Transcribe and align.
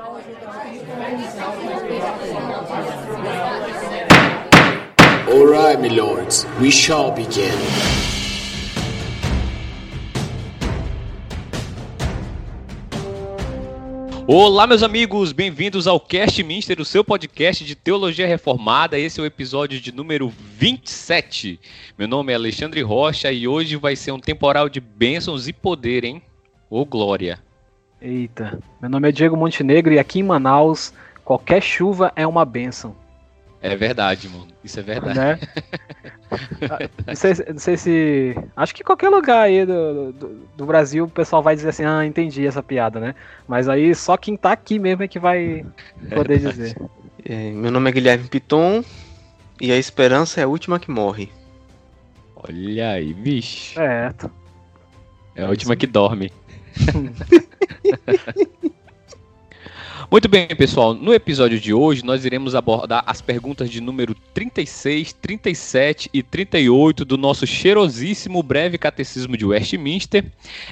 All 0.00 0.16
right, 5.46 5.78
my 5.78 5.88
lords, 5.88 6.46
we 6.58 6.70
shall 6.70 7.12
begin. 7.12 7.52
Olá, 14.26 14.66
meus 14.66 14.82
amigos, 14.82 15.32
bem-vindos 15.32 15.86
ao 15.86 16.00
Cast 16.00 16.42
Minster, 16.42 16.80
o 16.80 16.84
seu 16.84 17.04
podcast 17.04 17.62
de 17.62 17.74
teologia 17.74 18.26
reformada. 18.26 18.98
Esse 18.98 19.20
é 19.20 19.22
o 19.22 19.26
episódio 19.26 19.78
de 19.78 19.92
número 19.92 20.32
27. 20.56 21.60
Meu 21.98 22.08
nome 22.08 22.32
é 22.32 22.36
Alexandre 22.36 22.80
Rocha 22.80 23.30
e 23.30 23.46
hoje 23.46 23.76
vai 23.76 23.94
ser 23.94 24.12
um 24.12 24.18
temporal 24.18 24.70
de 24.70 24.80
bênçãos 24.80 25.46
e 25.46 25.52
poder, 25.52 26.04
hein? 26.04 26.22
Ô, 26.70 26.86
glória! 26.86 27.49
Eita, 28.00 28.58
meu 28.80 28.88
nome 28.88 29.08
é 29.08 29.12
Diego 29.12 29.36
Montenegro 29.36 29.92
e 29.92 29.98
aqui 29.98 30.20
em 30.20 30.22
Manaus, 30.22 30.92
qualquer 31.22 31.62
chuva 31.62 32.10
é 32.16 32.26
uma 32.26 32.46
bênção. 32.46 32.96
É 33.60 33.76
verdade, 33.76 34.26
mano. 34.26 34.48
Isso 34.64 34.80
é 34.80 34.82
verdade. 34.82 35.18
Né? 35.18 35.38
não, 37.06 37.14
sei, 37.14 37.34
não, 37.46 37.58
sei, 37.58 37.76
se. 37.76 38.36
Acho 38.56 38.74
que 38.74 38.82
qualquer 38.82 39.10
lugar 39.10 39.42
aí 39.42 39.66
do, 39.66 40.12
do, 40.12 40.28
do, 40.56 40.66
Brasil 40.66 41.04
o 41.04 41.10
pessoal 41.10 41.42
vai 41.42 41.54
dizer 41.54 41.68
assim: 41.68 41.84
ah, 41.84 42.06
entendi 42.06 42.46
essa 42.46 42.62
piada, 42.62 42.98
né? 42.98 43.14
Mas 43.46 43.68
aí 43.68 43.94
só 43.94 44.16
quem 44.16 44.34
tá 44.34 44.52
aqui 44.52 44.78
mesmo 44.78 45.02
é 45.02 45.08
que 45.08 45.18
vai 45.18 45.66
poder 46.14 46.36
é 46.36 46.50
dizer. 46.50 46.76
É, 47.22 47.50
meu 47.50 47.70
nome 47.70 47.90
é 47.90 47.92
Guilherme 47.92 48.28
Piton 48.28 48.82
e 49.60 49.70
a 49.70 49.76
esperança 49.76 50.40
é 50.40 50.44
a 50.44 50.48
última 50.48 50.80
que 50.80 50.90
morre. 50.90 51.28
Olha 52.34 52.92
aí, 52.92 53.12
bicho. 53.12 53.74
Certo. 53.74 54.30
É 55.36 55.44
a 55.44 55.50
última 55.50 55.76
que 55.76 55.86
dorme. 55.86 56.32
Muito 60.10 60.28
bem, 60.28 60.48
pessoal. 60.48 60.92
No 60.92 61.14
episódio 61.14 61.60
de 61.60 61.72
hoje, 61.72 62.04
nós 62.04 62.24
iremos 62.24 62.56
abordar 62.56 63.04
as 63.06 63.22
perguntas 63.22 63.70
de 63.70 63.80
número 63.80 64.12
36, 64.34 65.12
37 65.12 66.10
e 66.12 66.20
38 66.20 67.04
do 67.04 67.16
nosso 67.16 67.46
cheirosíssimo 67.46 68.42
breve 68.42 68.76
catecismo 68.76 69.36
de 69.36 69.46
Westminster. 69.46 70.24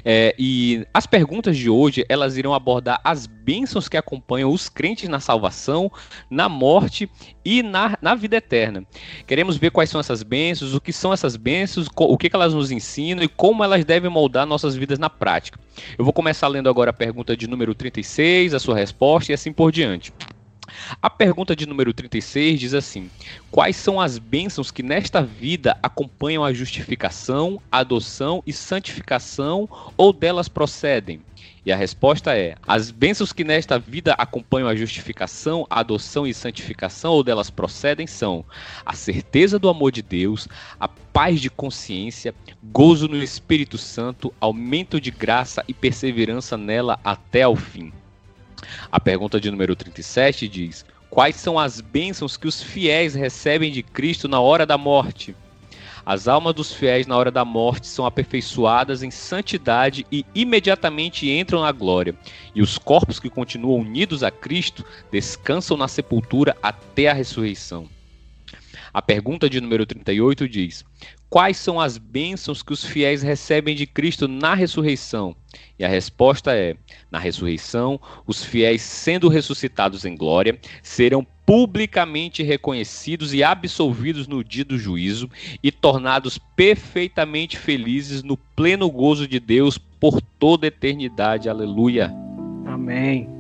É, 0.05 0.35
e 0.37 0.85
as 0.93 1.07
perguntas 1.07 1.57
de 1.57 1.71
hoje, 1.71 2.05
elas 2.09 2.37
irão 2.37 2.53
abordar 2.53 3.01
as 3.05 3.29
bênçãos 3.29 3.89
que 3.89 3.97
acompanham 3.97 4.51
os 4.51 4.69
crentes 4.69 5.09
na 5.09 5.21
salvação, 5.21 5.89
na 6.29 6.49
morte 6.49 7.09
e 7.49 7.63
na, 7.63 7.97
na 8.03 8.15
vida 8.15 8.37
eterna. 8.37 8.85
Queremos 9.27 9.57
ver 9.57 9.71
quais 9.71 9.89
são 9.89 9.99
essas 9.99 10.23
bênçãos, 10.23 10.75
o 10.75 10.81
que 10.83 10.93
são 10.93 11.15
essas 11.15 11.35
bênçãos, 11.35 11.89
o 11.97 12.19
que, 12.19 12.29
que 12.29 12.37
elas 12.37 12.53
nos 12.53 12.71
ensinam 12.71 13.23
e 13.23 13.29
como 13.29 13.65
elas 13.65 13.87
devem 13.87 14.11
moldar 14.11 14.45
nossas 14.45 14.77
vidas 14.77 14.99
na 14.99 15.09
prática. 15.09 15.59
Eu 15.97 16.05
vou 16.05 16.13
começar 16.13 16.47
lendo 16.47 16.69
agora 16.69 16.91
a 16.91 16.93
pergunta 16.93 17.35
de 17.35 17.49
número 17.49 17.75
36, 17.75 18.53
a 18.53 18.59
sua 18.59 18.77
resposta 18.77 19.33
e 19.33 19.35
assim 19.35 19.51
por 19.51 19.73
diante. 19.73 20.13
A 21.01 21.09
pergunta 21.09 21.57
de 21.57 21.65
número 21.65 21.95
36 21.95 22.61
diz 22.61 22.75
assim: 22.75 23.11
Quais 23.51 23.77
são 23.77 23.99
as 23.99 24.19
bênçãos 24.19 24.71
que 24.71 24.83
nesta 24.83 25.23
vida 25.23 25.79
acompanham 25.83 26.45
a 26.45 26.53
justificação, 26.53 27.59
adoção 27.73 28.43
e 28.47 28.53
santificação 28.53 29.67
ou 29.97 30.13
delas 30.13 30.49
procedem? 30.49 31.23
E 31.69 31.73
a 31.73 31.77
resposta 31.77 32.35
é: 32.35 32.55
as 32.67 32.91
bênçãos 32.91 33.31
que 33.31 33.45
nesta 33.45 33.79
vida 33.79 34.15
acompanham 34.17 34.71
a 34.71 34.75
justificação, 34.75 35.67
a 35.69 35.81
adoção 35.81 36.27
e 36.27 36.33
santificação 36.33 37.13
ou 37.13 37.23
delas 37.23 37.51
procedem 37.51 38.07
são 38.07 38.43
a 38.87 38.95
certeza 38.95 39.59
do 39.59 39.69
amor 39.69 39.93
de 39.93 40.01
Deus, 40.01 40.49
a 40.81 40.89
paz 40.89 41.43
de 41.43 41.51
consciência, 41.51 42.35
gozo 42.73 43.07
no 43.07 43.23
Espírito 43.23 43.77
Santo, 43.77 44.33
aumento 44.41 44.99
de 44.99 45.11
graça 45.11 45.63
e 45.69 45.75
perseverança 45.75 46.57
nela 46.57 46.99
até 47.05 47.43
ao 47.43 47.55
fim. 47.55 47.93
A 48.91 48.99
pergunta 48.99 49.39
de 49.39 49.51
número 49.51 49.77
37 49.77 50.49
diz: 50.49 50.87
Quais 51.11 51.37
são 51.37 51.59
as 51.59 51.83
bênçãos 51.83 52.39
que 52.39 52.49
os 52.49 52.63
fiéis 52.63 53.15
recebem 53.15 53.71
de 53.71 53.83
Cristo 53.83 54.27
na 54.27 54.41
hora 54.41 54.65
da 54.65 54.79
morte? 54.79 55.37
As 56.09 56.27
almas 56.27 56.55
dos 56.55 56.73
fiéis 56.73 57.07
na 57.07 57.15
hora 57.19 57.31
da 57.31 57.45
morte 57.45 57.87
são 57.87 58.07
aperfeiçoadas 58.07 59.03
em 59.03 59.11
santidade 59.11 60.07
e 60.11 60.25
imediatamente 60.35 61.29
entram 61.29 61.61
na 61.61 61.71
glória. 61.71 62.15
E 62.55 62.63
os 62.63 62.79
corpos 62.79 63.21
que 63.21 63.29
continuam 63.29 63.81
unidos 63.81 64.23
a 64.23 64.31
Cristo 64.31 64.83
descansam 65.13 65.77
na 65.77 65.87
sepultura 65.87 66.57
até 66.63 67.09
a 67.09 67.13
ressurreição. 67.13 67.91
A 68.91 69.03
pergunta 69.03 69.51
de 69.51 69.61
número 69.61 69.85
38 69.85 70.49
diz: 70.49 70.83
Quais 71.31 71.59
são 71.59 71.79
as 71.79 71.99
bênçãos 71.99 72.63
que 72.63 72.73
os 72.73 72.85
fiéis 72.85 73.23
recebem 73.23 73.77
de 73.77 73.87
Cristo 73.87 74.27
na 74.27 74.55
ressurreição? 74.55 75.37
E 75.79 75.85
a 75.85 75.89
resposta 75.89 76.55
é: 76.55 76.75
na 77.11 77.19
ressurreição, 77.19 78.01
os 78.27 78.43
fiéis, 78.43 78.81
sendo 78.81 79.29
ressuscitados 79.29 80.05
em 80.05 80.17
glória, 80.17 80.59
serão 80.83 81.27
publicamente 81.45 82.43
reconhecidos 82.43 83.33
e 83.33 83.43
absolvidos 83.43 84.27
no 84.27 84.43
dia 84.43 84.65
do 84.65 84.79
juízo 84.79 85.31
e 85.63 85.71
tornados 85.71 86.39
perfeitamente 86.57 87.59
felizes 87.59 88.23
no 88.23 88.37
pleno 88.37 88.91
gozo 88.91 89.27
de 89.27 89.41
Deus 89.41 89.79
por 89.79 90.21
toda 90.39 90.67
a 90.67 90.69
eternidade. 90.69 91.49
Aleluia. 91.49 92.13
Amém. 92.67 93.38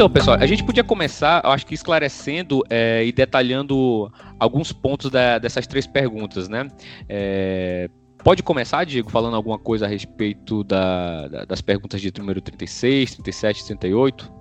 Então, 0.00 0.08
pessoal, 0.08 0.38
a 0.40 0.46
gente 0.46 0.64
podia 0.64 0.82
começar, 0.82 1.42
acho 1.44 1.66
que 1.66 1.74
esclarecendo 1.74 2.64
é, 2.70 3.04
e 3.04 3.12
detalhando 3.12 4.10
alguns 4.38 4.72
pontos 4.72 5.10
da, 5.10 5.36
dessas 5.36 5.66
três 5.66 5.86
perguntas, 5.86 6.48
né? 6.48 6.66
É, 7.06 7.86
pode 8.24 8.42
começar, 8.42 8.82
Diego, 8.84 9.10
falando 9.10 9.36
alguma 9.36 9.58
coisa 9.58 9.84
a 9.84 9.88
respeito 9.90 10.64
da, 10.64 11.28
da, 11.28 11.44
das 11.44 11.60
perguntas 11.60 12.00
de 12.00 12.10
número 12.18 12.40
36, 12.40 13.16
37 13.16 13.60
e 13.60 13.66
38? 13.66 14.32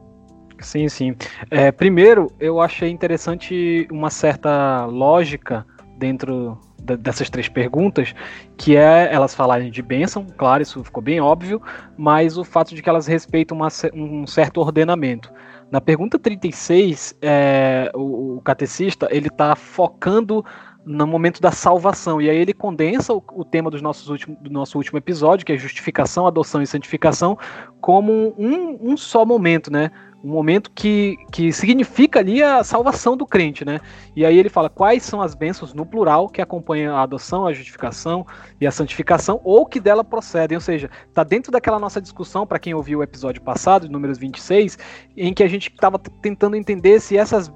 Sim, 0.61 0.87
sim. 0.87 1.13
É, 1.51 1.73
primeiro, 1.73 2.31
eu 2.39 2.61
achei 2.61 2.89
interessante 2.89 3.85
uma 3.91 4.09
certa 4.09 4.85
lógica 4.85 5.65
dentro 5.97 6.57
dessas 6.79 7.29
três 7.29 7.49
perguntas, 7.49 8.15
que 8.55 8.77
é 8.77 9.09
elas 9.11 9.35
falarem 9.35 9.69
de 9.69 9.81
bênção, 9.81 10.25
claro, 10.37 10.63
isso 10.63 10.81
ficou 10.85 11.03
bem 11.03 11.19
óbvio, 11.19 11.61
mas 11.97 12.37
o 12.37 12.45
fato 12.45 12.73
de 12.73 12.81
que 12.81 12.87
elas 12.87 13.07
respeitam 13.07 13.57
uma, 13.57 13.67
um 13.93 14.25
certo 14.25 14.61
ordenamento. 14.61 15.29
Na 15.71 15.79
pergunta 15.79 16.17
36, 16.17 17.15
é, 17.21 17.91
o, 17.93 18.37
o 18.37 18.41
catecista 18.41 19.07
ele 19.11 19.27
está 19.27 19.55
focando 19.55 20.43
no 20.85 21.05
momento 21.05 21.39
da 21.39 21.51
salvação. 21.51 22.19
E 22.19 22.29
aí 22.29 22.37
ele 22.37 22.53
condensa 22.53 23.13
o, 23.13 23.23
o 23.33 23.45
tema 23.45 23.69
dos 23.69 23.81
nossos 23.81 24.09
último, 24.09 24.35
do 24.41 24.49
nosso 24.49 24.77
último 24.77 24.97
episódio, 24.97 25.45
que 25.45 25.53
é 25.53 25.57
justificação, 25.57 26.25
adoção 26.25 26.61
e 26.61 26.67
santificação, 26.67 27.37
como 27.79 28.33
um, 28.37 28.91
um 28.91 28.97
só 28.97 29.23
momento, 29.23 29.71
né? 29.71 29.91
Um 30.23 30.29
momento 30.29 30.69
que, 30.71 31.17
que 31.31 31.51
significa 31.53 32.19
ali 32.19 32.43
a 32.43 32.63
salvação 32.63 33.15
do 33.15 33.25
crente, 33.25 33.63
né? 33.63 33.79
E 34.15 34.25
aí 34.25 34.37
ele 34.37 34.49
fala 34.49 34.69
quais 34.69 35.03
são 35.03 35.21
as 35.21 35.33
bênçãos 35.33 35.73
no 35.73 35.85
plural 35.85 36.27
que 36.27 36.41
acompanham 36.41 36.95
a 36.95 37.01
adoção, 37.01 37.47
a 37.47 37.53
justificação 37.53 38.25
e 38.59 38.67
a 38.67 38.71
santificação, 38.71 39.39
ou 39.43 39.65
que 39.65 39.79
dela 39.79 40.03
procedem. 40.03 40.57
Ou 40.57 40.61
seja, 40.61 40.89
está 41.07 41.23
dentro 41.23 41.51
daquela 41.51 41.79
nossa 41.79 42.01
discussão, 42.01 42.45
para 42.45 42.59
quem 42.59 42.73
ouviu 42.73 42.99
o 42.99 43.03
episódio 43.03 43.41
passado, 43.41 43.87
números 43.87 44.17
26, 44.17 44.77
em 45.15 45.33
que 45.33 45.41
a 45.41 45.47
gente 45.47 45.69
estava 45.69 45.97
tentando 45.97 46.57
entender 46.57 46.99
se, 46.99 47.15
essas, 47.15 47.49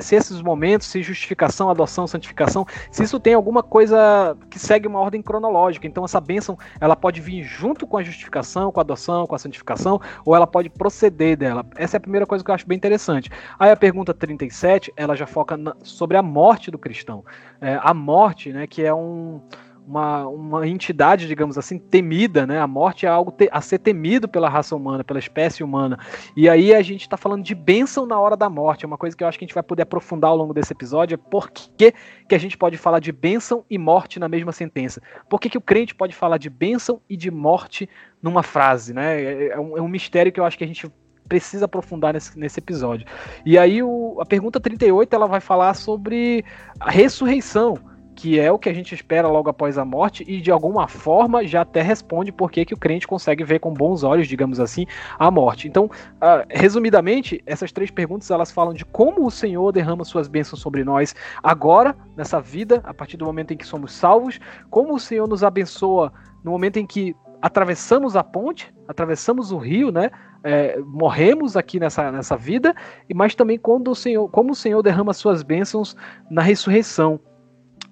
se 0.00 0.14
esses 0.14 0.40
momentos, 0.40 0.86
se 0.86 1.02
justificação, 1.02 1.68
adoção, 1.68 2.06
santificação, 2.06 2.66
se 2.90 3.02
isso 3.02 3.20
tem 3.20 3.34
alguma 3.34 3.62
coisa 3.62 4.36
que 4.48 4.58
segue 4.58 4.88
uma 4.88 5.00
ordem 5.00 5.20
cronológica. 5.20 5.86
Então 5.86 6.04
essa 6.04 6.20
bênção 6.20 6.58
ela 6.80 6.96
pode 6.96 7.20
vir 7.20 7.42
junto 7.42 7.86
com 7.86 7.98
a 7.98 8.02
justificação, 8.02 8.72
com 8.72 8.80
a 8.80 8.82
adoção, 8.82 9.26
com 9.26 9.34
a 9.34 9.38
santificação, 9.38 10.00
ou 10.24 10.34
ela 10.34 10.46
pode 10.46 10.70
proceder 10.70 11.36
dela. 11.36 11.66
Essa 11.76 11.98
é 11.98 12.05
primeira 12.06 12.24
coisa 12.24 12.44
que 12.44 12.50
eu 12.50 12.54
acho 12.54 12.66
bem 12.66 12.76
interessante. 12.76 13.28
Aí 13.58 13.70
a 13.70 13.76
pergunta 13.76 14.14
37, 14.14 14.92
ela 14.96 15.16
já 15.16 15.26
foca 15.26 15.56
na, 15.56 15.74
sobre 15.82 16.16
a 16.16 16.22
morte 16.22 16.70
do 16.70 16.78
cristão. 16.78 17.24
É, 17.60 17.78
a 17.82 17.92
morte, 17.92 18.52
né, 18.52 18.64
que 18.64 18.80
é 18.80 18.94
um, 18.94 19.40
uma, 19.84 20.24
uma 20.28 20.68
entidade, 20.68 21.26
digamos 21.26 21.58
assim, 21.58 21.80
temida, 21.80 22.46
né? 22.46 22.60
A 22.60 22.66
morte 22.66 23.06
é 23.06 23.08
algo 23.08 23.32
te, 23.32 23.48
a 23.50 23.60
ser 23.60 23.80
temido 23.80 24.28
pela 24.28 24.48
raça 24.48 24.76
humana, 24.76 25.02
pela 25.02 25.18
espécie 25.18 25.64
humana. 25.64 25.98
E 26.36 26.48
aí 26.48 26.72
a 26.72 26.80
gente 26.80 27.02
está 27.02 27.16
falando 27.16 27.42
de 27.42 27.56
bênção 27.56 28.06
na 28.06 28.20
hora 28.20 28.36
da 28.36 28.48
morte. 28.48 28.84
É 28.84 28.86
uma 28.86 28.98
coisa 28.98 29.16
que 29.16 29.24
eu 29.24 29.28
acho 29.28 29.36
que 29.36 29.44
a 29.44 29.46
gente 29.46 29.54
vai 29.54 29.64
poder 29.64 29.82
aprofundar 29.82 30.30
ao 30.30 30.36
longo 30.36 30.54
desse 30.54 30.72
episódio. 30.72 31.14
É 31.14 31.16
por 31.16 31.50
que, 31.50 31.92
que 32.28 32.34
a 32.36 32.38
gente 32.38 32.56
pode 32.56 32.76
falar 32.76 33.00
de 33.00 33.10
bênção 33.10 33.64
e 33.68 33.76
morte 33.78 34.20
na 34.20 34.28
mesma 34.28 34.52
sentença? 34.52 35.02
Por 35.28 35.40
que, 35.40 35.50
que 35.50 35.58
o 35.58 35.60
crente 35.60 35.92
pode 35.92 36.14
falar 36.14 36.38
de 36.38 36.48
bênção 36.48 37.00
e 37.10 37.16
de 37.16 37.32
morte 37.32 37.88
numa 38.22 38.44
frase, 38.44 38.94
né? 38.94 39.20
É, 39.20 39.48
é 39.48 39.60
um, 39.60 39.76
é 39.76 39.82
um 39.82 39.88
mistério 39.88 40.30
que 40.30 40.38
eu 40.38 40.44
acho 40.44 40.56
que 40.56 40.64
a 40.64 40.68
gente 40.68 40.88
precisa 41.26 41.66
aprofundar 41.66 42.14
nesse, 42.14 42.38
nesse 42.38 42.60
episódio. 42.60 43.06
E 43.44 43.58
aí 43.58 43.82
o, 43.82 44.18
a 44.20 44.26
pergunta 44.26 44.60
38 44.60 45.14
ela 45.14 45.26
vai 45.26 45.40
falar 45.40 45.74
sobre 45.74 46.44
a 46.80 46.90
ressurreição. 46.90 47.76
que 48.16 48.40
é 48.40 48.50
o 48.50 48.58
que 48.58 48.70
a 48.70 48.72
gente 48.72 48.94
espera 48.94 49.28
logo 49.28 49.50
após 49.50 49.76
a 49.76 49.84
morte, 49.84 50.24
e 50.26 50.40
de 50.40 50.50
alguma 50.50 50.88
forma 50.88 51.46
já 51.46 51.60
até 51.60 51.82
responde 51.82 52.32
por 52.32 52.50
que, 52.50 52.64
que 52.64 52.72
o 52.72 52.76
crente 52.78 53.06
consegue 53.06 53.44
ver 53.44 53.60
com 53.60 53.74
bons 53.74 54.02
olhos, 54.02 54.26
digamos 54.26 54.58
assim, 54.58 54.86
a 55.18 55.30
morte. 55.30 55.68
Então, 55.68 55.84
uh, 55.84 56.46
resumidamente, 56.48 57.42
essas 57.44 57.70
três 57.70 57.90
perguntas 57.90 58.30
elas 58.30 58.50
falam 58.50 58.72
de 58.72 58.86
como 58.86 59.26
o 59.26 59.30
Senhor 59.30 59.70
derrama 59.70 60.02
suas 60.02 60.28
bênçãos 60.28 60.62
sobre 60.62 60.82
nós 60.82 61.14
agora, 61.42 61.94
nessa 62.16 62.40
vida, 62.40 62.80
a 62.84 62.94
partir 62.94 63.18
do 63.18 63.26
momento 63.26 63.52
em 63.52 63.56
que 63.56 63.66
somos 63.66 63.92
salvos, 63.92 64.40
como 64.70 64.94
o 64.94 64.98
Senhor 64.98 65.28
nos 65.28 65.44
abençoa 65.44 66.10
no 66.42 66.52
momento 66.52 66.78
em 66.78 66.86
que 66.86 67.14
atravessamos 67.46 68.16
a 68.16 68.24
ponte, 68.24 68.74
atravessamos 68.88 69.52
o 69.52 69.56
rio, 69.56 69.92
né? 69.92 70.10
É, 70.42 70.80
morremos 70.80 71.56
aqui 71.56 71.78
nessa, 71.78 72.10
nessa 72.10 72.36
vida, 72.36 72.74
mas 73.14 73.36
também 73.36 73.56
quando 73.56 73.88
o 73.88 73.94
Senhor, 73.94 74.28
como 74.28 74.50
o 74.50 74.54
Senhor 74.54 74.82
derrama 74.82 75.12
suas 75.12 75.44
bênçãos 75.44 75.96
na 76.28 76.42
ressurreição. 76.42 77.20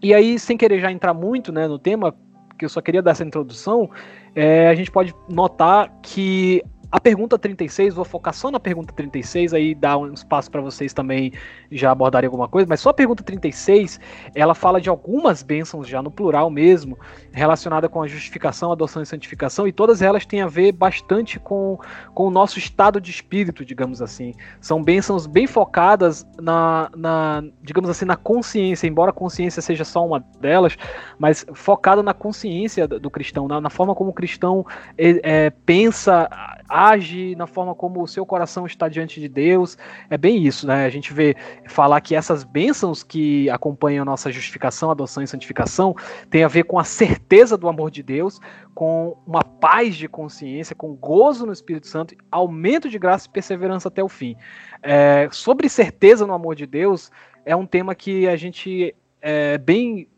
E 0.03 0.13
aí, 0.13 0.41
sem 0.41 0.57
querer 0.57 0.81
já 0.81 0.91
entrar 0.91 1.15
muito 1.15 1.53
né, 1.53 1.69
no 1.69 1.79
tema, 1.79 2.13
que 2.59 2.65
eu 2.65 2.69
só 2.69 2.81
queria 2.81 3.01
dar 3.01 3.13
essa 3.13 3.23
introdução, 3.23 3.89
é, 4.35 4.69
a 4.69 4.75
gente 4.75 4.91
pode 4.91 5.15
notar 5.29 5.89
que 6.03 6.61
a 6.95 7.01
pergunta 7.01 7.37
36, 7.37 7.93
vou 7.95 8.05
focar 8.05 8.33
só 8.33 8.53
na 8.53 8.61
pergunta 8.61 8.95
36, 8.95 9.53
aí 9.53 9.75
dá 9.75 9.99
um 9.99 10.13
espaço 10.13 10.49
para 10.49 10.61
vocês 10.61 10.93
também 10.93 11.33
já 11.69 11.91
abordarem 11.91 12.29
alguma 12.29 12.47
coisa, 12.47 12.69
mas 12.69 12.79
só 12.79 12.91
a 12.91 12.95
pergunta 12.95 13.21
36, 13.25 13.99
ela 14.33 14.55
fala 14.55 14.81
de 14.81 14.89
algumas 14.89 15.43
bênçãos 15.43 15.89
já 15.89 16.01
no 16.01 16.09
plural 16.09 16.49
mesmo, 16.49 16.97
relacionada 17.33 17.89
com 17.89 18.01
a 18.01 18.07
justificação, 18.07 18.71
adoção 18.71 19.03
e 19.03 19.07
santificação, 19.07 19.67
e 19.67 19.73
todas 19.73 20.03
elas 20.03 20.25
têm 20.25 20.41
a 20.41 20.47
ver 20.47 20.71
bastante 20.71 21.41
com, 21.41 21.81
com 22.15 22.29
o 22.29 22.31
nosso 22.31 22.61
estado 22.61 23.01
de 23.01 23.11
espírito, 23.11 23.65
digamos 23.65 24.01
assim. 24.01 24.33
São 24.61 24.81
bênçãos 24.81 25.27
bem 25.27 25.49
focadas 25.49 26.25
na, 26.41 26.89
na 26.97 27.43
digamos 27.61 27.91
assim, 27.91 28.05
na 28.05 28.15
consciência, 28.15 28.87
embora 28.87 29.11
a 29.11 29.13
consciência 29.13 29.61
seja 29.61 29.85
só 29.85 30.07
uma 30.07 30.25
delas, 30.41 30.79
mas 31.19 31.45
focada 31.55 32.05
na 32.05 32.15
consciência 32.15 32.87
do 32.87 33.11
cristão, 33.11 33.49
na, 33.49 33.61
na 33.61 33.69
forma 33.69 33.97
como 33.97 34.11
o 34.11 34.15
cristão 34.15 34.65
é, 34.97 35.47
é, 35.47 35.51
pensa, 35.51 36.31
age, 36.91 37.35
na 37.37 37.47
forma 37.47 37.75
como 37.75 38.03
o 38.03 38.07
seu 38.07 38.25
coração 38.25 38.67
está 38.67 38.89
diante 38.89 39.21
de 39.21 39.29
Deus. 39.29 39.77
É 40.09 40.17
bem 40.17 40.43
isso, 40.45 40.67
né? 40.67 40.85
A 40.85 40.91
gente 40.91 41.13
vê 41.13 41.37
falar 41.67 42.01
que 42.01 42.15
essas 42.15 42.45
bênçãos 42.45 43.03
que 43.03 43.49
acompanham 43.51 44.03
a 44.03 44.05
nossa 44.05 44.31
justificação, 44.31 44.91
adoção 44.91 45.23
e 45.23 45.27
santificação 45.27 45.95
tem 46.31 46.45
a 46.45 46.49
ver 46.49 46.65
com 46.65 46.79
a 46.79 46.85
certeza 46.85 47.57
do 47.57 47.69
amor 47.69 47.91
de 47.91 48.03
Deus, 48.03 48.41
com 48.75 49.17
uma 49.27 49.43
paz 49.43 49.97
de 49.97 50.09
consciência, 50.09 50.75
com 50.75 50.95
gozo 50.95 51.47
no 51.47 51.53
Espírito 51.53 51.87
Santo, 51.87 52.15
aumento 52.31 52.89
de 52.89 52.99
graça 52.99 53.27
e 53.27 53.31
perseverança 53.31 53.89
até 53.89 54.03
o 54.03 54.09
fim. 54.09 54.37
É, 54.83 55.29
sobre 55.31 55.69
certeza 55.69 56.27
no 56.27 56.35
amor 56.35 56.55
de 56.55 56.67
Deus, 56.67 57.11
é 57.45 57.55
um 57.55 57.67
tema 57.67 57.95
que 57.95 58.27
a 58.29 58.37
gente 58.37 58.95
é 59.21 59.57
bem 59.57 60.09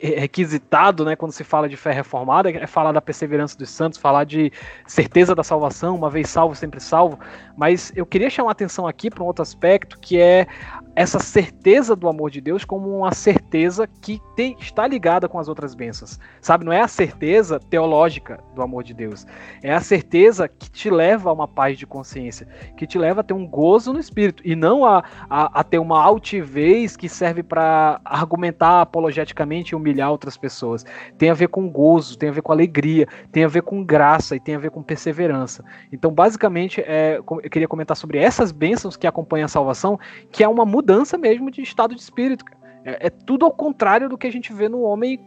requisitado, 0.00 1.04
né, 1.04 1.16
quando 1.16 1.32
se 1.32 1.44
fala 1.44 1.68
de 1.68 1.76
fé 1.76 1.92
reformada, 1.92 2.50
é 2.50 2.66
falar 2.66 2.92
da 2.92 3.00
perseverança 3.00 3.56
dos 3.56 3.70
santos, 3.70 3.98
falar 3.98 4.24
de 4.24 4.52
certeza 4.86 5.34
da 5.34 5.42
salvação, 5.42 5.94
uma 5.94 6.10
vez 6.10 6.28
salvo, 6.28 6.54
sempre 6.54 6.80
salvo. 6.80 7.18
Mas 7.56 7.92
eu 7.94 8.06
queria 8.06 8.30
chamar 8.30 8.52
atenção 8.52 8.86
aqui 8.86 9.10
para 9.10 9.22
um 9.22 9.26
outro 9.26 9.42
aspecto, 9.42 9.98
que 10.00 10.18
é 10.18 10.46
essa 10.94 11.18
certeza 11.18 11.96
do 11.96 12.08
amor 12.08 12.30
de 12.30 12.40
Deus 12.40 12.64
como 12.64 12.98
uma 12.98 13.12
certeza 13.12 13.86
que 13.86 14.20
tem, 14.36 14.56
está 14.60 14.86
ligada 14.86 15.28
com 15.28 15.38
as 15.38 15.48
outras 15.48 15.74
bênçãos. 15.74 16.18
Sabe, 16.40 16.64
não 16.64 16.72
é 16.72 16.80
a 16.82 16.88
certeza 16.88 17.58
teológica 17.58 18.38
do 18.54 18.62
amor 18.62 18.84
de 18.84 18.92
Deus. 18.92 19.26
É 19.62 19.72
a 19.72 19.80
certeza 19.80 20.48
que 20.48 20.70
te 20.70 20.90
leva 20.90 21.30
a 21.30 21.32
uma 21.32 21.48
paz 21.48 21.78
de 21.78 21.86
consciência, 21.86 22.46
que 22.76 22.86
te 22.86 22.98
leva 22.98 23.20
a 23.20 23.24
ter 23.24 23.32
um 23.32 23.46
gozo 23.46 23.92
no 23.92 23.98
espírito 23.98 24.42
e 24.46 24.54
não 24.54 24.84
a, 24.84 25.02
a, 25.30 25.60
a 25.60 25.64
ter 25.64 25.78
uma 25.78 26.02
altivez 26.02 26.96
que 26.96 27.08
serve 27.08 27.42
para 27.42 28.00
argumentar 28.04 28.82
apologeticamente 28.82 29.70
e 29.70 29.74
humilhar 29.74 30.10
outras 30.10 30.36
pessoas. 30.36 30.84
Tem 31.16 31.30
a 31.30 31.34
ver 31.34 31.48
com 31.48 31.70
gozo, 31.70 32.18
tem 32.18 32.28
a 32.28 32.32
ver 32.32 32.42
com 32.42 32.52
alegria, 32.52 33.06
tem 33.30 33.44
a 33.44 33.48
ver 33.48 33.62
com 33.62 33.82
graça 33.82 34.36
e 34.36 34.40
tem 34.40 34.54
a 34.54 34.58
ver 34.58 34.70
com 34.70 34.82
perseverança. 34.82 35.64
Então, 35.90 36.12
basicamente, 36.12 36.82
é, 36.82 37.20
eu 37.42 37.50
queria 37.50 37.68
comentar 37.68 37.96
sobre 37.96 38.18
essas 38.18 38.52
bênçãos 38.52 38.96
que 38.96 39.06
acompanham 39.06 39.46
a 39.46 39.48
salvação, 39.48 39.98
que 40.30 40.44
é 40.44 40.48
uma 40.48 40.64
mudança 40.64 41.18
mesmo 41.18 41.50
de 41.50 41.60
estado 41.62 41.94
de 41.94 42.00
espírito. 42.00 42.44
É, 42.84 43.06
é, 43.06 43.10
tudo 43.10 43.44
ao 43.44 43.52
contrário 43.52 44.08
do 44.08 44.18
que 44.18 44.26
a 44.26 44.32
gente 44.32 44.52
vê 44.52 44.68
no 44.68 44.82
homem 44.82 45.20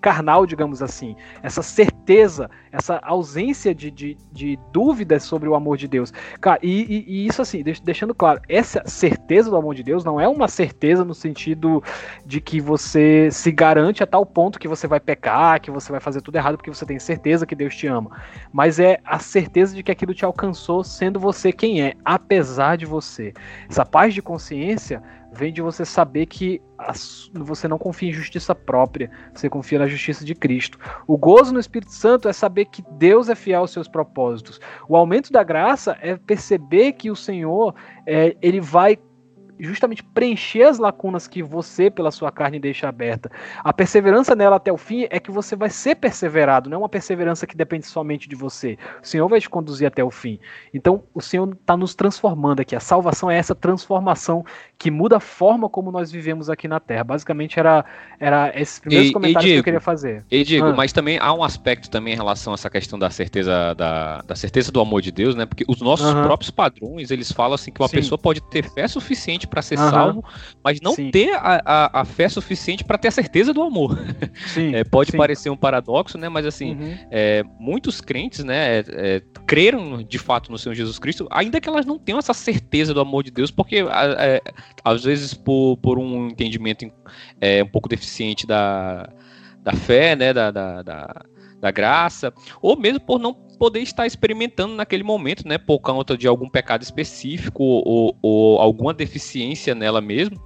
carnal, 0.00 0.44
digamos 0.44 0.82
assim. 0.82 1.14
Essa 1.42 1.62
certeza, 1.62 2.50
essa 2.72 2.98
ausência 3.02 3.74
de, 3.74 3.90
de, 3.90 4.16
de 4.32 4.58
dúvidas 4.72 5.22
sobre 5.22 5.48
o 5.48 5.54
amor 5.54 5.76
de 5.76 5.86
Deus. 5.86 6.12
Cara, 6.40 6.58
e, 6.62 6.82
e, 6.82 7.04
e, 7.06 7.26
isso 7.26 7.42
assim, 7.42 7.62
deixando 7.62 8.14
claro, 8.14 8.40
essa 8.48 8.82
certeza 8.86 9.50
do 9.50 9.56
amor 9.56 9.74
de 9.74 9.82
Deus 9.82 10.04
não 10.04 10.20
é 10.20 10.26
uma 10.26 10.48
certeza 10.48 11.04
no 11.04 11.14
sentido 11.14 11.82
de 12.24 12.40
que 12.40 12.60
você 12.60 13.28
se 13.30 13.52
garante 13.52 14.02
a 14.02 14.06
tal 14.06 14.26
ponto 14.26 14.58
que 14.58 14.68
você 14.68 14.86
vai 14.88 14.98
pecar, 14.98 15.60
que 15.60 15.70
você 15.70 15.92
vai 15.92 16.00
fazer 16.00 16.20
tudo 16.20 16.36
errado 16.36 16.56
porque 16.56 16.70
você 16.70 16.84
tem 16.84 16.98
certeza 16.98 17.46
que 17.46 17.54
Deus 17.54 17.74
te 17.76 17.86
ama. 17.86 18.10
Mas 18.52 18.80
é 18.80 18.98
a 19.04 19.18
certeza 19.20 19.74
de 19.74 19.82
que 19.82 19.92
aquilo 19.92 20.14
te 20.14 20.24
alcançou 20.24 20.82
sendo 20.82 21.20
você 21.20 21.52
quem 21.52 21.82
é, 21.82 21.94
apesar 22.04 22.76
de 22.76 22.86
você. 22.86 23.32
Essa 23.68 23.84
paz 23.84 24.12
de 24.12 24.22
consciência 24.22 25.02
vem 25.36 25.52
de 25.52 25.60
você 25.60 25.84
saber 25.84 26.26
que 26.26 26.60
você 27.34 27.68
não 27.68 27.78
confia 27.78 28.08
em 28.08 28.12
justiça 28.12 28.54
própria, 28.54 29.10
você 29.34 29.48
confia 29.48 29.78
na 29.78 29.86
justiça 29.86 30.24
de 30.24 30.34
Cristo. 30.34 30.78
O 31.06 31.16
gozo 31.16 31.52
no 31.52 31.60
Espírito 31.60 31.92
Santo 31.92 32.28
é 32.28 32.32
saber 32.32 32.66
que 32.66 32.82
Deus 32.92 33.28
é 33.28 33.34
fiel 33.34 33.60
aos 33.60 33.70
seus 33.70 33.88
propósitos. 33.88 34.60
O 34.88 34.96
aumento 34.96 35.30
da 35.32 35.42
graça 35.42 35.96
é 36.00 36.16
perceber 36.16 36.92
que 36.92 37.10
o 37.10 37.16
Senhor 37.16 37.74
é, 38.06 38.36
ele 38.40 38.60
vai 38.60 38.98
justamente 39.58 40.02
preencher 40.02 40.62
as 40.62 40.78
lacunas 40.78 41.26
que 41.26 41.42
você, 41.42 41.90
pela 41.90 42.10
sua 42.10 42.30
carne, 42.30 42.58
deixa 42.58 42.88
aberta. 42.88 43.30
A 43.62 43.72
perseverança 43.72 44.34
nela 44.34 44.56
até 44.56 44.72
o 44.72 44.76
fim 44.76 45.06
é 45.10 45.18
que 45.18 45.30
você 45.30 45.56
vai 45.56 45.70
ser 45.70 45.96
perseverado, 45.96 46.68
não 46.68 46.76
é 46.76 46.78
uma 46.78 46.88
perseverança 46.88 47.46
que 47.46 47.56
depende 47.56 47.86
somente 47.86 48.28
de 48.28 48.34
você. 48.34 48.78
O 49.02 49.06
Senhor 49.06 49.28
vai 49.28 49.40
te 49.40 49.48
conduzir 49.48 49.86
até 49.86 50.02
o 50.02 50.10
fim. 50.10 50.38
Então, 50.72 51.04
o 51.14 51.20
Senhor 51.20 51.52
está 51.52 51.76
nos 51.76 51.94
transformando 51.94 52.60
aqui. 52.60 52.74
A 52.76 52.80
salvação 52.80 53.30
é 53.30 53.36
essa 53.36 53.54
transformação 53.54 54.44
que 54.78 54.90
muda 54.90 55.16
a 55.16 55.20
forma 55.20 55.68
como 55.68 55.90
nós 55.90 56.10
vivemos 56.10 56.50
aqui 56.50 56.68
na 56.68 56.80
Terra. 56.80 57.04
Basicamente, 57.04 57.58
era, 57.58 57.84
era 58.20 58.52
esses 58.54 58.78
primeiros 58.78 59.10
e, 59.10 59.12
comentários 59.12 59.44
e 59.44 59.48
Diego, 59.48 59.56
que 59.56 59.60
eu 59.60 59.64
queria 59.64 59.80
fazer. 59.80 60.24
E 60.30 60.44
Diego, 60.44 60.66
ah. 60.66 60.74
mas 60.74 60.92
também 60.92 61.18
há 61.20 61.32
um 61.32 61.42
aspecto 61.42 61.90
também 61.90 62.14
em 62.14 62.16
relação 62.16 62.52
a 62.52 62.54
essa 62.54 62.70
questão 62.70 62.98
da 62.98 63.10
certeza 63.10 63.74
da, 63.74 64.22
da 64.22 64.34
certeza 64.34 64.70
do 64.70 64.80
amor 64.80 65.00
de 65.00 65.10
Deus, 65.10 65.34
né? 65.34 65.46
Porque 65.46 65.64
os 65.68 65.80
nossos 65.80 66.12
próprios 66.12 66.50
padrões, 66.50 67.10
eles 67.10 67.30
falam 67.32 67.54
assim 67.54 67.70
que 67.70 67.80
uma 67.80 67.88
Sim. 67.88 67.96
pessoa 67.96 68.18
pode 68.18 68.40
ter 68.40 68.68
fé 68.70 68.86
suficiente 68.88 69.45
suficiente 69.46 69.48
para 69.48 69.62
ser 69.62 69.78
uhum. 69.78 69.90
salvo, 69.90 70.24
mas 70.62 70.80
não 70.80 70.92
Sim. 70.92 71.10
ter 71.10 71.32
a, 71.34 71.62
a, 71.64 72.00
a, 72.00 72.04
fé 72.04 72.28
suficiente 72.28 72.84
para 72.84 72.98
ter 72.98 73.08
a 73.08 73.10
certeza 73.10 73.52
do 73.52 73.62
amor. 73.62 73.96
É, 74.72 74.84
pode 74.84 75.10
Sim. 75.10 75.18
parecer 75.18 75.50
um 75.50 75.56
paradoxo, 75.56 76.18
né? 76.18 76.28
Mas 76.28 76.46
assim, 76.46 76.74
uhum. 76.74 76.98
é, 77.10 77.42
muitos 77.58 78.00
crentes, 78.00 78.44
né, 78.44 78.78
é, 78.78 78.84
é, 78.88 79.22
creram 79.46 80.02
de 80.02 80.18
fato 80.18 80.50
no 80.50 80.58
Senhor 80.58 80.74
Jesus 80.74 80.98
Cristo, 80.98 81.26
ainda 81.30 81.60
que 81.60 81.68
elas 81.68 81.84
não 81.84 81.98
tenham 81.98 82.18
essa 82.18 82.34
certeza 82.34 82.92
do 82.92 83.00
amor 83.00 83.22
de 83.22 83.30
Deus, 83.30 83.50
porque 83.50 83.76
é, 84.18 84.42
às 84.84 85.04
vezes 85.04 85.34
por, 85.34 85.76
por 85.78 85.98
um 85.98 86.28
entendimento 86.28 86.90
é, 87.40 87.62
um 87.62 87.68
pouco 87.68 87.88
deficiente 87.88 88.46
da, 88.46 89.08
da 89.62 89.72
fé, 89.72 90.16
né, 90.16 90.32
da, 90.32 90.50
da, 90.50 90.82
da 90.82 91.24
da 91.60 91.70
graça, 91.70 92.32
ou 92.60 92.78
mesmo 92.78 93.00
por 93.00 93.18
não 93.18 93.34
poder 93.58 93.80
estar 93.80 94.06
experimentando 94.06 94.74
naquele 94.74 95.02
momento, 95.02 95.46
né, 95.46 95.58
por 95.58 95.78
conta 95.80 96.16
de 96.16 96.26
algum 96.26 96.48
pecado 96.48 96.82
específico 96.82 97.62
ou, 97.62 98.16
ou 98.22 98.58
alguma 98.58 98.92
deficiência 98.92 99.74
nela 99.74 100.00
mesmo, 100.00 100.36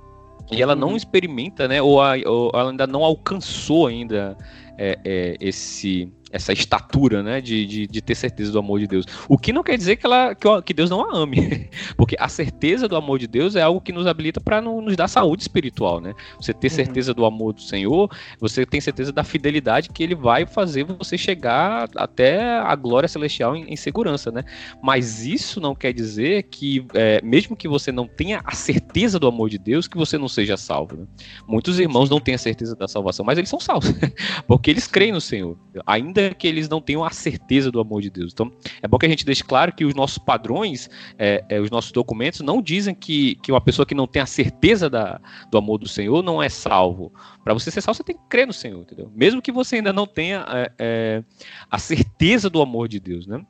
e 0.50 0.62
ela 0.62 0.75
não 0.75 0.90
uhum. 0.90 0.97
experimenta, 0.97 1.69
né, 1.69 1.81
ou, 1.81 2.00
a, 2.00 2.14
ou 2.26 2.50
ela 2.55 2.71
ainda 2.71 2.87
não 2.87 3.05
alcançou 3.05 3.87
ainda 3.87 4.37
é, 4.79 4.99
é, 5.05 5.37
esse 5.40 6.12
essa 6.30 6.52
estatura, 6.52 7.22
né, 7.22 7.40
de, 7.40 7.66
de, 7.66 7.87
de, 7.87 8.00
ter 8.00 8.14
certeza 8.14 8.52
do 8.52 8.58
amor 8.58 8.78
de 8.80 8.87
Deus. 8.87 9.04
O 9.28 9.37
que 9.37 9.52
não 9.52 9.62
quer 9.62 9.76
dizer 9.76 9.96
que, 9.96 10.06
ela, 10.06 10.34
que, 10.64 10.72
Deus 10.72 10.88
não 10.88 11.10
a 11.10 11.16
ame, 11.16 11.68
porque 11.96 12.16
a 12.18 12.28
certeza 12.28 12.87
do 12.87 12.96
amor 12.96 13.18
de 13.18 13.26
Deus 13.26 13.56
é 13.56 13.62
algo 13.62 13.80
que 13.80 13.92
nos 13.92 14.06
habilita 14.06 14.40
para 14.40 14.60
nos 14.60 14.96
dar 14.96 15.08
saúde 15.08 15.42
espiritual, 15.42 16.00
né? 16.00 16.14
Você 16.40 16.54
ter 16.54 16.68
uhum. 16.68 16.75
certeza 16.75 17.10
uhum. 17.10 17.16
do 17.16 17.25
amor 17.25 17.52
do 17.52 17.60
Senhor, 17.60 18.10
você 18.38 18.64
tem 18.64 18.80
certeza 18.80 19.12
da 19.12 19.25
fidelidade 19.25 19.88
que 19.90 20.02
Ele 20.02 20.14
vai 20.14 20.46
fazer 20.46 20.84
você 20.84 21.18
chegar 21.18 21.88
até 21.96 22.58
a 22.58 22.75
glória 22.76 23.08
celestial 23.08 23.56
em, 23.56 23.72
em 23.72 23.76
segurança, 23.76 24.30
né? 24.30 24.44
Mas 24.82 25.25
isso 25.26 25.60
não 25.60 25.75
quer 25.75 25.92
dizer 25.92 26.44
que, 26.44 26.87
é, 26.94 27.20
mesmo 27.22 27.56
que 27.56 27.66
você 27.66 27.90
não 27.90 28.06
tenha 28.06 28.40
a 28.44 28.54
certeza 28.54 29.18
do 29.18 29.26
amor 29.26 29.50
de 29.50 29.58
Deus, 29.58 29.88
que 29.88 29.96
você 29.96 30.16
não 30.16 30.28
seja 30.28 30.56
salvo. 30.56 30.96
Né? 30.96 31.06
Muitos 31.46 31.80
irmãos 31.80 32.08
não 32.08 32.20
têm 32.20 32.34
a 32.34 32.38
certeza 32.38 32.76
da 32.76 32.87
salvação, 32.87 33.25
mas 33.25 33.38
eles 33.38 33.50
são 33.50 33.58
salvos, 33.58 33.92
porque 34.46 34.70
eles 34.70 34.87
creem 34.87 35.12
no 35.12 35.20
Senhor, 35.20 35.56
ainda 35.87 36.19
ainda 36.20 36.34
que 36.34 36.46
eles 36.46 36.68
não 36.68 36.80
tenham 36.80 37.04
a 37.04 37.10
certeza 37.10 37.70
do 37.70 37.80
amor 37.80 38.02
de 38.02 38.10
Deus. 38.10 38.32
Então, 38.32 38.52
é 38.82 38.88
bom 38.88 38.98
que 38.98 39.06
a 39.06 39.08
gente 39.08 39.24
deixe 39.24 39.42
claro 39.42 39.72
que 39.72 39.84
os 39.84 39.94
nossos 39.94 40.18
padrões, 40.18 40.88
é, 41.18 41.44
é, 41.48 41.60
os 41.60 41.70
nossos 41.70 41.92
documentos, 41.92 42.40
não 42.40 42.62
dizem 42.62 42.94
que, 42.94 43.36
que 43.36 43.52
uma 43.52 43.60
pessoa 43.60 43.86
que 43.86 43.94
não 43.94 44.06
tem 44.06 44.22
a 44.22 44.26
certeza 44.26 44.88
da, 44.88 45.20
do 45.50 45.58
amor 45.58 45.78
do 45.78 45.88
Senhor 45.88 46.22
não 46.22 46.42
é 46.42 46.48
salvo. 46.48 47.12
Para 47.42 47.54
você 47.54 47.70
ser 47.70 47.80
salvo, 47.80 47.96
você 47.96 48.04
tem 48.04 48.16
que 48.16 48.28
crer 48.28 48.46
no 48.46 48.52
Senhor, 48.52 48.80
entendeu? 48.80 49.10
Mesmo 49.14 49.42
que 49.42 49.52
você 49.52 49.76
ainda 49.76 49.92
não 49.92 50.06
tenha 50.06 50.44
é, 50.48 50.72
é 50.78 51.24
a 51.70 51.78
certeza 51.78 52.50
do 52.50 52.60
amor 52.60 52.88
de 52.88 53.00
Deus, 53.00 53.26
né? 53.26 53.44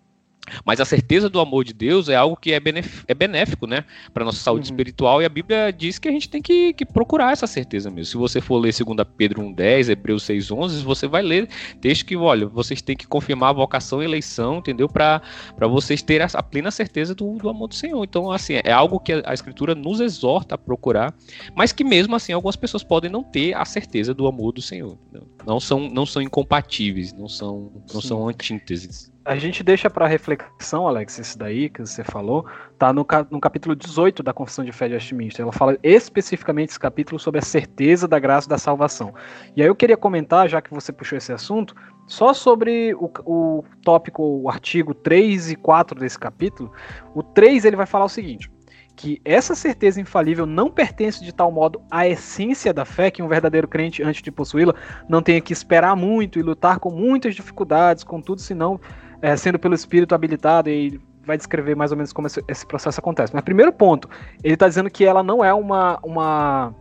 Mas 0.64 0.80
a 0.80 0.85
certeza 0.85 1.28
do 1.28 1.40
amor 1.40 1.64
de 1.64 1.73
Deus 1.73 2.09
é 2.09 2.16
algo 2.16 2.37
que 2.37 2.52
é, 2.52 2.61
é 3.06 3.14
benéfico, 3.14 3.66
né, 3.66 3.85
para 4.12 4.25
nossa 4.25 4.38
saúde 4.38 4.68
uhum. 4.68 4.75
espiritual. 4.75 5.23
E 5.23 5.25
a 5.25 5.28
Bíblia 5.28 5.73
diz 5.73 5.99
que 5.99 6.09
a 6.09 6.12
gente 6.12 6.28
tem 6.28 6.42
que, 6.42 6.73
que, 6.73 6.85
procurar 6.85 7.32
essa 7.32 7.47
certeza 7.47 7.90
mesmo. 7.90 8.06
Se 8.06 8.16
você 8.16 8.40
for 8.40 8.59
ler 8.59 8.73
2 8.73 9.06
Pedro 9.16 9.42
1,10, 9.42 9.90
Hebreus 9.90 10.25
6,11, 10.25 10.82
você 10.82 11.06
vai 11.06 11.23
ler 11.23 11.49
texto 11.80 12.06
que, 12.06 12.16
olha, 12.16 12.47
vocês 12.47 12.80
têm 12.82 12.97
que 12.97 13.06
confirmar 13.06 13.50
a 13.50 13.52
vocação 13.52 14.02
e 14.02 14.04
eleição, 14.04 14.59
entendeu? 14.59 14.88
Para 14.88 15.23
vocês 15.68 16.02
terem 16.02 16.26
a, 16.32 16.42
plena 16.42 16.70
certeza 16.70 17.14
do, 17.14 17.35
do, 17.35 17.49
amor 17.49 17.68
do 17.68 17.75
Senhor. 17.75 18.02
Então, 18.02 18.30
assim, 18.30 18.54
é 18.64 18.73
algo 18.73 18.99
que 18.99 19.12
a, 19.12 19.23
a 19.26 19.35
Escritura 19.35 19.75
nos 19.75 20.00
exorta 20.00 20.54
a 20.54 20.59
procurar, 20.59 21.14
mas 21.54 21.73
que 21.73 21.85
mesmo 21.85 22.16
assim 22.16 22.32
algumas 22.32 22.56
pessoas 22.56 22.82
podem 22.82 23.11
não 23.11 23.23
ter 23.23 23.54
a 23.54 23.64
certeza 23.64 24.14
do 24.14 24.26
amor 24.26 24.52
do 24.52 24.62
Senhor. 24.62 24.99
Não 25.47 25.61
são, 25.61 25.88
não 25.88 26.06
são 26.06 26.23
incompatíveis, 26.23 27.12
não 27.12 27.28
são, 27.28 27.73
não 27.92 28.00
são 28.00 28.28
antíteses 28.28 29.11
a 29.30 29.37
gente 29.37 29.62
deixa 29.62 29.88
para 29.88 30.08
reflexão, 30.08 30.88
Alex, 30.88 31.16
esse 31.20 31.38
daí 31.38 31.68
que 31.68 31.87
você 31.87 32.02
falou, 32.02 32.44
tá 32.76 32.92
no, 32.92 33.06
no 33.30 33.40
capítulo 33.40 33.76
18 33.76 34.25
da 34.25 34.32
Confissão 34.32 34.64
de 34.64 34.72
Fé 34.72 34.88
de 34.88 34.94
Westminster. 34.94 35.44
Ela 35.44 35.52
fala 35.52 35.78
especificamente 35.84 36.70
esse 36.70 36.80
capítulo 36.80 37.16
sobre 37.16 37.38
a 37.38 37.42
certeza 37.42 38.08
da 38.08 38.18
graça 38.18 38.49
da 38.49 38.58
salvação. 38.58 39.14
E 39.54 39.62
aí 39.62 39.68
eu 39.68 39.76
queria 39.76 39.96
comentar, 39.96 40.49
já 40.49 40.60
que 40.60 40.75
você 40.75 40.92
puxou 40.92 41.16
esse 41.16 41.32
assunto, 41.32 41.76
só 42.08 42.34
sobre 42.34 42.92
o, 42.94 43.08
o 43.25 43.64
tópico, 43.84 44.20
o 44.20 44.50
artigo 44.50 44.92
3 44.92 45.52
e 45.52 45.54
4 45.54 46.00
desse 46.00 46.18
capítulo. 46.18 46.72
O 47.14 47.22
3 47.22 47.64
ele 47.64 47.76
vai 47.76 47.87
falar 47.87 48.06
o 48.06 48.08
seguinte: 48.08 48.50
que 48.96 49.20
essa 49.25 49.54
certeza 49.54 50.00
infalível 50.00 50.44
não 50.44 50.68
pertence 50.68 51.25
de 51.25 51.32
tal 51.32 51.52
modo 51.52 51.80
à 51.88 52.06
essência 52.06 52.75
da 52.75 52.84
fé 52.84 53.12
que 53.12 53.22
um 53.22 53.28
verdadeiro 53.28 53.68
crente, 53.68 54.02
antes 54.02 54.22
de 54.22 54.32
possuí-la, 54.32 54.75
não 55.08 55.22
tenha 55.22 55.40
que 55.40 55.52
esperar 55.52 55.94
muito 55.94 56.37
e 56.37 56.42
lutar 56.42 56.80
com 56.80 56.90
muitas 56.90 57.37
dificuldades, 57.37 58.02
contudo, 58.02 58.40
senão 58.40 58.80
é, 59.22 59.36
sendo 59.36 59.58
pelo 59.58 59.74
espírito 59.74 60.14
habilitado, 60.14 60.68
e 60.70 61.00
vai 61.24 61.36
descrever 61.36 61.76
mais 61.76 61.90
ou 61.90 61.96
menos 61.96 62.12
como 62.12 62.26
esse, 62.26 62.42
esse 62.48 62.66
processo 62.66 62.98
acontece. 62.98 63.34
Mas 63.34 63.44
primeiro 63.44 63.72
ponto, 63.72 64.08
ele 64.42 64.54
está 64.54 64.66
dizendo 64.66 64.90
que 64.90 65.04
ela 65.04 65.22
não 65.22 65.44
é 65.44 65.52
uma, 65.52 65.98
uma, 66.02 66.74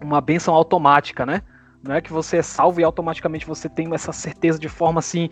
uma 0.00 0.20
benção 0.20 0.54
automática, 0.54 1.26
né? 1.26 1.42
Não 1.82 1.94
é 1.94 2.00
que 2.00 2.12
você 2.12 2.38
é 2.38 2.42
salvo 2.42 2.80
e 2.80 2.84
automaticamente 2.84 3.46
você 3.46 3.68
tem 3.68 3.92
essa 3.94 4.12
certeza 4.12 4.58
de 4.58 4.68
forma 4.68 4.98
assim 4.98 5.28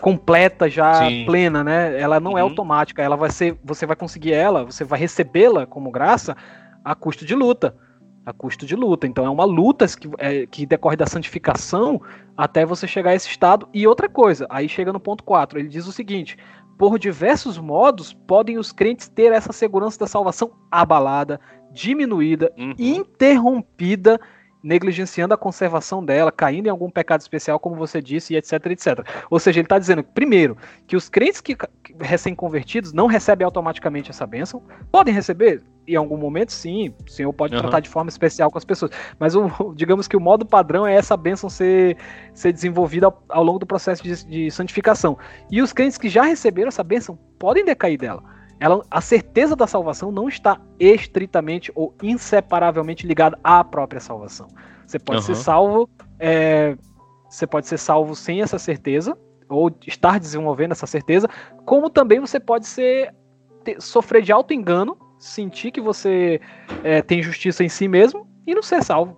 completa 0.00 0.68
já 0.68 0.94
Sim. 0.94 1.24
plena, 1.26 1.62
né? 1.62 2.00
Ela 2.00 2.18
não 2.18 2.32
é 2.32 2.34
uhum. 2.34 2.38
é 2.38 2.42
automática, 2.42 3.02
ela 3.02 3.16
vai 3.16 3.30
ser, 3.30 3.58
você 3.62 3.84
vai 3.84 3.96
conseguir 3.96 4.32
ela, 4.32 4.64
você 4.64 4.82
vai 4.82 4.98
recebê-la 4.98 5.66
como 5.66 5.90
graça 5.90 6.34
a 6.82 6.94
custo 6.94 7.24
de 7.24 7.34
luta 7.34 7.76
a 8.24 8.32
custo 8.32 8.66
de 8.66 8.76
luta. 8.76 9.06
Então 9.06 9.24
é 9.24 9.30
uma 9.30 9.44
luta 9.44 9.86
que, 9.86 10.08
é, 10.18 10.46
que 10.46 10.66
decorre 10.66 10.96
da 10.96 11.06
santificação 11.06 12.00
até 12.36 12.64
você 12.64 12.86
chegar 12.86 13.10
a 13.10 13.14
esse 13.14 13.28
estado. 13.28 13.68
E 13.72 13.86
outra 13.86 14.08
coisa, 14.08 14.46
aí 14.50 14.68
chega 14.68 14.92
no 14.92 15.00
ponto 15.00 15.24
4, 15.24 15.58
ele 15.58 15.68
diz 15.68 15.86
o 15.86 15.92
seguinte: 15.92 16.36
por 16.78 16.98
diversos 16.98 17.58
modos 17.58 18.12
podem 18.12 18.58
os 18.58 18.72
crentes 18.72 19.08
ter 19.08 19.32
essa 19.32 19.52
segurança 19.52 19.98
da 19.98 20.06
salvação 20.06 20.52
abalada, 20.70 21.40
diminuída, 21.72 22.52
uhum. 22.56 22.74
interrompida 22.78 24.20
negligenciando 24.62 25.34
a 25.34 25.38
conservação 25.38 26.04
dela, 26.04 26.30
caindo 26.30 26.66
em 26.66 26.70
algum 26.70 26.90
pecado 26.90 27.20
especial, 27.20 27.58
como 27.58 27.76
você 27.76 28.00
disse, 28.00 28.34
e 28.34 28.36
etc, 28.36 28.66
etc. 28.66 29.06
Ou 29.30 29.38
seja, 29.38 29.58
ele 29.58 29.66
está 29.66 29.78
dizendo, 29.78 30.02
primeiro, 30.02 30.56
que 30.86 30.96
os 30.96 31.08
crentes 31.08 31.40
que, 31.40 31.54
que 31.54 31.94
recém-convertidos 31.98 32.92
não 32.92 33.06
recebem 33.06 33.44
automaticamente 33.44 34.10
essa 34.10 34.26
bênção, 34.26 34.62
podem 34.90 35.14
receber 35.14 35.62
em 35.92 35.96
algum 35.96 36.16
momento, 36.16 36.52
sim, 36.52 36.94
o 37.06 37.10
Senhor 37.10 37.32
pode 37.32 37.54
uhum. 37.54 37.60
tratar 37.60 37.80
de 37.80 37.88
forma 37.88 38.08
especial 38.08 38.50
com 38.50 38.58
as 38.58 38.64
pessoas, 38.64 38.90
mas 39.18 39.34
o, 39.34 39.50
digamos 39.74 40.06
que 40.08 40.16
o 40.16 40.20
modo 40.20 40.44
padrão 40.44 40.86
é 40.86 40.94
essa 40.94 41.16
bênção 41.16 41.50
ser, 41.50 41.96
ser 42.34 42.52
desenvolvida 42.52 43.06
ao, 43.06 43.22
ao 43.28 43.44
longo 43.44 43.58
do 43.58 43.66
processo 43.66 44.02
de, 44.02 44.24
de 44.26 44.50
santificação. 44.50 45.18
E 45.50 45.62
os 45.62 45.72
crentes 45.72 45.98
que 45.98 46.08
já 46.08 46.22
receberam 46.22 46.68
essa 46.68 46.84
bênção 46.84 47.18
podem 47.38 47.64
decair 47.64 47.98
dela 47.98 48.22
ela, 48.60 48.84
a 48.90 49.00
certeza 49.00 49.56
da 49.56 49.66
salvação 49.66 50.12
não 50.12 50.28
está 50.28 50.60
estritamente 50.78 51.72
ou 51.74 51.94
inseparavelmente 52.02 53.06
ligada 53.06 53.38
à 53.42 53.64
própria 53.64 54.00
salvação. 54.00 54.46
Você 54.86 54.98
pode 54.98 55.20
uhum. 55.20 55.24
ser 55.24 55.34
salvo, 55.36 55.90
é, 56.18 56.76
você 57.28 57.46
pode 57.46 57.66
ser 57.66 57.78
salvo 57.78 58.14
sem 58.14 58.42
essa 58.42 58.58
certeza 58.58 59.16
ou 59.48 59.74
estar 59.86 60.20
desenvolvendo 60.20 60.72
essa 60.72 60.86
certeza, 60.86 61.26
como 61.64 61.88
também 61.88 62.20
você 62.20 62.38
pode 62.38 62.66
ser 62.66 63.12
ter, 63.64 63.80
sofrer 63.80 64.22
de 64.22 64.30
auto 64.30 64.52
engano, 64.52 64.96
sentir 65.20 65.70
que 65.70 65.80
você 65.80 66.40
é, 66.82 67.02
tem 67.02 67.22
justiça 67.22 67.62
em 67.62 67.68
si 67.68 67.86
mesmo 67.86 68.26
e 68.46 68.54
não 68.54 68.62
ser 68.62 68.82
salvo. 68.82 69.16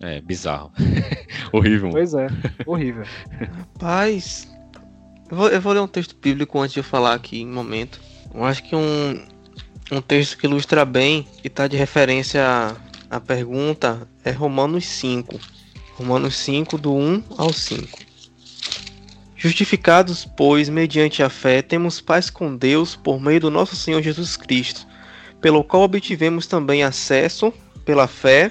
É 0.00 0.20
bizarro, 0.20 0.72
horrível. 1.52 1.90
Pois 1.90 2.14
é, 2.14 2.26
horrível. 2.66 3.04
Rapaz, 3.56 4.52
eu 5.30 5.36
vou, 5.36 5.48
eu 5.48 5.60
vou 5.60 5.72
ler 5.72 5.80
um 5.80 5.88
texto 5.88 6.16
bíblico 6.20 6.58
antes 6.58 6.74
de 6.74 6.80
eu 6.80 6.84
falar 6.84 7.14
aqui 7.14 7.40
em 7.40 7.46
momento. 7.46 8.00
Eu 8.34 8.44
acho 8.44 8.62
que 8.62 8.74
um, 8.74 9.26
um 9.92 10.00
texto 10.00 10.36
que 10.36 10.46
ilustra 10.46 10.84
bem 10.84 11.26
e 11.42 11.46
está 11.46 11.66
de 11.66 11.76
referência 11.76 12.42
à, 12.44 13.16
à 13.16 13.20
pergunta 13.20 14.08
é 14.24 14.30
Romanos 14.30 14.86
5. 14.86 15.38
Romanos 15.94 16.36
5, 16.36 16.76
do 16.76 16.94
1 16.94 17.22
ao 17.38 17.52
5. 17.52 18.05
Justificados, 19.36 20.24
pois, 20.24 20.68
mediante 20.68 21.22
a 21.22 21.28
fé, 21.28 21.60
temos 21.60 22.00
paz 22.00 22.30
com 22.30 22.56
Deus 22.56 22.96
por 22.96 23.20
meio 23.20 23.40
do 23.40 23.50
nosso 23.50 23.76
Senhor 23.76 24.00
Jesus 24.00 24.36
Cristo, 24.36 24.86
pelo 25.40 25.62
qual 25.62 25.82
obtivemos 25.82 26.46
também 26.46 26.82
acesso, 26.82 27.52
pela 27.84 28.06
fé, 28.06 28.50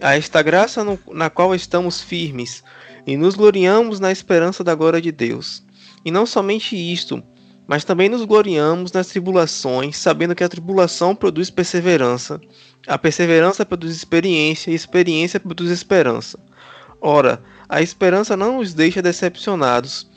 a 0.00 0.16
esta 0.16 0.40
graça 0.40 0.84
no, 0.84 0.98
na 1.12 1.28
qual 1.28 1.54
estamos 1.54 2.00
firmes 2.00 2.62
e 3.04 3.16
nos 3.16 3.34
gloriamos 3.34 3.98
na 3.98 4.12
esperança 4.12 4.62
da 4.62 4.74
glória 4.74 5.00
de 5.00 5.10
Deus. 5.10 5.64
E 6.04 6.10
não 6.10 6.24
somente 6.24 6.76
isto, 6.76 7.22
mas 7.66 7.84
também 7.84 8.08
nos 8.08 8.24
gloriamos 8.24 8.92
nas 8.92 9.08
tribulações, 9.08 9.96
sabendo 9.96 10.34
que 10.34 10.44
a 10.44 10.48
tribulação 10.48 11.14
produz 11.14 11.50
perseverança, 11.50 12.40
a 12.86 12.96
perseverança 12.96 13.66
produz 13.66 13.96
experiência, 13.96 14.70
e 14.70 14.74
a 14.74 14.76
experiência 14.76 15.40
produz 15.40 15.70
esperança. 15.70 16.38
Ora, 17.00 17.42
a 17.68 17.82
esperança 17.82 18.36
não 18.36 18.58
nos 18.58 18.72
deixa 18.72 19.02
decepcionados, 19.02 20.08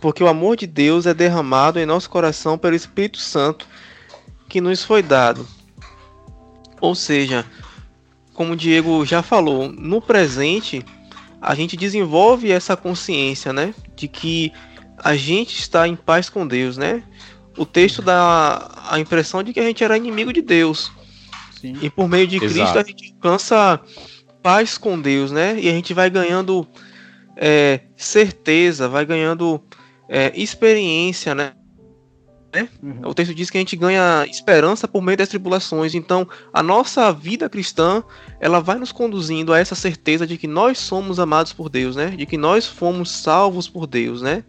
porque 0.00 0.22
o 0.22 0.28
amor 0.28 0.56
de 0.56 0.66
Deus 0.66 1.06
é 1.06 1.14
derramado 1.14 1.78
em 1.78 1.86
nosso 1.86 2.10
coração 2.10 2.58
pelo 2.58 2.76
Espírito 2.76 3.18
Santo 3.18 3.66
que 4.48 4.60
nos 4.60 4.84
foi 4.84 5.02
dado. 5.02 5.46
Ou 6.80 6.94
seja, 6.94 7.44
como 8.34 8.52
o 8.52 8.56
Diego 8.56 9.04
já 9.04 9.22
falou, 9.22 9.68
no 9.68 10.00
presente 10.00 10.84
a 11.40 11.54
gente 11.54 11.76
desenvolve 11.76 12.50
essa 12.50 12.76
consciência, 12.76 13.52
né, 13.52 13.72
de 13.94 14.08
que 14.08 14.52
a 14.98 15.16
gente 15.16 15.58
está 15.58 15.86
em 15.86 15.94
paz 15.94 16.28
com 16.28 16.46
Deus, 16.46 16.76
né? 16.76 17.04
O 17.56 17.64
texto 17.64 18.02
dá 18.02 18.70
a 18.90 18.98
impressão 18.98 19.42
de 19.42 19.52
que 19.52 19.60
a 19.60 19.62
gente 19.62 19.82
era 19.82 19.96
inimigo 19.96 20.32
de 20.32 20.42
Deus. 20.42 20.90
Sim. 21.60 21.76
E 21.80 21.90
por 21.90 22.08
meio 22.08 22.26
de 22.26 22.36
Exato. 22.36 22.52
Cristo 22.52 22.78
a 22.78 22.82
gente 22.82 23.14
alcança 23.14 23.80
paz 24.42 24.78
com 24.78 25.00
Deus, 25.00 25.30
né? 25.30 25.58
E 25.58 25.68
a 25.68 25.72
gente 25.72 25.94
vai 25.94 26.10
ganhando 26.10 26.66
é, 27.38 27.80
certeza, 27.96 28.88
vai 28.88 29.06
ganhando 29.06 29.62
é, 30.08 30.32
experiência, 30.34 31.34
né? 31.34 31.52
Uhum. 32.82 33.00
O 33.04 33.14
texto 33.14 33.34
diz 33.34 33.50
que 33.50 33.58
a 33.58 33.60
gente 33.60 33.76
ganha 33.76 34.26
esperança 34.28 34.88
por 34.88 35.02
meio 35.02 35.16
das 35.16 35.28
tribulações. 35.28 35.94
Então, 35.94 36.26
a 36.52 36.62
nossa 36.62 37.12
vida 37.12 37.48
cristã, 37.48 38.02
ela 38.40 38.58
vai 38.58 38.78
nos 38.78 38.90
conduzindo 38.90 39.52
a 39.52 39.58
essa 39.58 39.74
certeza 39.74 40.26
de 40.26 40.36
que 40.36 40.46
nós 40.46 40.78
somos 40.78 41.20
amados 41.20 41.52
por 41.52 41.68
Deus, 41.68 41.94
né? 41.94 42.08
De 42.10 42.26
que 42.26 42.36
nós 42.36 42.66
fomos 42.66 43.10
salvos 43.10 43.68
por 43.68 43.86
Deus, 43.86 44.20
né? 44.20 44.42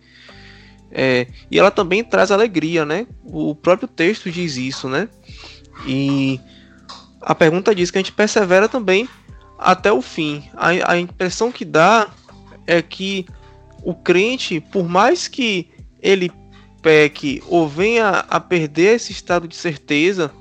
É, 0.92 1.28
e 1.52 1.60
ela 1.60 1.70
também 1.70 2.04
traz 2.04 2.32
alegria, 2.32 2.86
né? 2.86 3.06
O 3.24 3.54
próprio 3.54 3.88
texto 3.88 4.32
diz 4.32 4.58
isso, 4.58 4.90
né? 4.90 5.08
E 5.86 6.40
a 7.22 7.36
pergunta 7.36 7.76
diz 7.76 7.92
que 7.92 7.98
a 7.98 8.02
gente 8.02 8.14
persevera 8.14 8.68
também 8.68 9.08
até 9.58 9.92
o 9.92 10.02
fim. 10.02 10.50
A, 10.56 10.94
a 10.94 10.98
impressão 10.98 11.52
que 11.52 11.66
dá 11.66 12.10
é 12.70 12.84
que 12.84 13.26
o 13.84 13.96
crente, 13.96 14.60
por 14.60 14.88
mais 14.88 15.28
que 15.28 15.68
ele 16.00 16.32
peque 16.84 17.42
ou 17.48 17.68
venha 17.68 18.24
a 18.30 18.40
perder 18.40 18.96
esse 18.96 19.12
estado 19.12 19.48
de 19.48 19.56
certeza, 19.56 20.32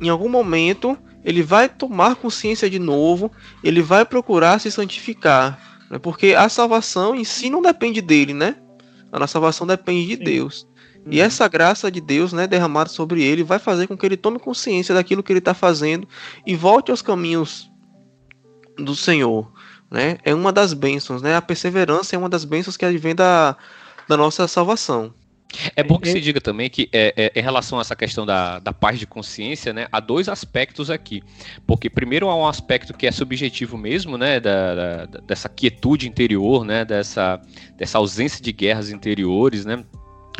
em 0.00 0.08
algum 0.08 0.28
momento 0.28 0.96
ele 1.24 1.42
vai 1.42 1.68
tomar 1.68 2.14
consciência 2.14 2.70
de 2.70 2.78
novo, 2.78 3.32
ele 3.64 3.82
vai 3.82 4.04
procurar 4.04 4.60
se 4.60 4.70
santificar, 4.70 5.82
né? 5.90 5.98
porque 5.98 6.34
a 6.34 6.48
salvação 6.48 7.16
em 7.16 7.24
si 7.24 7.50
não 7.50 7.60
depende 7.60 8.00
dele, 8.00 8.32
né? 8.32 8.56
A 9.10 9.18
nossa 9.18 9.32
salvação 9.32 9.66
depende 9.66 10.06
de 10.06 10.16
Sim. 10.16 10.24
Deus. 10.24 10.68
Uhum. 10.98 11.12
E 11.12 11.20
essa 11.20 11.48
graça 11.48 11.90
de 11.90 12.00
Deus, 12.00 12.32
né, 12.32 12.46
derramada 12.46 12.90
sobre 12.90 13.24
ele, 13.24 13.42
vai 13.42 13.58
fazer 13.58 13.88
com 13.88 13.96
que 13.96 14.06
ele 14.06 14.16
tome 14.16 14.38
consciência 14.38 14.94
daquilo 14.94 15.22
que 15.22 15.32
ele 15.32 15.38
está 15.38 15.54
fazendo 15.54 16.06
e 16.46 16.54
volte 16.54 16.92
aos 16.92 17.02
caminhos 17.02 17.70
do 18.76 18.94
Senhor. 18.94 19.50
Né? 19.94 20.18
É 20.24 20.34
uma 20.34 20.50
das 20.50 20.72
bênçãos, 20.72 21.22
né? 21.22 21.36
A 21.36 21.40
perseverança 21.40 22.16
é 22.16 22.18
uma 22.18 22.28
das 22.28 22.44
bênçãos 22.44 22.76
que 22.76 22.84
advém 22.84 23.14
da, 23.14 23.56
da 24.08 24.16
nossa 24.16 24.48
salvação. 24.48 25.14
É 25.76 25.84
bom 25.84 26.00
que 26.00 26.10
se 26.10 26.20
diga 26.20 26.40
também 26.40 26.68
que, 26.68 26.88
é, 26.92 27.14
é, 27.16 27.38
em 27.38 27.40
relação 27.40 27.78
a 27.78 27.80
essa 27.80 27.94
questão 27.94 28.26
da, 28.26 28.58
da 28.58 28.72
paz 28.72 28.98
de 28.98 29.06
consciência, 29.06 29.72
né, 29.72 29.86
há 29.92 30.00
dois 30.00 30.28
aspectos 30.28 30.90
aqui. 30.90 31.22
Porque, 31.64 31.88
primeiro, 31.88 32.28
há 32.28 32.34
um 32.34 32.44
aspecto 32.44 32.92
que 32.92 33.06
é 33.06 33.12
subjetivo 33.12 33.78
mesmo, 33.78 34.18
né, 34.18 34.40
da, 34.40 34.74
da, 34.74 35.06
dessa 35.20 35.48
quietude 35.48 36.08
interior, 36.08 36.64
né, 36.64 36.84
dessa, 36.84 37.40
dessa 37.76 37.98
ausência 37.98 38.42
de 38.42 38.50
guerras 38.50 38.90
interiores, 38.90 39.64
né, 39.64 39.84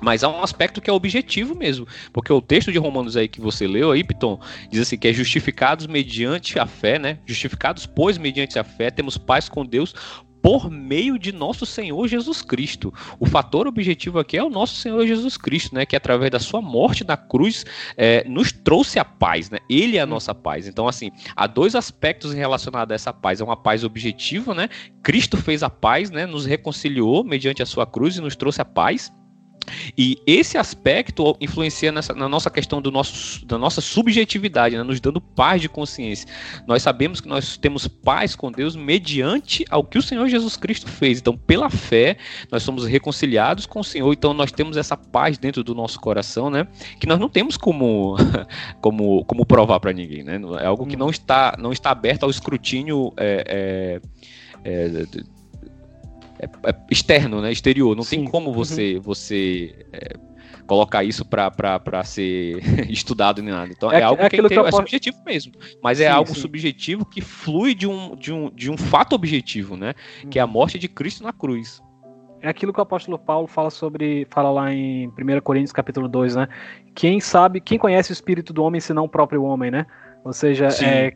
Mas 0.02 0.24
há 0.24 0.28
um 0.28 0.42
aspecto 0.42 0.80
que 0.80 0.90
é 0.90 0.92
objetivo 0.92 1.54
mesmo, 1.54 1.86
porque 2.12 2.32
o 2.32 2.40
texto 2.40 2.72
de 2.72 2.78
Romanos 2.78 3.16
aí 3.16 3.28
que 3.28 3.40
você 3.40 3.66
leu 3.66 3.92
aí, 3.92 4.02
Piton, 4.02 4.40
diz 4.70 4.80
assim 4.80 4.98
que 4.98 5.08
é 5.08 5.12
justificados 5.12 5.86
mediante 5.86 6.58
a 6.58 6.66
fé, 6.66 6.98
né? 6.98 7.18
Justificados, 7.26 7.86
pois, 7.86 8.18
mediante 8.18 8.58
a 8.58 8.64
fé, 8.64 8.90
temos 8.90 9.16
paz 9.16 9.48
com 9.48 9.64
Deus 9.64 9.94
por 10.44 10.70
meio 10.70 11.18
de 11.18 11.32
nosso 11.32 11.64
Senhor 11.64 12.06
Jesus 12.06 12.42
Cristo. 12.42 12.92
O 13.18 13.24
fator 13.24 13.66
objetivo 13.66 14.18
aqui 14.18 14.36
é 14.36 14.44
o 14.44 14.50
nosso 14.50 14.74
Senhor 14.74 15.06
Jesus 15.06 15.38
Cristo, 15.38 15.74
né? 15.74 15.86
Que 15.86 15.96
através 15.96 16.30
da 16.30 16.38
sua 16.38 16.60
morte 16.60 17.02
na 17.02 17.16
cruz 17.16 17.64
é, 17.96 18.22
nos 18.28 18.52
trouxe 18.52 18.98
a 18.98 19.06
paz, 19.06 19.48
né? 19.48 19.56
Ele 19.70 19.96
é 19.96 20.02
a 20.02 20.06
nossa 20.06 20.34
paz. 20.34 20.68
Então, 20.68 20.86
assim, 20.86 21.10
há 21.34 21.46
dois 21.46 21.74
aspectos 21.74 22.34
relacionados 22.34 22.92
a 22.92 22.94
essa 22.94 23.10
paz. 23.10 23.40
É 23.40 23.44
uma 23.44 23.56
paz 23.56 23.84
objetiva, 23.84 24.54
né? 24.54 24.68
Cristo 25.02 25.38
fez 25.38 25.62
a 25.62 25.70
paz, 25.70 26.10
né? 26.10 26.26
Nos 26.26 26.44
reconciliou 26.44 27.24
mediante 27.24 27.62
a 27.62 27.66
sua 27.66 27.86
cruz 27.86 28.18
e 28.18 28.20
nos 28.20 28.36
trouxe 28.36 28.60
a 28.60 28.66
paz. 28.66 29.10
E 29.96 30.18
esse 30.26 30.58
aspecto 30.58 31.36
influencia 31.40 31.92
nessa, 31.92 32.14
na 32.14 32.28
nossa 32.28 32.50
questão 32.50 32.80
do 32.80 32.90
nosso, 32.90 33.44
da 33.46 33.58
nossa 33.58 33.80
subjetividade, 33.80 34.76
né? 34.76 34.82
nos 34.82 35.00
dando 35.00 35.20
paz 35.20 35.60
de 35.60 35.68
consciência. 35.68 36.28
Nós 36.66 36.82
sabemos 36.82 37.20
que 37.20 37.28
nós 37.28 37.56
temos 37.56 37.86
paz 37.86 38.34
com 38.34 38.50
Deus 38.50 38.76
mediante 38.76 39.64
ao 39.70 39.84
que 39.84 39.98
o 39.98 40.02
Senhor 40.02 40.28
Jesus 40.28 40.56
Cristo 40.56 40.88
fez. 40.88 41.18
Então, 41.18 41.36
pela 41.36 41.70
fé, 41.70 42.16
nós 42.50 42.62
somos 42.62 42.86
reconciliados 42.86 43.66
com 43.66 43.80
o 43.80 43.84
Senhor. 43.84 44.12
Então, 44.12 44.34
nós 44.34 44.52
temos 44.52 44.76
essa 44.76 44.96
paz 44.96 45.38
dentro 45.38 45.62
do 45.62 45.74
nosso 45.74 46.00
coração, 46.00 46.50
né? 46.50 46.66
Que 46.98 47.06
nós 47.06 47.18
não 47.18 47.28
temos 47.28 47.56
como, 47.56 48.16
como, 48.80 49.24
como 49.24 49.46
provar 49.46 49.80
para 49.80 49.92
ninguém, 49.92 50.22
né? 50.22 50.40
É 50.60 50.66
algo 50.66 50.86
que 50.86 50.96
não 50.96 51.10
está, 51.10 51.56
não 51.58 51.72
está 51.72 51.90
aberto 51.90 52.24
ao 52.24 52.30
escrutínio. 52.30 53.12
É, 53.16 54.00
é, 54.64 54.64
é, 54.64 55.06
é, 56.44 56.70
é 56.70 56.74
externo, 56.90 57.40
né? 57.40 57.52
Exterior. 57.52 57.96
Não 57.96 58.02
Sim. 58.02 58.16
tem 58.16 58.30
como 58.30 58.52
você, 58.52 58.96
uhum. 58.96 59.02
você 59.02 59.86
é, 59.92 60.16
colocar 60.66 61.04
isso 61.04 61.24
para 61.24 62.04
ser 62.04 62.58
estudado 62.90 63.42
nem 63.42 63.52
nada. 63.52 63.72
Então 63.72 63.90
é, 63.90 64.00
é 64.00 64.02
algo 64.02 64.22
é 64.22 64.28
que, 64.28 64.40
que 64.40 64.58
é 64.58 64.70
subjetivo 64.70 65.18
mesmo. 65.24 65.52
Mas 65.82 66.00
é 66.00 66.06
sim, 66.06 66.10
algo 66.10 66.34
sim. 66.34 66.40
subjetivo 66.40 67.04
que 67.04 67.20
flui 67.20 67.74
de 67.74 67.86
um, 67.86 68.16
de, 68.16 68.32
um, 68.32 68.50
de 68.50 68.70
um 68.70 68.76
fato 68.76 69.14
objetivo, 69.14 69.76
né? 69.76 69.94
Uhum. 70.22 70.30
Que 70.30 70.38
é 70.38 70.42
a 70.42 70.46
morte 70.46 70.78
de 70.78 70.88
Cristo 70.88 71.22
na 71.22 71.32
cruz. 71.32 71.82
É 72.40 72.48
aquilo 72.48 72.74
que 72.74 72.78
o 72.78 72.82
apóstolo 72.82 73.18
Paulo 73.18 73.46
fala 73.46 73.70
sobre, 73.70 74.26
fala 74.30 74.50
lá 74.50 74.72
em 74.72 75.08
1 75.08 75.40
Coríntios 75.42 75.72
capítulo 75.72 76.06
2, 76.06 76.36
né? 76.36 76.48
Quem 76.94 77.18
sabe, 77.18 77.58
quem 77.58 77.78
conhece 77.78 78.10
o 78.10 78.12
espírito 78.12 78.52
do 78.52 78.62
homem 78.62 78.82
senão 78.82 79.04
o 79.04 79.08
próprio 79.08 79.42
homem, 79.44 79.70
né? 79.70 79.86
Ou 80.22 80.32
seja, 80.32 80.68
é, 80.82 81.14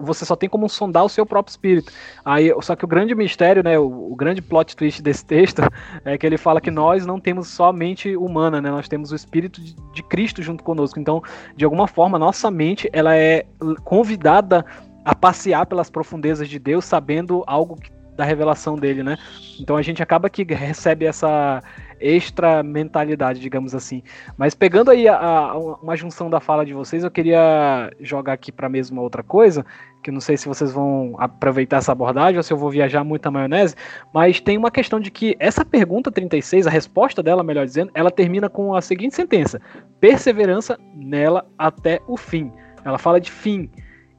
você 0.00 0.24
só 0.24 0.34
tem 0.34 0.48
como 0.48 0.68
sondar 0.68 1.04
o 1.04 1.08
seu 1.08 1.26
próprio 1.26 1.50
espírito. 1.50 1.92
Aí, 2.24 2.52
só 2.62 2.74
que 2.74 2.84
o 2.84 2.88
grande 2.88 3.14
mistério, 3.14 3.62
né, 3.62 3.78
o, 3.78 4.12
o, 4.12 4.16
grande 4.16 4.40
plot 4.40 4.74
twist 4.76 5.02
desse 5.02 5.24
texto 5.24 5.62
é 6.04 6.16
que 6.16 6.26
ele 6.26 6.38
fala 6.38 6.60
que 6.60 6.70
nós 6.70 7.04
não 7.04 7.20
temos 7.20 7.48
só 7.48 7.72
mente 7.72 8.16
humana, 8.16 8.60
né, 8.60 8.70
nós 8.70 8.88
temos 8.88 9.12
o 9.12 9.16
espírito 9.16 9.60
de, 9.60 9.74
de 9.92 10.02
Cristo 10.02 10.42
junto 10.42 10.64
conosco. 10.64 10.98
Então, 10.98 11.22
de 11.56 11.64
alguma 11.64 11.86
forma, 11.86 12.18
nossa 12.18 12.50
mente 12.50 12.88
ela 12.92 13.16
é 13.16 13.44
convidada 13.84 14.64
a 15.04 15.14
passear 15.14 15.66
pelas 15.66 15.90
profundezas 15.90 16.48
de 16.48 16.58
Deus, 16.58 16.84
sabendo 16.84 17.44
algo 17.46 17.76
que 17.76 17.90
da 18.18 18.24
revelação 18.24 18.74
dele, 18.74 19.04
né? 19.04 19.16
Então 19.60 19.76
a 19.76 19.82
gente 19.82 20.02
acaba 20.02 20.28
que 20.28 20.42
recebe 20.42 21.06
essa 21.06 21.62
extra 22.00 22.62
mentalidade, 22.62 23.40
digamos 23.40 23.74
assim. 23.74 24.02
Mas 24.36 24.54
pegando 24.54 24.90
aí 24.90 25.08
a, 25.08 25.16
a, 25.16 25.58
uma 25.58 25.96
junção 25.96 26.30
da 26.30 26.40
fala 26.40 26.64
de 26.64 26.72
vocês, 26.72 27.04
eu 27.04 27.10
queria 27.10 27.90
jogar 28.00 28.32
aqui 28.32 28.50
para 28.52 28.68
mesmo 28.68 29.00
outra 29.00 29.22
coisa, 29.22 29.64
que 30.02 30.10
não 30.10 30.20
sei 30.20 30.36
se 30.36 30.48
vocês 30.48 30.72
vão 30.72 31.14
aproveitar 31.18 31.78
essa 31.78 31.92
abordagem 31.92 32.36
ou 32.36 32.42
se 32.42 32.52
eu 32.52 32.56
vou 32.56 32.70
viajar 32.70 33.02
muito 33.04 33.26
a 33.26 33.30
maionese, 33.30 33.74
mas 34.12 34.40
tem 34.40 34.56
uma 34.56 34.70
questão 34.70 35.00
de 35.00 35.10
que 35.10 35.36
essa 35.38 35.64
pergunta 35.64 36.10
36, 36.10 36.66
a 36.66 36.70
resposta 36.70 37.22
dela, 37.22 37.42
melhor 37.42 37.66
dizendo, 37.66 37.90
ela 37.94 38.10
termina 38.10 38.48
com 38.48 38.74
a 38.74 38.80
seguinte 38.80 39.14
sentença: 39.14 39.60
perseverança 40.00 40.78
nela 40.94 41.46
até 41.58 42.00
o 42.06 42.16
fim. 42.16 42.52
Ela 42.84 42.98
fala 42.98 43.20
de 43.20 43.30
fim. 43.30 43.70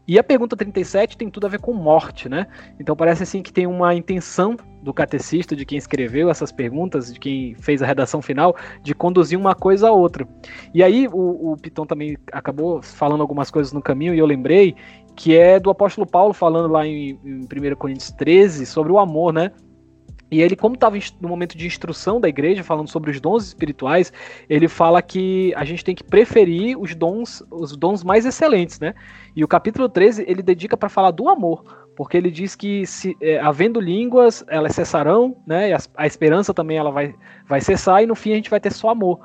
E 0.10 0.18
a 0.18 0.24
pergunta 0.24 0.58
37 0.58 1.16
tem 1.16 1.30
tudo 1.30 1.46
a 1.46 1.50
ver 1.52 1.60
com 1.60 1.72
morte, 1.72 2.28
né? 2.28 2.48
Então 2.80 2.96
parece 2.96 3.22
assim 3.22 3.44
que 3.44 3.54
tem 3.54 3.68
uma 3.68 3.94
intenção 3.94 4.58
do 4.82 4.92
catecista, 4.92 5.56
de 5.56 5.64
quem 5.64 5.78
escreveu 5.78 6.32
essas 6.32 6.52
perguntas, 6.52 7.14
de 7.14 7.20
quem 7.20 7.54
fez 7.54 7.84
a 7.84 7.86
redação 7.86 8.20
final, 8.20 8.56
de 8.82 8.96
conduzir 8.96 9.38
uma 9.38 9.54
coisa 9.54 9.90
a 9.90 9.92
outra. 9.92 10.28
E 10.74 10.82
aí 10.82 11.08
o, 11.08 11.52
o 11.52 11.58
Piton 11.58 11.86
também 11.86 12.18
acabou 12.32 12.82
falando 12.82 13.22
algumas 13.22 13.52
coisas 13.52 13.72
no 13.72 13.84
caminho 13.84 14.16
e 14.16 14.18
eu 14.18 14.26
lembrei 14.26 14.76
que 15.16 15.38
é 15.38 15.60
do 15.60 15.70
apóstolo 15.70 16.08
Paulo 16.08 16.34
falando 16.34 16.74
lá 16.74 16.88
em, 16.88 17.12
em 17.24 17.42
1 17.42 17.76
Coríntios 17.76 18.10
13 18.14 18.66
sobre 18.66 18.92
o 18.92 18.98
amor, 18.98 19.32
né? 19.32 19.52
E 20.32 20.42
ele, 20.42 20.56
como 20.56 20.76
estava 20.76 20.98
no 21.20 21.28
momento 21.28 21.58
de 21.58 21.66
instrução 21.66 22.22
da 22.22 22.30
igreja, 22.30 22.64
falando 22.64 22.88
sobre 22.88 23.10
os 23.10 23.20
dons 23.20 23.48
espirituais, 23.48 24.14
ele 24.48 24.68
fala 24.68 25.02
que 25.02 25.54
a 25.56 25.66
gente 25.66 25.84
tem 25.84 25.96
que 25.96 26.04
preferir 26.04 26.80
os 26.80 26.94
dons, 26.94 27.44
os 27.50 27.76
dons 27.76 28.04
mais 28.04 28.26
excelentes, 28.26 28.80
né? 28.80 28.94
E 29.36 29.44
o 29.44 29.48
capítulo 29.48 29.90
13 29.90 30.26
ele 30.28 30.44
dedica 30.44 30.78
para 30.78 30.88
falar 30.88 31.12
do 31.12 31.28
amor, 31.28 31.64
porque 31.96 32.16
ele 32.16 32.30
diz 32.30 32.56
que 32.56 32.86
se 32.86 33.18
é, 33.20 33.40
havendo 33.40 33.80
línguas, 33.80 34.44
elas 34.48 34.76
cessarão, 34.76 35.36
né? 35.48 35.74
A, 35.74 35.80
a, 35.98 36.08
esperança 36.08 36.54
também 36.54 36.78
ela 36.78 36.92
vai, 36.92 37.16
vai 37.48 37.60
cessar 37.60 38.04
e 38.04 38.06
no 38.06 38.16
fim 38.16 38.32
a 38.32 38.36
gente 38.36 38.52
vai 38.52 38.60
ter 38.60 38.72
só 38.72 38.90
amor. 38.90 39.20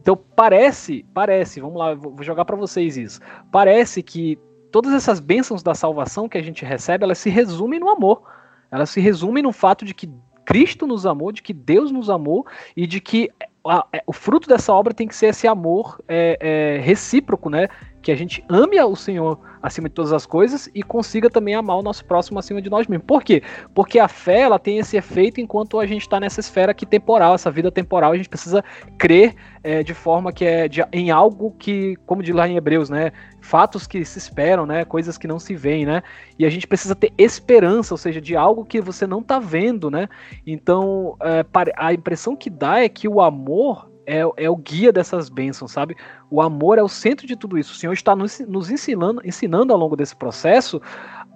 Então 0.00 0.16
parece, 0.36 1.06
parece, 1.14 1.60
vamos 1.60 1.78
lá, 1.78 1.94
vou 1.94 2.22
jogar 2.22 2.44
para 2.44 2.56
vocês 2.56 2.96
isso. 2.98 3.20
Parece 3.50 4.02
que 4.02 4.38
todas 4.70 4.92
essas 4.92 5.18
bênçãos 5.18 5.62
da 5.62 5.74
salvação 5.74 6.28
que 6.28 6.36
a 6.36 6.42
gente 6.42 6.64
recebe, 6.64 7.04
elas 7.04 7.18
se 7.18 7.30
resumem 7.30 7.80
no 7.80 7.88
amor. 7.88 8.22
Elas 8.70 8.90
se 8.90 9.00
resumem 9.00 9.42
no 9.42 9.52
fato 9.52 9.84
de 9.84 9.94
que 9.94 10.10
Cristo 10.44 10.86
nos 10.86 11.06
amou, 11.06 11.32
de 11.32 11.42
que 11.42 11.52
Deus 11.52 11.90
nos 11.90 12.10
amou 12.10 12.46
e 12.76 12.86
de 12.86 13.00
que 13.00 13.30
a, 13.64 13.86
é, 13.92 14.02
o 14.06 14.12
fruto 14.12 14.48
dessa 14.48 14.72
obra 14.72 14.92
tem 14.92 15.06
que 15.06 15.14
ser 15.14 15.26
esse 15.26 15.46
amor 15.46 16.00
é, 16.08 16.38
é, 16.40 16.80
recíproco, 16.80 17.48
né? 17.48 17.68
Que 18.02 18.10
a 18.10 18.16
gente 18.16 18.44
ame 18.48 18.80
o 18.80 18.96
Senhor 18.96 19.38
acima 19.62 19.88
de 19.88 19.94
todas 19.94 20.12
as 20.12 20.26
coisas 20.26 20.68
e 20.74 20.82
consiga 20.82 21.30
também 21.30 21.54
amar 21.54 21.78
o 21.78 21.82
nosso 21.82 22.04
próximo 22.04 22.38
acima 22.38 22.60
de 22.60 22.68
nós 22.68 22.86
mesmos. 22.86 23.06
Por 23.06 23.22
quê? 23.22 23.42
Porque 23.72 23.98
a 23.98 24.08
fé 24.08 24.40
ela 24.40 24.58
tem 24.58 24.78
esse 24.78 24.96
efeito 24.96 25.40
enquanto 25.40 25.78
a 25.78 25.86
gente 25.86 26.02
está 26.02 26.18
nessa 26.18 26.40
esfera 26.40 26.72
aqui 26.72 26.84
temporal, 26.84 27.34
essa 27.34 27.50
vida 27.50 27.70
temporal, 27.70 28.12
a 28.12 28.16
gente 28.16 28.28
precisa 28.28 28.64
crer 28.98 29.34
é, 29.62 29.82
de 29.82 29.94
forma 29.94 30.32
que 30.32 30.44
é 30.44 30.66
de, 30.66 30.84
em 30.92 31.10
algo 31.10 31.52
que, 31.52 31.96
como 32.04 32.22
diz 32.22 32.34
lá 32.34 32.48
em 32.48 32.56
Hebreus, 32.56 32.90
né? 32.90 33.12
Fatos 33.40 33.86
que 33.86 34.04
se 34.04 34.18
esperam, 34.18 34.66
né? 34.66 34.84
Coisas 34.84 35.16
que 35.16 35.28
não 35.28 35.38
se 35.38 35.54
veem, 35.54 35.86
né? 35.86 36.02
E 36.38 36.44
a 36.44 36.50
gente 36.50 36.66
precisa 36.66 36.96
ter 36.96 37.12
esperança, 37.16 37.94
ou 37.94 37.98
seja, 37.98 38.20
de 38.20 38.34
algo 38.34 38.64
que 38.64 38.80
você 38.80 39.06
não 39.06 39.20
está 39.20 39.38
vendo, 39.38 39.90
né? 39.90 40.08
Então, 40.44 41.16
é, 41.22 41.44
a 41.76 41.92
impressão 41.92 42.34
que 42.34 42.50
dá 42.50 42.80
é 42.80 42.88
que 42.88 43.06
o 43.06 43.20
amor 43.20 43.91
é, 44.06 44.20
é, 44.36 44.50
o 44.50 44.56
guia 44.56 44.92
dessas 44.92 45.28
bênçãos, 45.28 45.72
sabe? 45.72 45.96
O 46.30 46.40
amor 46.40 46.78
é 46.78 46.82
o 46.82 46.88
centro 46.88 47.26
de 47.26 47.36
tudo 47.36 47.58
isso. 47.58 47.72
O 47.72 47.76
Senhor 47.76 47.92
está 47.92 48.14
nos, 48.14 48.40
nos 48.40 48.70
ensinando, 48.70 49.20
ensinando 49.24 49.72
ao 49.72 49.78
longo 49.78 49.96
desse 49.96 50.14
processo 50.14 50.80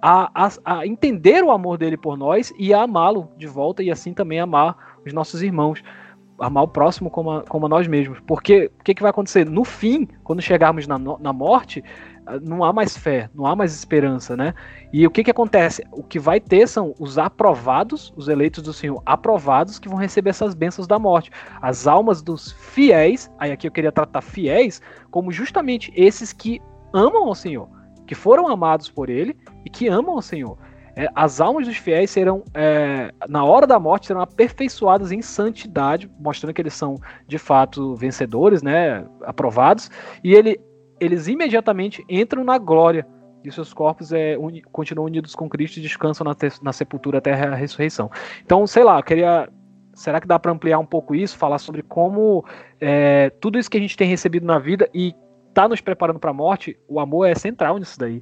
a, 0.01 0.29
a, 0.33 0.49
a, 0.65 0.87
entender 0.87 1.43
o 1.43 1.51
amor 1.51 1.77
dele 1.77 1.97
por 1.97 2.17
nós 2.17 2.53
e 2.57 2.73
a 2.73 2.83
amá-lo 2.83 3.29
de 3.37 3.47
volta 3.47 3.81
e 3.81 3.91
assim 3.91 4.13
também 4.13 4.39
amar 4.39 4.97
os 5.05 5.13
nossos 5.13 5.41
irmãos. 5.41 5.83
Amar 6.39 6.65
o 6.65 6.67
próximo 6.67 7.09
como 7.09 7.31
a, 7.31 7.43
como 7.43 7.65
a 7.65 7.69
nós 7.69 7.87
mesmos. 7.87 8.19
Porque 8.27 8.71
o 8.79 8.83
que, 8.83 8.93
que 8.93 9.01
vai 9.01 9.09
acontecer? 9.09 9.45
No 9.45 9.63
fim, 9.63 10.07
quando 10.23 10.41
chegarmos 10.41 10.85
na, 10.85 10.99
na 10.99 11.33
morte, 11.33 11.83
não 12.41 12.63
há 12.63 12.73
mais 12.73 12.97
fé, 12.97 13.29
não 13.33 13.45
há 13.45 13.55
mais 13.55 13.73
esperança, 13.73 14.35
né? 14.35 14.53
E 14.91 15.05
o 15.05 15.11
que 15.11 15.23
que 15.23 15.31
acontece? 15.31 15.83
O 15.91 16.03
que 16.03 16.19
vai 16.19 16.39
ter 16.39 16.67
são 16.67 16.93
os 16.99 17.17
aprovados, 17.17 18.13
os 18.15 18.27
eleitos 18.27 18.63
do 18.63 18.73
Senhor 18.73 19.01
aprovados, 19.05 19.79
que 19.79 19.89
vão 19.89 19.97
receber 19.97 20.31
essas 20.31 20.53
bênçãos 20.53 20.87
da 20.87 20.99
morte. 20.99 21.31
As 21.61 21.87
almas 21.87 22.21
dos 22.21 22.51
fiéis, 22.51 23.31
aí 23.39 23.51
aqui 23.51 23.67
eu 23.67 23.71
queria 23.71 23.91
tratar 23.91 24.21
fiéis 24.21 24.81
como 25.09 25.31
justamente 25.31 25.91
esses 25.95 26.33
que 26.33 26.61
amam 26.93 27.27
ao 27.27 27.35
Senhor, 27.35 27.69
que 28.05 28.15
foram 28.15 28.47
amados 28.47 28.89
por 28.89 29.09
Ele 29.09 29.35
e 29.65 29.69
que 29.69 29.87
amam 29.87 30.15
ao 30.15 30.21
Senhor. 30.21 30.57
É, 30.95 31.07
as 31.13 31.39
almas 31.39 31.67
dos 31.67 31.77
fiéis 31.77 32.09
serão, 32.09 32.43
é, 32.55 33.13
na 33.29 33.45
hora 33.45 33.67
da 33.67 33.79
morte, 33.79 34.07
serão 34.07 34.21
aperfeiçoadas 34.21 35.11
em 35.11 35.21
santidade, 35.21 36.09
mostrando 36.19 36.55
que 36.55 36.61
eles 36.61 36.73
são 36.73 36.95
de 37.27 37.37
fato 37.37 37.95
vencedores, 37.95 38.63
né, 38.63 39.05
aprovados, 39.21 39.91
e 40.23 40.33
ele 40.33 40.59
eles 40.99 41.27
imediatamente 41.27 42.05
entram 42.09 42.43
na 42.43 42.57
glória 42.57 43.05
e 43.43 43.51
seus 43.51 43.73
corpos 43.73 44.11
é, 44.11 44.37
uni, 44.37 44.61
continuam 44.61 45.05
unidos 45.05 45.33
com 45.33 45.49
Cristo 45.49 45.77
e 45.77 45.81
descansam 45.81 46.25
na, 46.25 46.35
te, 46.35 46.49
na 46.61 46.73
sepultura 46.73 47.19
até 47.19 47.33
a 47.33 47.55
ressurreição. 47.55 48.11
Então, 48.43 48.65
sei 48.67 48.83
lá, 48.83 49.01
queria. 49.01 49.49
Será 49.93 50.21
que 50.21 50.27
dá 50.27 50.37
para 50.37 50.51
ampliar 50.51 50.77
um 50.77 50.85
pouco 50.85 51.15
isso? 51.15 51.37
Falar 51.37 51.57
sobre 51.57 51.81
como 51.81 52.45
é, 52.79 53.31
tudo 53.41 53.57
isso 53.57 53.69
que 53.69 53.77
a 53.77 53.79
gente 53.79 53.97
tem 53.97 54.07
recebido 54.07 54.45
na 54.45 54.59
vida 54.59 54.87
e 54.93 55.15
está 55.49 55.67
nos 55.67 55.81
preparando 55.81 56.19
para 56.19 56.29
a 56.29 56.33
morte, 56.33 56.77
o 56.87 56.99
amor 56.99 57.25
é 57.25 57.33
central 57.33 57.79
nisso 57.79 57.97
daí. 57.97 58.21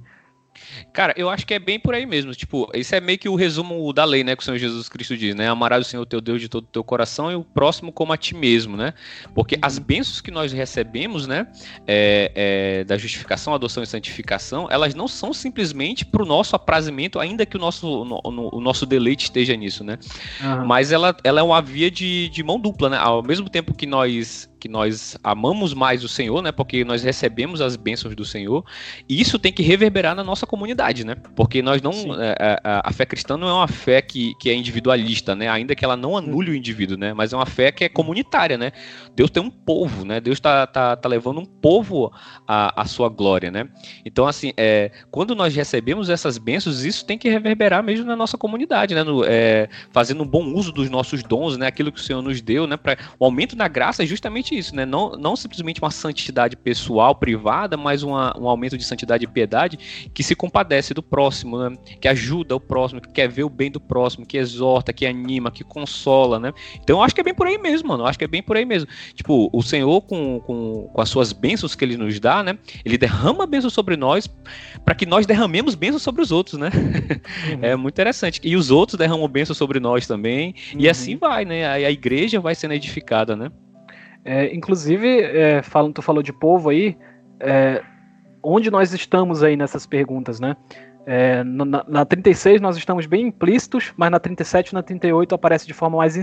Cara, 0.93 1.13
eu 1.17 1.29
acho 1.29 1.45
que 1.45 1.53
é 1.53 1.59
bem 1.59 1.79
por 1.79 1.93
aí 1.93 2.05
mesmo. 2.05 2.33
Tipo, 2.33 2.69
isso 2.73 2.95
é 2.95 3.01
meio 3.01 3.17
que 3.17 3.27
o 3.27 3.35
resumo 3.35 3.91
da 3.93 4.05
lei, 4.05 4.23
né? 4.23 4.35
Que 4.35 4.41
o 4.41 4.45
Senhor 4.45 4.57
Jesus 4.57 4.87
Cristo 4.89 5.17
diz, 5.17 5.35
né? 5.35 5.47
Amarás 5.47 5.85
o 5.85 5.89
Senhor 5.89 6.05
teu 6.05 6.21
Deus 6.21 6.41
de 6.41 6.49
todo 6.49 6.63
o 6.63 6.67
teu 6.67 6.83
coração 6.83 7.31
e 7.31 7.35
o 7.35 7.43
próximo 7.43 7.91
como 7.91 8.13
a 8.13 8.17
ti 8.17 8.35
mesmo, 8.35 8.77
né? 8.77 8.93
Porque 9.33 9.57
as 9.61 9.77
uhum. 9.77 9.83
bênçãos 9.83 10.21
que 10.21 10.31
nós 10.31 10.51
recebemos, 10.51 11.27
né? 11.27 11.47
É, 11.87 12.31
é, 12.35 12.83
da 12.83 12.97
justificação, 12.97 13.53
adoção 13.53 13.83
e 13.83 13.87
santificação, 13.87 14.67
elas 14.69 14.95
não 14.95 15.07
são 15.07 15.33
simplesmente 15.33 16.05
para 16.05 16.23
o 16.23 16.25
nosso 16.25 16.55
aprazimento, 16.55 17.19
ainda 17.19 17.45
que 17.45 17.57
o 17.57 17.59
nosso, 17.59 18.05
no, 18.05 18.21
no, 18.31 18.55
o 18.55 18.61
nosso 18.61 18.85
deleite 18.85 19.25
esteja 19.25 19.55
nisso, 19.55 19.83
né? 19.83 19.97
Uhum. 20.41 20.65
Mas 20.65 20.91
ela, 20.91 21.15
ela 21.23 21.39
é 21.39 21.43
uma 21.43 21.61
via 21.61 21.91
de, 21.91 22.29
de 22.29 22.43
mão 22.43 22.59
dupla, 22.59 22.89
né? 22.89 22.97
Ao 22.97 23.21
mesmo 23.21 23.49
tempo 23.49 23.73
que 23.73 23.85
nós 23.85 24.49
que 24.59 24.67
nós 24.67 25.17
amamos 25.23 25.73
mais 25.73 26.03
o 26.03 26.07
Senhor, 26.07 26.41
né? 26.41 26.51
Porque 26.51 26.83
nós 26.83 27.03
recebemos 27.03 27.61
as 27.61 27.75
bênçãos 27.75 28.15
do 28.15 28.25
Senhor, 28.25 28.63
e 29.07 29.19
isso 29.19 29.37
tem 29.37 29.51
que 29.51 29.61
reverberar 29.61 30.15
na 30.15 30.23
nossa 30.23 30.45
comunidade, 30.45 31.05
né? 31.05 31.15
Porque 31.35 31.61
nós 31.61 31.81
não. 31.81 31.91
É, 32.21 32.35
a, 32.39 32.69
é, 32.69 32.81
a, 32.83 32.91
fé 32.91 33.05
cristã 33.05 33.37
não 33.37 33.47
é 33.47 33.53
uma 33.53 33.67
fé 33.67 34.01
que, 34.01 34.33
que 34.39 34.49
é 34.49 34.53
individualista, 34.53 35.35
né? 35.35 35.49
Ainda 35.49 35.75
que 35.75 35.83
ela 35.83 35.95
não 35.95 36.17
anule 36.17 36.51
o 36.51 36.55
indivíduo, 36.55 36.97
né? 36.97 37.13
Mas 37.13 37.33
é 37.33 37.35
uma 37.35 37.45
fé 37.45 37.71
que 37.71 37.83
é 37.83 37.89
comunitária, 37.89 38.57
né? 38.57 38.71
Deus 39.15 39.29
tem 39.29 39.41
um 39.41 39.49
povo, 39.49 40.05
né? 40.05 40.19
Deus 40.19 40.37
está 40.37 40.67
tá, 40.67 40.95
tá 40.95 41.09
levando 41.09 41.39
um 41.39 41.45
povo 41.45 42.11
à, 42.47 42.81
à 42.81 42.85
sua 42.85 43.09
glória, 43.09 43.51
né? 43.51 43.67
Então, 44.05 44.27
assim, 44.27 44.51
é, 44.57 44.91
quando 45.11 45.35
nós 45.35 45.55
recebemos 45.55 46.09
essas 46.09 46.37
bênçãos, 46.37 46.83
isso 46.83 47.05
tem 47.05 47.17
que 47.17 47.29
reverberar 47.29 47.83
mesmo 47.83 48.05
na 48.05 48.15
nossa 48.15 48.37
comunidade, 48.37 48.95
né? 48.95 49.03
No, 49.03 49.23
é, 49.25 49.69
fazendo 49.91 50.23
um 50.23 50.27
bom 50.27 50.53
uso 50.53 50.71
dos 50.71 50.89
nossos 50.89 51.23
dons, 51.23 51.57
né? 51.57 51.67
Aquilo 51.67 51.91
que 51.91 51.99
o 51.99 52.03
Senhor 52.03 52.21
nos 52.21 52.41
deu, 52.41 52.67
né? 52.67 52.77
Pra, 52.77 52.97
o 53.19 53.25
aumento 53.25 53.55
da 53.55 53.67
graça 53.67 54.03
é 54.03 54.05
justamente 54.05 54.44
isso, 54.53 54.75
né? 54.75 54.86
Não, 54.86 55.12
não 55.12 55.36
simplesmente 55.36 55.81
uma 55.81 55.91
santidade 55.91 56.58
pessoal, 56.58 57.15
privada, 57.15 57.77
mas 57.77 58.03
uma, 58.03 58.38
um 58.38 58.49
aumento 58.49 58.77
de 58.77 58.84
santidade 58.84 59.23
e 59.23 59.27
piedade 59.27 59.79
que 60.13 60.21
se 60.21 60.36
compadece 60.36 60.93
do 60.93 61.01
próximo, 61.01 61.58
né? 61.58 61.75
Que 61.99 62.08
ajuda 62.08 62.55
o 62.55 62.60
próximo, 62.60 62.99
que 62.99 63.10
quer 63.10 63.29
ver 63.29 63.43
o 63.43 63.49
bem 63.49 63.71
do 63.71 63.79
próximo, 63.79 64.25
que 64.25 64.38
exorta, 64.38 64.91
que 64.91 65.05
anima, 65.05 65.49
que 65.49 65.63
consola, 65.63 66.39
né? 66.39 66.53
Então 66.75 66.97
eu 66.97 67.03
acho 67.03 67.15
que 67.15 67.21
é 67.21 67.23
bem 67.23 67.34
por 67.34 67.47
aí 67.47 67.58
mesmo, 67.58 67.88
mano. 67.88 68.03
Eu 68.03 68.08
acho 68.08 68.19
que 68.19 68.25
é 68.25 68.27
bem 68.27 68.43
por 68.43 68.58
aí 68.58 68.65
mesmo. 68.65 68.89
Tipo, 69.13 69.49
o 69.53 69.63
Senhor, 69.63 70.01
com, 70.01 70.39
com, 70.41 70.89
com 70.93 71.01
as 71.01 71.10
suas 71.10 71.31
bênçãos 71.31 71.73
que 71.73 71.86
ele 71.86 71.95
nos 71.95 72.19
dá, 72.19 72.43
né? 72.43 72.58
Ele 72.84 72.97
derrama 72.97 73.47
bênçãos 73.47 73.73
sobre 73.73 73.95
nós 73.95 74.27
para 74.84 74.93
que 74.93 75.05
nós 75.05 75.25
derramemos 75.25 75.75
bênçãos 75.75 76.03
sobre 76.03 76.21
os 76.21 76.31
outros, 76.31 76.60
né? 76.60 76.69
Uhum. 76.73 77.60
É 77.65 77.75
muito 77.75 77.95
interessante. 77.95 78.39
E 78.43 78.55
os 78.55 78.69
outros 78.69 78.97
derramam 78.97 79.27
bênçãos 79.27 79.58
sobre 79.58 79.79
nós 79.79 80.05
também. 80.05 80.53
Uhum. 80.73 80.81
E 80.81 80.89
assim 80.89 81.15
vai, 81.15 81.45
né? 81.45 81.65
A, 81.65 81.73
a 81.73 81.91
igreja 81.91 82.39
vai 82.39 82.53
sendo 82.53 82.73
edificada, 82.73 83.36
né? 83.36 83.51
É, 84.25 84.53
inclusive, 84.53 85.21
é, 85.21 85.61
tu 85.93 86.01
falou 86.01 86.23
de 86.23 86.33
povo 86.33 86.69
aí, 86.69 86.97
é, 87.39 87.83
onde 88.41 88.71
nós 88.71 88.91
estamos 88.91 89.43
aí 89.43 89.55
nessas 89.55 89.85
perguntas, 89.85 90.39
né? 90.39 90.57
É, 91.05 91.43
na, 91.43 91.85
na 91.88 92.03
36 92.03 92.59
nós 92.59 92.75
estamos 92.75 93.05
bem 93.05 93.27
implícitos, 93.27 93.93
mas 93.95 94.09
na 94.09 94.19
37 94.19 94.69
e 94.69 94.73
na 94.73 94.81
38 94.81 95.35
aparece 95.35 95.67
de 95.67 95.73
forma 95.73 95.97
mais 95.97 96.15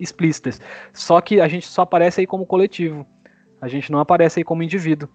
explícita. 0.00 0.50
Só 0.92 1.20
que 1.20 1.40
a 1.40 1.46
gente 1.46 1.68
só 1.68 1.82
aparece 1.82 2.20
aí 2.20 2.26
como 2.26 2.44
coletivo. 2.44 3.06
A 3.60 3.68
gente 3.68 3.92
não 3.92 4.00
aparece 4.00 4.40
aí 4.40 4.44
como 4.44 4.64
indivíduo. 4.64 5.08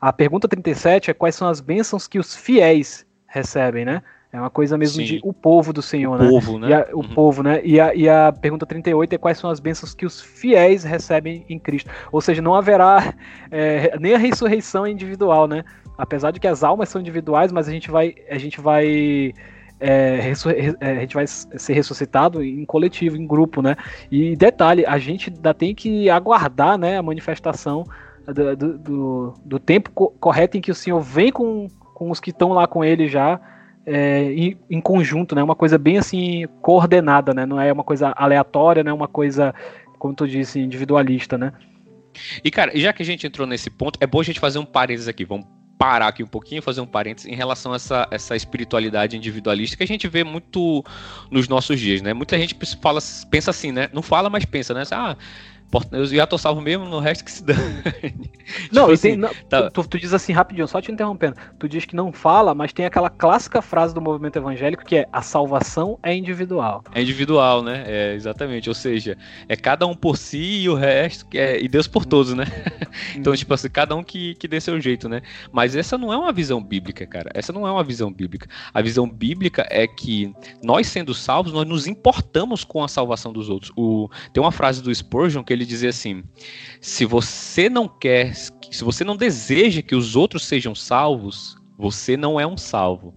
A 0.00 0.12
pergunta 0.12 0.48
37 0.48 1.12
é 1.12 1.14
quais 1.14 1.36
são 1.36 1.48
as 1.48 1.60
bênçãos 1.60 2.08
que 2.08 2.18
os 2.18 2.34
fiéis 2.34 3.06
recebem, 3.28 3.84
né? 3.84 4.02
É 4.36 4.40
uma 4.40 4.50
coisa 4.50 4.76
mesmo 4.76 5.00
Sim. 5.00 5.06
de 5.06 5.20
o 5.24 5.32
povo 5.32 5.72
do 5.72 5.80
Senhor, 5.80 6.14
o 6.14 6.22
né? 6.22 6.28
Povo, 6.28 6.58
né? 6.58 6.74
A, 6.74 6.88
o 6.92 6.98
uhum. 6.98 7.08
povo, 7.14 7.42
né? 7.42 7.62
E 7.64 7.80
a, 7.80 7.94
e 7.94 8.06
a 8.06 8.30
pergunta 8.30 8.66
38 8.66 9.14
é 9.14 9.16
quais 9.16 9.38
são 9.38 9.48
as 9.48 9.58
bênçãos 9.58 9.94
que 9.94 10.04
os 10.04 10.20
fiéis 10.20 10.84
recebem 10.84 11.42
em 11.48 11.58
Cristo. 11.58 11.90
Ou 12.12 12.20
seja, 12.20 12.42
não 12.42 12.54
haverá 12.54 13.14
é, 13.50 13.96
nem 13.98 14.14
a 14.14 14.18
ressurreição 14.18 14.86
individual, 14.86 15.48
né? 15.48 15.64
Apesar 15.96 16.32
de 16.32 16.38
que 16.38 16.46
as 16.46 16.62
almas 16.62 16.90
são 16.90 17.00
individuais, 17.00 17.50
mas 17.50 17.66
a 17.66 17.70
gente 17.70 17.90
vai. 17.90 18.14
A 18.28 18.36
gente 18.36 18.60
vai. 18.60 19.32
É, 19.80 20.32
é 20.80 20.90
a 20.90 21.00
gente 21.00 21.14
vai 21.14 21.26
ser 21.26 21.72
ressuscitado 21.72 22.42
em 22.42 22.66
coletivo, 22.66 23.16
em 23.16 23.26
grupo, 23.26 23.62
né? 23.62 23.74
E 24.10 24.36
detalhe, 24.36 24.84
a 24.84 24.98
gente 24.98 25.32
ainda 25.34 25.54
tem 25.54 25.74
que 25.74 26.10
aguardar, 26.10 26.76
né, 26.76 26.98
a 26.98 27.02
manifestação 27.02 27.84
do, 28.26 28.78
do, 28.78 29.34
do, 29.42 29.58
tempo 29.58 29.90
co 29.94 30.10
correto 30.20 30.58
em 30.58 30.60
que 30.60 30.70
o 30.70 30.74
Senhor 30.74 31.00
vem 31.00 31.32
com, 31.32 31.68
com 31.94 32.10
os 32.10 32.20
que 32.20 32.30
estão 32.30 32.52
lá 32.52 32.66
com 32.66 32.84
ele 32.84 33.08
já 33.08 33.40
é, 33.86 34.32
em, 34.32 34.58
em, 34.68 34.80
conjunto, 34.80 35.34
né? 35.34 35.42
Uma 35.42 35.54
coisa 35.54 35.78
bem 35.78 35.96
assim 35.96 36.46
coordenada, 36.60 37.32
né? 37.32 37.46
Não 37.46 37.60
é 37.60 37.72
uma 37.72 37.84
coisa 37.84 38.12
aleatória, 38.16 38.82
não 38.82 38.90
é 38.90 38.94
uma 38.94 39.08
coisa, 39.08 39.54
como 39.98 40.12
tu 40.12 40.26
disse, 40.26 40.58
individualista, 40.58 41.38
né? 41.38 41.52
E 42.42 42.50
cara, 42.50 42.72
já 42.74 42.92
que 42.92 43.02
a 43.02 43.06
gente 43.06 43.26
entrou 43.26 43.46
nesse 43.46 43.70
ponto, 43.70 43.98
é 44.00 44.06
bom 44.06 44.20
a 44.20 44.24
gente 44.24 44.40
fazer 44.40 44.58
um 44.58 44.64
parênteses 44.64 45.06
aqui. 45.06 45.24
Vamos 45.24 45.46
parar 45.78 46.08
aqui 46.08 46.22
um 46.22 46.26
pouquinho, 46.26 46.62
fazer 46.62 46.80
um 46.80 46.86
parênteses 46.86 47.30
em 47.30 47.34
relação 47.36 47.72
a 47.72 47.76
essa, 47.76 48.08
essa 48.10 48.34
espiritualidade 48.34 49.16
individualista 49.16 49.76
que 49.76 49.82
a 49.82 49.86
gente 49.86 50.08
vê 50.08 50.24
muito 50.24 50.84
nos 51.30 51.48
nossos 51.48 51.78
dias, 51.78 52.02
né? 52.02 52.12
Muita 52.12 52.38
gente 52.38 52.56
fala, 52.80 52.98
pensa 53.30 53.50
assim, 53.50 53.72
né? 53.72 53.88
Não 53.92 54.02
fala, 54.02 54.30
mas 54.30 54.44
pensa, 54.44 54.74
né? 54.74 54.82
Ah, 54.90 55.16
eu 55.90 56.06
já 56.06 56.26
tô 56.26 56.38
salvo 56.38 56.60
mesmo, 56.60 56.84
no 56.86 57.00
resto 57.00 57.24
que 57.24 57.30
se 57.30 57.42
dane. 57.44 57.82
Não, 58.72 58.84
tipo 58.88 58.92
assim, 58.92 59.16
não 59.16 59.30
tá. 59.48 59.70
tu, 59.70 59.86
tu, 59.86 59.98
diz 59.98 60.14
assim 60.14 60.32
rapidinho, 60.32 60.66
só 60.68 60.80
te 60.80 60.92
interrompendo. 60.92 61.36
Tu 61.58 61.68
diz 61.68 61.84
que 61.84 61.96
não 61.96 62.12
fala, 62.12 62.54
mas 62.54 62.72
tem 62.72 62.86
aquela 62.86 63.10
clássica 63.10 63.60
frase 63.60 63.92
do 63.94 64.00
movimento 64.00 64.36
evangélico 64.36 64.84
que 64.84 64.96
é 64.96 65.08
a 65.12 65.22
salvação 65.22 65.98
é 66.02 66.14
individual. 66.14 66.84
É 66.94 67.02
individual, 67.02 67.62
né? 67.62 67.84
É, 67.86 68.14
exatamente. 68.14 68.68
Ou 68.68 68.74
seja, 68.74 69.18
é 69.48 69.56
cada 69.56 69.86
um 69.86 69.94
por 69.94 70.16
si 70.16 70.62
e 70.62 70.68
o 70.68 70.74
resto 70.74 71.26
que 71.26 71.38
é. 71.38 71.60
E 71.60 71.68
Deus 71.68 71.88
por 71.88 72.04
todos, 72.04 72.32
né? 72.32 72.44
então, 73.16 73.34
tipo 73.34 73.52
assim, 73.52 73.68
cada 73.68 73.94
um 73.96 74.04
que, 74.04 74.34
que 74.36 74.46
dê 74.46 74.60
seu 74.60 74.80
jeito, 74.80 75.08
né? 75.08 75.20
Mas 75.52 75.74
essa 75.74 75.98
não 75.98 76.12
é 76.12 76.16
uma 76.16 76.32
visão 76.32 76.62
bíblica, 76.62 77.06
cara. 77.06 77.30
Essa 77.34 77.52
não 77.52 77.66
é 77.66 77.70
uma 77.70 77.82
visão 77.82 78.12
bíblica. 78.12 78.48
A 78.72 78.80
visão 78.80 79.08
bíblica 79.08 79.66
é 79.68 79.86
que 79.86 80.32
nós, 80.62 80.86
sendo 80.86 81.12
salvos, 81.12 81.52
nós 81.52 81.66
nos 81.66 81.86
importamos 81.86 82.62
com 82.64 82.84
a 82.84 82.88
salvação 82.88 83.32
dos 83.32 83.48
outros. 83.48 83.72
O, 83.76 84.08
tem 84.32 84.42
uma 84.42 84.52
frase 84.52 84.82
do 84.82 84.94
Spurgeon 84.94 85.42
que 85.42 85.55
ele 85.56 85.66
dizia 85.66 85.90
assim: 85.90 86.22
se 86.80 87.04
você 87.04 87.68
não 87.68 87.88
quer, 87.88 88.34
se 88.34 88.84
você 88.84 89.02
não 89.04 89.16
deseja 89.16 89.82
que 89.82 89.94
os 89.96 90.14
outros 90.14 90.46
sejam 90.46 90.74
salvos, 90.74 91.56
você 91.76 92.16
não 92.16 92.38
é 92.38 92.46
um 92.46 92.56
salvo. 92.56 93.14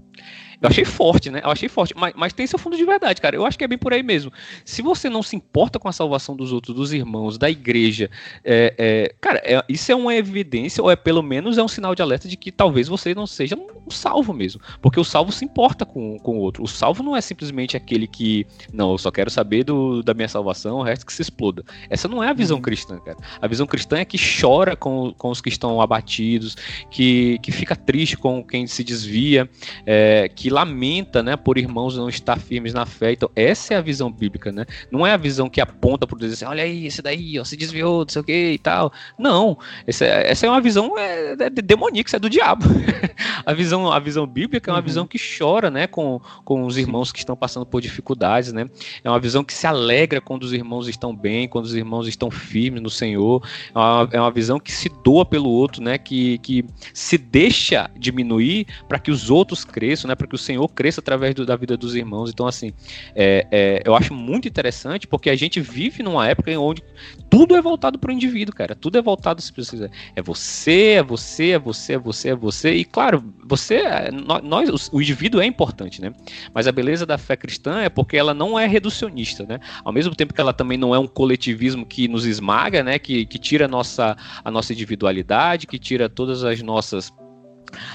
Eu 0.61 0.69
achei 0.69 0.83
forte, 0.83 1.29
né? 1.29 1.41
Eu 1.43 1.49
achei 1.49 1.69
forte, 1.69 1.93
mas, 1.95 2.13
mas 2.15 2.33
tem 2.33 2.45
seu 2.45 2.59
fundo 2.59 2.75
de 2.75 2.83
verdade, 2.83 3.21
cara. 3.21 3.35
Eu 3.35 3.45
acho 3.45 3.57
que 3.57 3.63
é 3.63 3.67
bem 3.67 3.77
por 3.77 3.93
aí 3.93 4.03
mesmo. 4.03 4.31
Se 4.65 4.81
você 4.81 5.09
não 5.09 5.23
se 5.23 5.35
importa 5.35 5.79
com 5.79 5.87
a 5.87 5.91
salvação 5.91 6.35
dos 6.35 6.51
outros, 6.51 6.75
dos 6.75 6.91
irmãos, 6.91 7.37
da 7.37 7.49
igreja, 7.49 8.09
é, 8.43 8.73
é, 8.77 9.15
cara, 9.21 9.41
é, 9.45 9.63
isso 9.69 9.89
é 9.89 9.95
uma 9.95 10.13
evidência, 10.13 10.83
ou 10.83 10.91
é 10.91 10.97
pelo 10.97 11.23
menos 11.23 11.57
é 11.57 11.63
um 11.63 11.67
sinal 11.67 11.95
de 11.95 12.01
alerta 12.01 12.27
de 12.27 12.35
que 12.35 12.51
talvez 12.51 12.89
você 12.89 13.15
não 13.15 13.25
seja 13.25 13.55
um 13.55 13.89
salvo 13.89 14.33
mesmo. 14.33 14.61
Porque 14.81 14.99
o 14.99 15.03
salvo 15.03 15.31
se 15.31 15.45
importa 15.45 15.85
com, 15.85 16.19
com 16.19 16.37
o 16.37 16.39
outro. 16.41 16.63
O 16.63 16.67
salvo 16.67 17.01
não 17.03 17.15
é 17.15 17.21
simplesmente 17.21 17.77
aquele 17.77 18.05
que, 18.05 18.45
não, 18.73 18.91
eu 18.91 18.97
só 18.97 19.11
quero 19.11 19.29
saber 19.29 19.63
do, 19.63 20.03
da 20.03 20.13
minha 20.13 20.27
salvação, 20.27 20.79
o 20.79 20.83
resto 20.83 21.05
que 21.05 21.13
se 21.13 21.21
exploda. 21.21 21.63
Essa 21.89 22.09
não 22.09 22.21
é 22.21 22.27
a 22.27 22.33
visão 22.33 22.57
uhum. 22.57 22.61
cristã, 22.61 22.99
cara. 22.99 23.17
A 23.41 23.47
visão 23.47 23.65
cristã 23.65 23.97
é 23.97 24.05
que 24.05 24.17
chora 24.17 24.75
com, 24.75 25.13
com 25.17 25.29
os 25.29 25.39
que 25.39 25.47
estão 25.47 25.79
abatidos, 25.79 26.57
que, 26.91 27.39
que 27.39 27.51
fica 27.51 27.77
triste 27.77 28.17
com 28.17 28.43
quem 28.43 28.67
se 28.67 28.83
desvia, 28.83 29.49
é, 29.85 30.27
que 30.27 30.48
lamenta, 30.49 31.21
né, 31.23 31.35
por 31.35 31.57
irmãos 31.57 31.97
não 31.97 32.09
estar 32.09 32.39
firmes 32.39 32.73
na 32.73 32.85
fé. 32.85 33.13
Então, 33.13 33.29
essa 33.35 33.73
é 33.73 33.77
a 33.77 33.81
visão 33.81 34.11
bíblica, 34.11 34.51
né? 34.51 34.65
Não 34.91 35.05
é 35.05 35.13
a 35.13 35.17
visão 35.17 35.49
que 35.49 35.61
aponta 35.61 36.05
para 36.05 36.17
Deus 36.17 36.33
assim, 36.33 36.45
olha 36.45 36.63
aí, 36.63 36.87
esse 36.87 37.01
daí, 37.01 37.39
ó, 37.39 37.43
se 37.43 37.55
desviou, 37.55 38.01
não 38.01 38.09
sei 38.09 38.21
o 38.21 38.25
que 38.25 38.51
e 38.51 38.57
tal. 38.57 38.91
Não, 39.17 39.57
essa, 39.85 40.05
essa 40.05 40.45
é 40.45 40.49
uma 40.49 40.61
visão 40.61 40.97
é, 40.97 41.35
é 41.39 41.49
demoníaca, 41.49 42.09
isso 42.09 42.15
é 42.15 42.19
do 42.19 42.29
diabo. 42.29 42.65
a 43.45 43.53
visão, 43.53 43.91
a 43.91 43.99
visão 43.99 44.25
bíblica 44.25 44.71
é 44.71 44.73
uma 44.73 44.79
uhum. 44.79 44.85
visão 44.85 45.07
que 45.07 45.17
chora, 45.19 45.69
né, 45.69 45.87
com, 45.87 46.21
com 46.43 46.65
os 46.65 46.77
irmãos 46.77 47.11
que 47.11 47.19
estão 47.19 47.35
passando 47.35 47.65
por 47.65 47.81
dificuldades, 47.81 48.53
né? 48.53 48.65
É 49.03 49.09
uma 49.09 49.19
visão 49.19 49.43
que 49.43 49.53
se 49.53 49.67
alegra 49.67 50.21
quando 50.21 50.43
os 50.43 50.53
irmãos 50.53 50.87
estão 50.87 51.15
bem, 51.15 51.47
quando 51.47 51.65
os 51.65 51.75
irmãos 51.75 52.07
estão 52.07 52.29
firmes 52.31 52.81
no 52.81 52.89
Senhor. 52.89 53.43
É 53.73 53.77
uma, 53.77 54.09
é 54.13 54.21
uma 54.21 54.31
visão 54.31 54.59
que 54.59 54.71
se 54.71 54.89
doa 55.03 55.25
pelo 55.25 55.49
outro, 55.49 55.81
né? 55.81 55.97
Que, 55.97 56.37
que 56.39 56.65
se 56.93 57.17
deixa 57.17 57.89
diminuir 57.97 58.67
para 58.87 58.99
que 58.99 59.11
os 59.11 59.29
outros 59.29 59.63
cresçam, 59.63 60.07
né? 60.07 60.15
Para 60.15 60.27
que 60.27 60.35
Senhor 60.39 60.67
cresça 60.69 61.01
através 61.01 61.35
do, 61.35 61.45
da 61.45 61.55
vida 61.55 61.77
dos 61.77 61.95
irmãos. 61.95 62.29
Então, 62.29 62.47
assim, 62.47 62.73
é, 63.15 63.47
é, 63.51 63.81
eu 63.85 63.95
acho 63.95 64.13
muito 64.13 64.47
interessante 64.47 65.07
porque 65.07 65.29
a 65.29 65.35
gente 65.35 65.59
vive 65.59 66.03
numa 66.03 66.27
época 66.27 66.51
onde 66.59 66.83
tudo 67.29 67.55
é 67.55 67.61
voltado 67.61 67.99
para 67.99 68.09
o 68.09 68.13
indivíduo, 68.13 68.53
cara. 68.55 68.75
Tudo 68.75 68.97
é 68.97 69.01
voltado, 69.01 69.41
se 69.41 69.53
você 69.55 69.89
É 70.15 70.21
você, 70.21 70.95
é 70.97 71.03
você, 71.03 71.51
é 71.51 71.59
você, 71.59 71.93
é 71.93 71.97
você, 71.97 72.29
é 72.29 72.35
você. 72.35 72.73
E 72.75 72.85
claro, 72.85 73.23
você, 73.45 73.75
é, 73.75 74.11
nós, 74.11 74.89
o 74.91 75.01
indivíduo 75.01 75.41
é 75.41 75.45
importante, 75.45 76.01
né? 76.01 76.13
Mas 76.53 76.67
a 76.67 76.71
beleza 76.71 77.05
da 77.05 77.17
fé 77.17 77.35
cristã 77.35 77.81
é 77.81 77.89
porque 77.89 78.17
ela 78.17 78.33
não 78.33 78.57
é 78.59 78.65
reducionista, 78.65 79.45
né? 79.45 79.59
Ao 79.83 79.91
mesmo 79.91 80.15
tempo 80.15 80.33
que 80.33 80.41
ela 80.41 80.53
também 80.53 80.77
não 80.77 80.93
é 80.93 80.99
um 80.99 81.07
coletivismo 81.07 81.85
que 81.85 82.07
nos 82.07 82.25
esmaga, 82.25 82.83
né? 82.83 82.97
Que, 82.97 83.25
que 83.25 83.37
tira 83.37 83.65
a 83.65 83.67
nossa, 83.67 84.17
a 84.43 84.51
nossa 84.51 84.73
individualidade, 84.73 85.67
que 85.67 85.77
tira 85.77 86.09
todas 86.09 86.43
as 86.43 86.61
nossas 86.61 87.11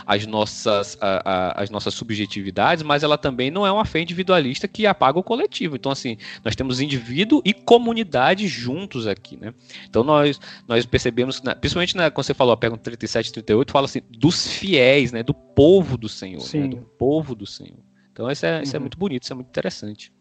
as 0.07 0.27
nossas, 0.27 0.97
a, 1.01 1.23
a, 1.25 1.63
as 1.63 1.71
nossas 1.71 1.95
subjetividades, 1.95 2.83
mas 2.83 3.03
ela 3.03 3.19
também 3.19 3.51
não 3.51 3.67
é 3.67 3.73
uma 3.73 3.85
fé 3.85 4.01
individualista 4.01 4.69
que 4.69 4.87
apaga 4.87 5.19
o 5.19 5.23
coletivo. 5.23 5.77
Então, 5.77 5.91
assim, 5.91 6.17
nós 6.45 6.55
temos 6.55 6.81
indivíduo 6.81 7.43
e 7.45 7.53
comunidade 7.53 8.47
juntos 8.49 9.07
aqui, 9.07 9.37
né? 9.37 9.55
Então, 9.89 10.05
nós, 10.05 10.41
nós 10.67 10.87
percebemos, 10.87 11.41
principalmente 11.61 11.97
na, 11.97 12.11
quando 12.11 12.27
você 12.27 12.35
falou 12.35 12.53
a 12.53 12.57
pergunta 12.57 12.83
37 12.83 13.29
e 13.29 13.33
38, 13.33 13.73
fala 13.73 13.87
assim, 13.87 14.03
dos 14.11 14.47
fiéis, 14.47 15.13
né? 15.13 15.23
Do 15.23 15.35
povo 15.35 15.97
do 15.97 16.09
Senhor, 16.09 16.43
né? 16.55 16.69
Do 16.69 16.77
povo 16.77 17.35
do 17.35 17.47
Senhor. 17.47 17.79
Então, 18.13 18.31
isso 18.31 18.47
é, 18.47 18.57
uhum. 18.57 18.63
isso 18.63 18.77
é 18.77 18.79
muito 18.79 18.97
bonito, 18.97 19.25
isso 19.25 19.33
é 19.33 19.37
muito 19.37 19.49
interessante. 19.49 20.13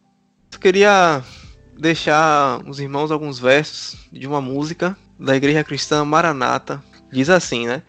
Eu 0.52 0.60
queria 0.60 1.24
deixar 1.78 2.62
os 2.68 2.80
irmãos 2.80 3.12
alguns 3.12 3.39
versos 3.39 4.08
de 4.12 4.28
uma 4.28 4.42
música 4.42 4.98
da 5.20 5.36
Igreja 5.36 5.63
Cristã 5.63 6.04
Maranata. 6.04 6.84
Diz 7.12 7.30
assim, 7.30 7.68
né? 7.68 7.84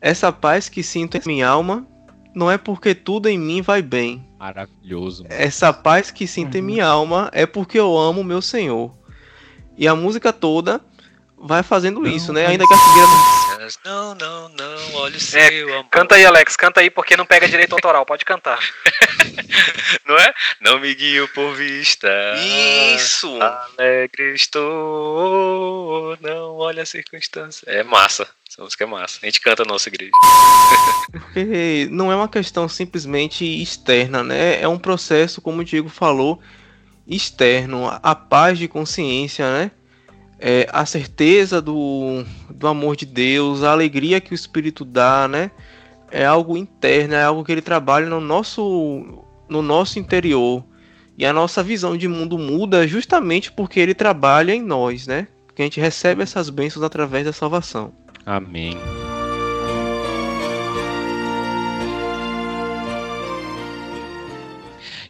Essa 0.00 0.32
paz 0.32 0.68
que 0.68 0.82
sinto 0.82 1.16
em 1.16 1.22
minha 1.26 1.48
alma 1.48 1.86
não 2.34 2.50
é 2.50 2.56
porque 2.56 2.94
tudo 2.94 3.28
em 3.28 3.38
mim 3.38 3.62
vai 3.62 3.82
bem. 3.82 4.24
Maravilhoso. 4.38 5.24
Mano. 5.24 5.34
Essa 5.34 5.72
paz 5.72 6.10
que 6.10 6.26
sinto 6.26 6.54
uhum. 6.54 6.60
em 6.60 6.62
minha 6.62 6.86
alma 6.86 7.30
é 7.32 7.46
porque 7.46 7.78
eu 7.78 7.96
amo 7.98 8.22
meu 8.22 8.40
Senhor. 8.40 8.94
E 9.76 9.88
a 9.88 9.94
música 9.94 10.32
toda 10.32 10.80
vai 11.36 11.62
fazendo 11.62 12.00
não, 12.00 12.10
isso, 12.10 12.32
né? 12.32 12.46
Ainda 12.46 12.66
que 12.66 12.74
a 12.74 12.78
figueira 12.78 13.06
não. 13.06 14.14
Não, 14.14 14.48
não, 14.48 14.94
olha 14.94 15.14
o 15.14 15.16
é, 15.16 15.20
seu 15.20 15.68
é, 15.68 15.72
amor. 15.72 15.90
Canta 15.90 16.14
aí, 16.14 16.24
Alex, 16.24 16.56
canta 16.56 16.80
aí 16.80 16.90
porque 16.90 17.16
não 17.16 17.26
pega 17.26 17.48
direito 17.48 17.74
autoral, 17.74 18.06
pode 18.06 18.24
cantar. 18.24 18.58
não 20.06 20.16
é? 20.16 20.34
Não 20.60 20.80
me 20.80 20.94
guio 20.94 21.28
por 21.28 21.54
vista. 21.54 22.08
Isso! 22.94 23.38
Alegre 23.40 24.34
estou, 24.34 26.16
não 26.20 26.56
olha 26.56 26.82
a 26.82 26.86
circunstância. 26.86 27.64
É 27.66 27.82
massa. 27.82 28.28
Essa 28.50 28.62
música 28.62 28.84
é 28.84 28.86
massa. 28.86 29.18
A 29.22 29.26
gente 29.26 29.40
canta 29.40 29.64
na 29.64 29.72
nossa 29.72 29.88
igreja. 29.88 30.12
Porque 31.12 31.86
não 31.90 32.10
é 32.10 32.16
uma 32.16 32.28
questão 32.28 32.68
simplesmente 32.68 33.44
externa, 33.44 34.22
né? 34.22 34.60
É 34.60 34.66
um 34.66 34.78
processo, 34.78 35.40
como 35.40 35.60
o 35.60 35.64
Diego 35.64 35.88
falou, 35.88 36.40
externo. 37.06 37.86
A 38.02 38.14
paz 38.14 38.58
de 38.58 38.66
consciência, 38.66 39.50
né? 39.50 39.70
É, 40.40 40.68
a 40.72 40.86
certeza 40.86 41.60
do, 41.60 42.24
do 42.48 42.68
amor 42.68 42.96
de 42.96 43.04
Deus, 43.04 43.62
a 43.62 43.72
alegria 43.72 44.20
que 44.20 44.32
o 44.32 44.34
Espírito 44.34 44.84
dá, 44.84 45.26
né? 45.28 45.50
É 46.10 46.24
algo 46.24 46.56
interno, 46.56 47.14
é 47.14 47.22
algo 47.22 47.44
que 47.44 47.52
ele 47.52 47.60
trabalha 47.60 48.06
no 48.06 48.20
nosso, 48.20 49.24
no 49.48 49.62
nosso 49.62 49.98
interior. 49.98 50.64
E 51.16 51.26
a 51.26 51.32
nossa 51.32 51.62
visão 51.62 51.96
de 51.96 52.06
mundo 52.06 52.38
muda 52.38 52.86
justamente 52.86 53.50
porque 53.50 53.80
ele 53.80 53.94
trabalha 53.94 54.54
em 54.54 54.62
nós, 54.62 55.06
né? 55.06 55.26
Que 55.54 55.62
a 55.62 55.64
gente 55.64 55.80
recebe 55.80 56.22
essas 56.22 56.48
bênçãos 56.48 56.84
através 56.84 57.24
da 57.24 57.32
salvação. 57.32 57.92
Amém. 58.24 58.76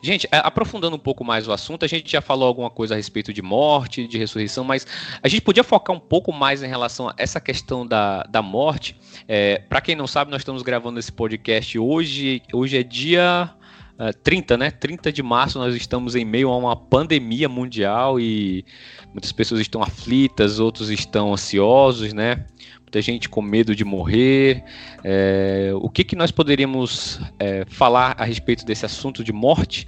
Gente, 0.00 0.26
é, 0.30 0.38
aprofundando 0.38 0.96
um 0.96 0.98
pouco 0.98 1.24
mais 1.24 1.48
o 1.48 1.52
assunto, 1.52 1.84
a 1.84 1.88
gente 1.88 2.10
já 2.10 2.20
falou 2.20 2.46
alguma 2.46 2.70
coisa 2.70 2.94
a 2.94 2.96
respeito 2.96 3.32
de 3.32 3.42
morte, 3.42 4.06
de 4.06 4.16
ressurreição, 4.16 4.64
mas 4.64 4.86
a 5.22 5.28
gente 5.28 5.42
podia 5.42 5.64
focar 5.64 5.94
um 5.94 6.00
pouco 6.00 6.32
mais 6.32 6.62
em 6.62 6.68
relação 6.68 7.08
a 7.08 7.14
essa 7.16 7.40
questão 7.40 7.86
da, 7.86 8.22
da 8.22 8.40
morte. 8.40 8.96
É, 9.26 9.58
Para 9.68 9.80
quem 9.80 9.96
não 9.96 10.06
sabe, 10.06 10.30
nós 10.30 10.40
estamos 10.40 10.62
gravando 10.62 10.98
esse 10.98 11.12
podcast 11.12 11.78
hoje. 11.78 12.42
Hoje 12.52 12.78
é 12.78 12.82
dia 12.82 13.50
uh, 13.98 14.16
30, 14.22 14.56
né? 14.56 14.70
30 14.70 15.12
de 15.12 15.22
março, 15.22 15.58
nós 15.58 15.74
estamos 15.74 16.14
em 16.14 16.24
meio 16.24 16.48
a 16.50 16.56
uma 16.56 16.76
pandemia 16.76 17.48
mundial 17.48 18.18
e 18.18 18.64
muitas 19.12 19.32
pessoas 19.32 19.60
estão 19.60 19.82
aflitas, 19.82 20.60
outros 20.60 20.90
estão 20.90 21.32
ansiosos, 21.32 22.12
né? 22.12 22.44
muita 22.88 23.02
gente 23.02 23.28
com 23.28 23.42
medo 23.42 23.76
de 23.76 23.84
morrer. 23.84 24.64
É, 25.04 25.70
o 25.74 25.88
que, 25.90 26.02
que 26.02 26.16
nós 26.16 26.30
poderíamos 26.30 27.20
é, 27.38 27.64
falar 27.68 28.16
a 28.18 28.24
respeito 28.24 28.64
desse 28.64 28.86
assunto 28.86 29.22
de 29.22 29.32
morte, 29.32 29.86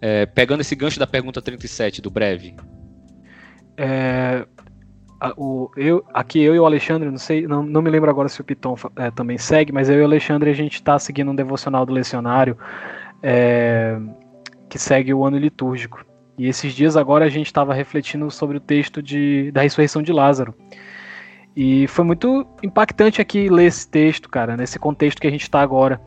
é, 0.00 0.24
pegando 0.24 0.62
esse 0.62 0.74
gancho 0.74 0.98
da 0.98 1.06
pergunta 1.06 1.42
37 1.42 2.00
do 2.00 2.10
breve? 2.10 2.56
É, 3.76 4.46
o, 5.36 5.70
eu, 5.76 6.04
aqui 6.14 6.40
eu 6.40 6.54
e 6.54 6.58
o 6.58 6.64
Alexandre, 6.64 7.10
não 7.10 7.18
sei, 7.18 7.46
não, 7.46 7.62
não 7.62 7.82
me 7.82 7.90
lembro 7.90 8.08
agora 8.08 8.28
se 8.28 8.40
o 8.40 8.44
Piton 8.44 8.76
é, 8.96 9.10
também 9.10 9.36
segue, 9.36 9.72
mas 9.72 9.90
eu 9.90 9.98
e 9.98 10.02
o 10.02 10.04
Alexandre 10.04 10.50
a 10.50 10.54
gente 10.54 10.74
está 10.74 10.98
seguindo 10.98 11.30
um 11.30 11.34
devocional 11.34 11.84
do 11.84 11.92
lecionário 11.92 12.56
é, 13.22 13.98
que 14.68 14.78
segue 14.78 15.12
o 15.12 15.24
ano 15.24 15.38
litúrgico. 15.38 16.04
E 16.38 16.46
esses 16.46 16.72
dias 16.72 16.96
agora 16.96 17.24
a 17.24 17.28
gente 17.28 17.46
estava 17.46 17.74
refletindo 17.74 18.30
sobre 18.30 18.56
o 18.56 18.60
texto 18.60 19.02
de, 19.02 19.50
da 19.50 19.62
ressurreição 19.62 20.02
de 20.02 20.12
Lázaro. 20.12 20.54
E 21.56 21.88
foi 21.88 22.04
muito 22.04 22.46
impactante 22.62 23.20
aqui 23.20 23.48
ler 23.48 23.66
esse 23.66 23.88
texto, 23.88 24.28
cara, 24.28 24.56
nesse 24.56 24.78
contexto 24.78 25.20
que 25.20 25.26
a 25.26 25.30
gente 25.30 25.42
está 25.42 25.60
agora. 25.60 26.00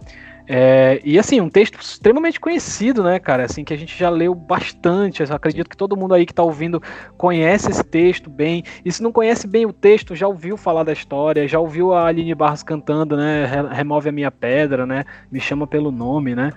É, 0.47 0.99
e 1.03 1.19
assim, 1.19 1.39
um 1.39 1.49
texto 1.49 1.79
extremamente 1.79 2.39
conhecido, 2.39 3.03
né, 3.03 3.19
cara? 3.19 3.45
Assim, 3.45 3.63
que 3.63 3.73
a 3.73 3.77
gente 3.77 3.97
já 3.97 4.09
leu 4.09 4.33
bastante. 4.33 5.21
Eu 5.21 5.35
acredito 5.35 5.69
que 5.69 5.77
todo 5.77 5.95
mundo 5.97 6.13
aí 6.13 6.25
que 6.25 6.31
está 6.31 6.43
ouvindo 6.43 6.81
conhece 7.17 7.69
esse 7.69 7.83
texto 7.83 8.29
bem. 8.29 8.63
E 8.83 8.91
se 8.91 9.03
não 9.03 9.11
conhece 9.11 9.47
bem 9.47 9.65
o 9.65 9.73
texto, 9.73 10.15
já 10.15 10.27
ouviu 10.27 10.57
falar 10.57 10.83
da 10.83 10.93
história, 10.93 11.47
já 11.47 11.59
ouviu 11.59 11.93
a 11.93 12.07
Aline 12.07 12.33
Barros 12.35 12.63
cantando, 12.63 13.15
né? 13.15 13.45
Remove 13.71 14.09
a 14.09 14.11
minha 14.11 14.31
pedra, 14.31 14.85
né? 14.85 15.05
Me 15.31 15.39
chama 15.39 15.67
pelo 15.67 15.91
nome, 15.91 16.35
né? 16.35 16.51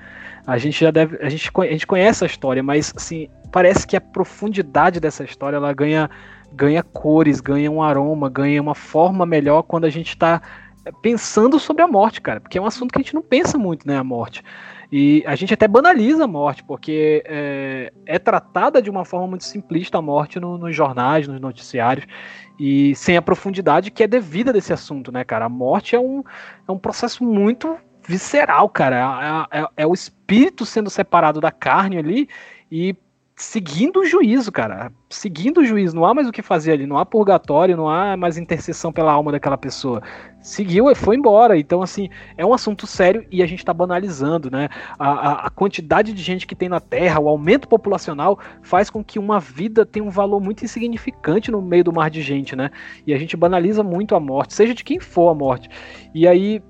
A 0.46 0.58
gente 0.58 0.78
já 0.78 0.90
deve. 0.90 1.18
A 1.24 1.28
gente, 1.28 1.50
a 1.56 1.72
gente 1.72 1.86
conhece 1.86 2.24
a 2.24 2.26
história, 2.26 2.62
mas 2.62 2.92
assim, 2.96 3.28
parece 3.50 3.86
que 3.86 3.96
a 3.96 4.00
profundidade 4.00 5.00
dessa 5.00 5.24
história 5.24 5.56
ela 5.56 5.72
ganha 5.72 6.10
ganha 6.52 6.82
cores, 6.82 7.40
ganha 7.40 7.70
um 7.70 7.82
aroma, 7.82 8.30
ganha 8.30 8.62
uma 8.62 8.74
forma 8.74 9.26
melhor 9.26 9.62
quando 9.62 9.84
a 9.84 9.90
gente 9.90 10.10
está 10.10 10.40
pensando 11.02 11.58
sobre 11.58 11.82
a 11.82 11.88
morte, 11.88 12.20
cara, 12.20 12.40
porque 12.40 12.58
é 12.58 12.60
um 12.60 12.66
assunto 12.66 12.92
que 12.92 12.98
a 12.98 13.02
gente 13.02 13.14
não 13.14 13.22
pensa 13.22 13.58
muito, 13.58 13.86
né, 13.86 13.96
a 13.96 14.04
morte. 14.04 14.42
E 14.92 15.24
a 15.26 15.34
gente 15.34 15.52
até 15.52 15.66
banaliza 15.66 16.24
a 16.24 16.28
morte, 16.28 16.62
porque 16.62 17.22
é, 17.26 17.92
é 18.06 18.18
tratada 18.18 18.80
de 18.80 18.90
uma 18.90 19.04
forma 19.04 19.26
muito 19.26 19.44
simplista 19.44 19.98
a 19.98 20.02
morte 20.02 20.38
no, 20.38 20.58
nos 20.58 20.76
jornais, 20.76 21.26
nos 21.26 21.40
noticiários, 21.40 22.06
e 22.60 22.94
sem 22.94 23.16
a 23.16 23.22
profundidade 23.22 23.90
que 23.90 24.02
é 24.02 24.06
devida 24.06 24.52
desse 24.52 24.72
assunto, 24.72 25.10
né, 25.10 25.24
cara? 25.24 25.46
A 25.46 25.48
morte 25.48 25.96
é 25.96 26.00
um, 26.00 26.22
é 26.68 26.70
um 26.70 26.78
processo 26.78 27.24
muito 27.24 27.76
visceral, 28.06 28.68
cara. 28.68 29.46
É, 29.50 29.60
é, 29.60 29.66
é 29.78 29.86
o 29.86 29.94
espírito 29.94 30.64
sendo 30.64 30.90
separado 30.90 31.40
da 31.40 31.50
carne 31.50 31.98
ali 31.98 32.28
e 32.70 32.96
seguindo 33.36 34.00
o 34.00 34.04
juízo, 34.04 34.52
cara. 34.52 34.92
Seguindo 35.10 35.58
o 35.58 35.64
juízo. 35.64 35.96
Não 35.96 36.04
há 36.04 36.14
mais 36.14 36.28
o 36.28 36.32
que 36.32 36.42
fazer 36.42 36.72
ali. 36.72 36.86
Não 36.86 36.96
há 36.96 37.04
purgatório, 37.04 37.76
não 37.76 37.88
há 37.88 38.16
mais 38.16 38.38
intercessão 38.38 38.92
pela 38.92 39.12
alma 39.12 39.32
daquela 39.32 39.58
pessoa. 39.58 40.02
Seguiu 40.40 40.88
e 40.90 40.94
foi 40.94 41.16
embora. 41.16 41.58
Então, 41.58 41.82
assim, 41.82 42.08
é 42.36 42.46
um 42.46 42.52
assunto 42.52 42.86
sério 42.86 43.26
e 43.30 43.42
a 43.42 43.46
gente 43.46 43.58
está 43.58 43.72
banalizando, 43.72 44.50
né? 44.50 44.68
A, 44.98 45.08
a, 45.08 45.46
a, 45.46 45.50
quantidade 45.50 46.12
de 46.12 46.22
gente 46.22 46.46
que 46.46 46.54
tem 46.54 46.68
na 46.68 46.80
Terra, 46.80 47.18
o 47.18 47.28
aumento 47.28 47.66
populacional, 47.66 48.38
faz 48.62 48.88
com 48.88 49.02
que 49.02 49.18
uma 49.18 49.40
vida 49.40 49.84
tenha 49.84 50.04
um 50.04 50.10
valor 50.10 50.40
muito 50.40 50.64
insignificante 50.64 51.50
no 51.50 51.60
meio 51.60 51.84
do 51.84 51.92
mar 51.92 52.10
de 52.10 52.22
gente, 52.22 52.54
né? 52.54 52.70
E 53.06 53.12
a 53.12 53.18
gente 53.18 53.36
banaliza 53.36 53.82
muito 53.82 54.14
a 54.14 54.20
morte, 54.20 54.54
seja 54.54 54.74
de 54.74 54.84
quem 54.84 55.00
for 55.00 55.30
a 55.30 55.34
morte. 55.34 55.68
E 56.14 56.28
aí, 56.28 56.62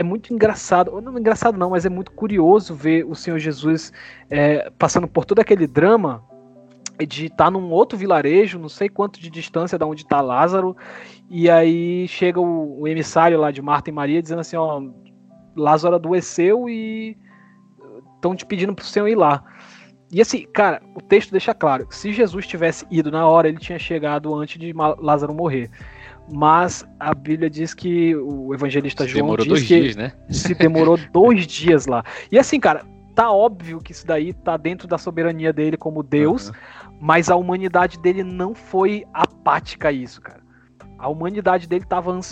é 0.00 0.02
muito 0.02 0.32
engraçado, 0.32 0.98
não 1.02 1.18
engraçado 1.18 1.58
não, 1.58 1.68
mas 1.68 1.84
é 1.84 1.90
muito 1.90 2.10
curioso 2.12 2.74
ver 2.74 3.04
o 3.04 3.14
Senhor 3.14 3.38
Jesus 3.38 3.92
é, 4.30 4.70
passando 4.78 5.06
por 5.06 5.26
todo 5.26 5.40
aquele 5.40 5.66
drama 5.66 6.24
de 7.06 7.26
estar 7.26 7.44
tá 7.44 7.50
num 7.50 7.70
outro 7.70 7.98
vilarejo, 7.98 8.58
não 8.58 8.70
sei 8.70 8.88
quanto 8.88 9.20
de 9.20 9.28
distância 9.28 9.78
da 9.78 9.84
onde 9.84 10.00
está 10.00 10.22
Lázaro, 10.22 10.74
e 11.28 11.50
aí 11.50 12.08
chega 12.08 12.40
o, 12.40 12.80
o, 12.80 12.88
emissário 12.88 13.38
lá 13.38 13.50
de 13.50 13.60
Marta 13.60 13.90
e 13.90 13.92
Maria 13.92 14.22
dizendo 14.22 14.40
assim, 14.40 14.56
ó, 14.56 14.82
Lázaro 15.54 15.96
adoeceu 15.96 16.66
e 16.66 17.14
estão 18.14 18.34
te 18.34 18.46
pedindo 18.46 18.74
para 18.74 18.82
o 18.82 18.86
Senhor 18.86 19.06
ir 19.06 19.16
lá. 19.16 19.44
E 20.10 20.22
assim, 20.22 20.46
cara, 20.50 20.80
o 20.94 21.02
texto 21.02 21.30
deixa 21.30 21.52
claro, 21.52 21.86
se 21.90 22.10
Jesus 22.10 22.46
tivesse 22.46 22.86
ido 22.90 23.10
na 23.10 23.28
hora, 23.28 23.50
ele 23.50 23.58
tinha 23.58 23.78
chegado 23.78 24.34
antes 24.34 24.58
de 24.58 24.72
Lázaro 24.72 25.34
morrer 25.34 25.70
mas 26.30 26.86
a 26.98 27.14
Bíblia 27.14 27.50
diz 27.50 27.74
que 27.74 28.14
o 28.14 28.54
evangelista 28.54 29.04
se 29.04 29.10
João 29.10 29.22
demorou 29.22 29.44
diz 29.44 29.48
dois 29.48 29.62
que 29.66 29.80
dias, 29.80 29.96
né? 29.96 30.12
se 30.28 30.54
demorou 30.54 30.98
dois 31.12 31.46
dias 31.46 31.86
lá. 31.86 32.04
E 32.30 32.38
assim, 32.38 32.60
cara, 32.60 32.84
tá 33.14 33.30
óbvio 33.30 33.80
que 33.80 33.92
isso 33.92 34.06
daí 34.06 34.32
tá 34.32 34.56
dentro 34.56 34.86
da 34.86 34.96
soberania 34.96 35.52
dele 35.52 35.76
como 35.76 36.02
Deus, 36.02 36.48
uhum. 36.48 36.54
mas 37.00 37.28
a 37.30 37.36
humanidade 37.36 37.98
dele 37.98 38.22
não 38.22 38.54
foi 38.54 39.04
apática 39.12 39.88
a 39.88 39.92
isso, 39.92 40.20
cara. 40.20 40.40
A 40.98 41.08
humanidade 41.08 41.66
dele 41.66 41.84
tava, 41.86 42.12
não 42.12 42.22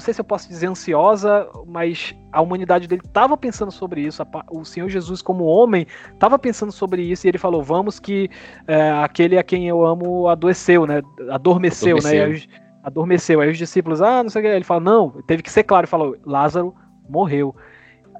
sei 0.00 0.14
se 0.14 0.20
eu 0.20 0.24
posso 0.24 0.48
dizer 0.48 0.66
ansiosa, 0.66 1.46
mas 1.66 2.14
a 2.32 2.40
humanidade 2.40 2.88
dele 2.88 3.02
tava 3.12 3.36
pensando 3.36 3.70
sobre 3.70 4.00
isso. 4.00 4.22
O 4.50 4.64
Senhor 4.64 4.88
Jesus, 4.88 5.20
como 5.20 5.44
homem, 5.44 5.86
tava 6.18 6.38
pensando 6.38 6.72
sobre 6.72 7.02
isso 7.02 7.26
e 7.26 7.28
ele 7.28 7.36
falou: 7.36 7.62
Vamos 7.62 8.00
que 8.00 8.30
é, 8.66 8.90
aquele 8.92 9.36
a 9.36 9.42
quem 9.42 9.68
eu 9.68 9.84
amo 9.84 10.26
adoeceu, 10.26 10.86
né? 10.86 11.02
Adormeceu, 11.30 11.98
né? 12.02 12.22
Adormeceu. 12.22 12.28
né? 12.30 12.63
Adormeceu. 12.84 13.40
Aí 13.40 13.50
os 13.50 13.58
discípulos, 13.58 14.02
ah, 14.02 14.22
não 14.22 14.30
sei 14.30 14.42
o 14.42 14.44
que. 14.44 14.50
Ele 14.50 14.64
fala, 14.64 14.80
não, 14.80 15.10
teve 15.26 15.42
que 15.42 15.50
ser 15.50 15.64
claro. 15.64 15.84
Ele 15.84 15.90
falou, 15.90 16.16
Lázaro 16.24 16.74
morreu. 17.08 17.56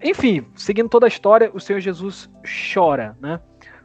Enfim, 0.03 0.45
seguindo 0.57 0.89
toda 0.89 1.07
a 1.07 1.09
história, 1.09 1.51
o 1.55 1.61
Senhor 1.61 1.81
Jesus 1.81 2.31
chora, 2.73 3.17
né? 3.21 3.41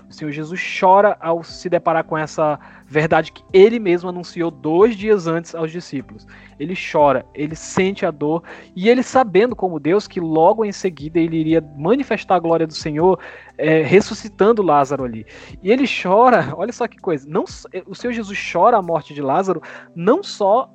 O 0.09 0.13
Senhor 0.13 0.31
Jesus 0.31 0.59
chora 0.79 1.15
ao 1.19 1.43
se 1.43 1.69
deparar 1.69 2.03
com 2.03 2.17
essa 2.17 2.59
verdade 2.87 3.31
que 3.31 3.43
ele 3.53 3.77
mesmo 3.77 4.09
anunciou 4.09 4.49
dois 4.49 4.97
dias 4.97 5.27
antes 5.27 5.53
aos 5.53 5.71
discípulos. 5.71 6.25
Ele 6.59 6.73
chora, 6.75 7.23
ele 7.35 7.55
sente 7.55 8.07
a 8.07 8.11
dor 8.11 8.43
e 8.75 8.89
ele 8.89 9.03
sabendo 9.03 9.55
como 9.55 9.79
Deus 9.79 10.07
que 10.07 10.19
logo 10.19 10.65
em 10.65 10.71
seguida 10.71 11.19
ele 11.19 11.37
iria 11.37 11.61
manifestar 11.77 12.35
a 12.35 12.39
glória 12.39 12.65
do 12.65 12.73
Senhor, 12.73 13.19
é, 13.55 13.83
ressuscitando 13.83 14.63
Lázaro 14.63 15.03
ali. 15.03 15.27
E 15.61 15.71
ele 15.71 15.85
chora, 15.87 16.53
olha 16.57 16.73
só 16.73 16.87
que 16.87 16.97
coisa, 16.97 17.27
não, 17.29 17.45
o 17.85 17.93
Senhor 17.93 18.11
Jesus 18.11 18.51
chora 18.51 18.77
a 18.77 18.81
morte 18.81 19.13
de 19.13 19.21
Lázaro 19.21 19.61
não 19.95 20.23
só 20.23 20.73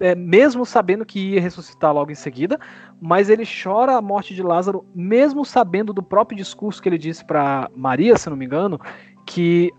é, 0.00 0.14
mesmo 0.14 0.64
sabendo 0.64 1.04
que 1.04 1.34
ia 1.34 1.40
ressuscitar 1.40 1.92
logo 1.92 2.10
em 2.10 2.14
seguida, 2.14 2.58
mas 3.00 3.30
ele 3.30 3.44
chora 3.44 3.96
a 3.96 4.02
morte 4.02 4.34
de 4.34 4.42
Lázaro, 4.42 4.84
mesmo 4.94 5.44
sabendo 5.44 5.92
do 5.92 6.02
próprio 6.02 6.36
discurso 6.36 6.82
que 6.82 6.88
ele 6.88 6.98
disse 6.98 7.24
para 7.24 7.70
Maria, 7.74 8.16
se 8.16 8.28
não 8.28 8.36
me 8.36 8.44
engano, 8.44 8.78
que, 9.26 9.72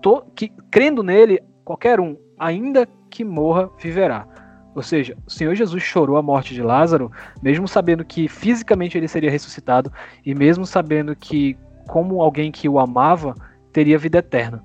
to, 0.00 0.22
que 0.34 0.52
crendo 0.70 1.02
nele, 1.02 1.40
qualquer 1.64 2.00
um, 2.00 2.16
ainda 2.38 2.86
que 3.10 3.24
morra, 3.24 3.70
viverá. 3.78 4.26
Ou 4.74 4.82
seja, 4.82 5.16
o 5.26 5.30
Senhor 5.30 5.54
Jesus 5.54 5.82
chorou 5.82 6.18
a 6.18 6.22
morte 6.22 6.52
de 6.52 6.62
Lázaro, 6.62 7.10
mesmo 7.42 7.66
sabendo 7.66 8.04
que 8.04 8.28
fisicamente 8.28 8.98
ele 8.98 9.08
seria 9.08 9.30
ressuscitado 9.30 9.90
e 10.24 10.34
mesmo 10.34 10.66
sabendo 10.66 11.16
que, 11.16 11.56
como 11.88 12.20
alguém 12.20 12.52
que 12.52 12.68
o 12.68 12.78
amava, 12.78 13.34
teria 13.72 13.98
vida 13.98 14.18
eterna. 14.18 14.62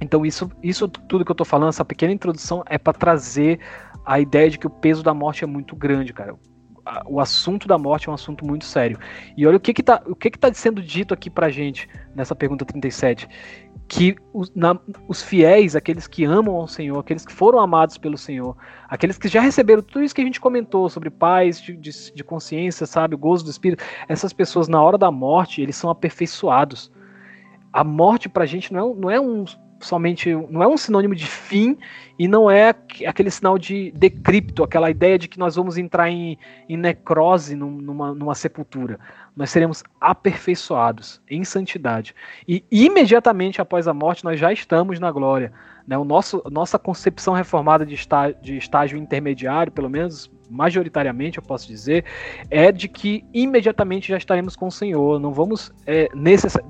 Então, 0.00 0.24
isso, 0.24 0.50
isso 0.62 0.86
tudo 0.88 1.24
que 1.24 1.30
eu 1.30 1.34
estou 1.34 1.44
falando, 1.44 1.70
essa 1.70 1.84
pequena 1.84 2.12
introdução, 2.12 2.62
é 2.66 2.78
para 2.78 2.92
trazer 2.92 3.58
a 4.04 4.20
ideia 4.20 4.50
de 4.50 4.58
que 4.58 4.66
o 4.66 4.70
peso 4.70 5.02
da 5.02 5.14
morte 5.14 5.44
é 5.44 5.46
muito 5.46 5.74
grande, 5.74 6.12
cara. 6.12 6.34
O 7.06 7.18
assunto 7.18 7.66
da 7.66 7.78
morte 7.78 8.08
é 8.08 8.12
um 8.12 8.14
assunto 8.14 8.44
muito 8.44 8.66
sério. 8.66 8.98
E 9.36 9.46
olha 9.46 9.56
o 9.56 9.60
que 9.60 9.72
que 9.72 9.82
tá, 9.82 10.02
o 10.06 10.14
que 10.14 10.30
que 10.30 10.38
tá 10.38 10.52
sendo 10.52 10.82
dito 10.82 11.14
aqui 11.14 11.30
pra 11.30 11.48
gente 11.48 11.88
nessa 12.14 12.34
pergunta 12.34 12.64
37 12.64 13.26
que 13.88 14.16
os, 14.32 14.50
na, 14.54 14.78
os, 15.08 15.22
fiéis, 15.22 15.76
aqueles 15.76 16.06
que 16.06 16.24
amam 16.24 16.56
ao 16.56 16.66
Senhor, 16.66 16.98
aqueles 16.98 17.24
que 17.24 17.32
foram 17.32 17.60
amados 17.60 17.98
pelo 17.98 18.16
Senhor, 18.16 18.56
aqueles 18.88 19.18
que 19.18 19.28
já 19.28 19.40
receberam 19.40 19.82
tudo 19.82 20.02
isso 20.02 20.14
que 20.14 20.22
a 20.22 20.24
gente 20.24 20.40
comentou 20.40 20.88
sobre 20.88 21.10
paz 21.10 21.60
de, 21.60 21.76
de, 21.76 21.90
de, 22.14 22.24
consciência, 22.24 22.86
sabe, 22.86 23.14
gozo 23.16 23.44
do 23.44 23.50
Espírito, 23.50 23.84
essas 24.08 24.32
pessoas 24.32 24.68
na 24.68 24.82
hora 24.82 24.96
da 24.96 25.10
morte, 25.10 25.60
eles 25.60 25.76
são 25.76 25.90
aperfeiçoados. 25.90 26.90
A 27.72 27.84
morte 27.84 28.28
pra 28.28 28.46
gente 28.46 28.72
não 28.72 28.92
é, 28.92 28.94
não 28.94 29.10
é 29.10 29.20
um 29.20 29.44
somente, 29.84 30.32
não 30.50 30.62
é 30.62 30.68
um 30.68 30.76
sinônimo 30.76 31.14
de 31.14 31.26
fim 31.26 31.76
e 32.18 32.26
não 32.26 32.50
é 32.50 32.74
aquele 33.06 33.30
sinal 33.30 33.58
de 33.58 33.90
decripto, 33.92 34.62
aquela 34.62 34.90
ideia 34.90 35.18
de 35.18 35.28
que 35.28 35.38
nós 35.38 35.56
vamos 35.56 35.76
entrar 35.76 36.10
em, 36.10 36.38
em 36.68 36.76
necrose 36.76 37.54
numa, 37.54 38.14
numa 38.14 38.34
sepultura 38.34 38.98
nós 39.36 39.50
seremos 39.50 39.82
aperfeiçoados 40.00 41.20
em 41.28 41.44
santidade. 41.44 42.14
E 42.46 42.64
imediatamente 42.70 43.60
após 43.60 43.88
a 43.88 43.94
morte, 43.94 44.24
nós 44.24 44.38
já 44.38 44.52
estamos 44.52 45.00
na 45.00 45.10
glória. 45.10 45.52
Né? 45.86 45.96
O 45.98 46.04
nosso, 46.04 46.42
nossa 46.50 46.78
concepção 46.78 47.34
reformada 47.34 47.84
de, 47.84 47.96
de 48.42 48.56
estágio 48.56 48.98
intermediário, 48.98 49.72
pelo 49.72 49.90
menos 49.90 50.30
majoritariamente 50.50 51.38
eu 51.38 51.42
posso 51.42 51.66
dizer, 51.66 52.04
é 52.50 52.70
de 52.70 52.88
que 52.88 53.24
imediatamente 53.32 54.08
já 54.08 54.16
estaremos 54.16 54.56
com 54.56 54.66
o 54.66 54.72
Senhor. 54.72 55.18
Não 55.18 55.32
vamos 55.32 55.72
é, 55.86 56.08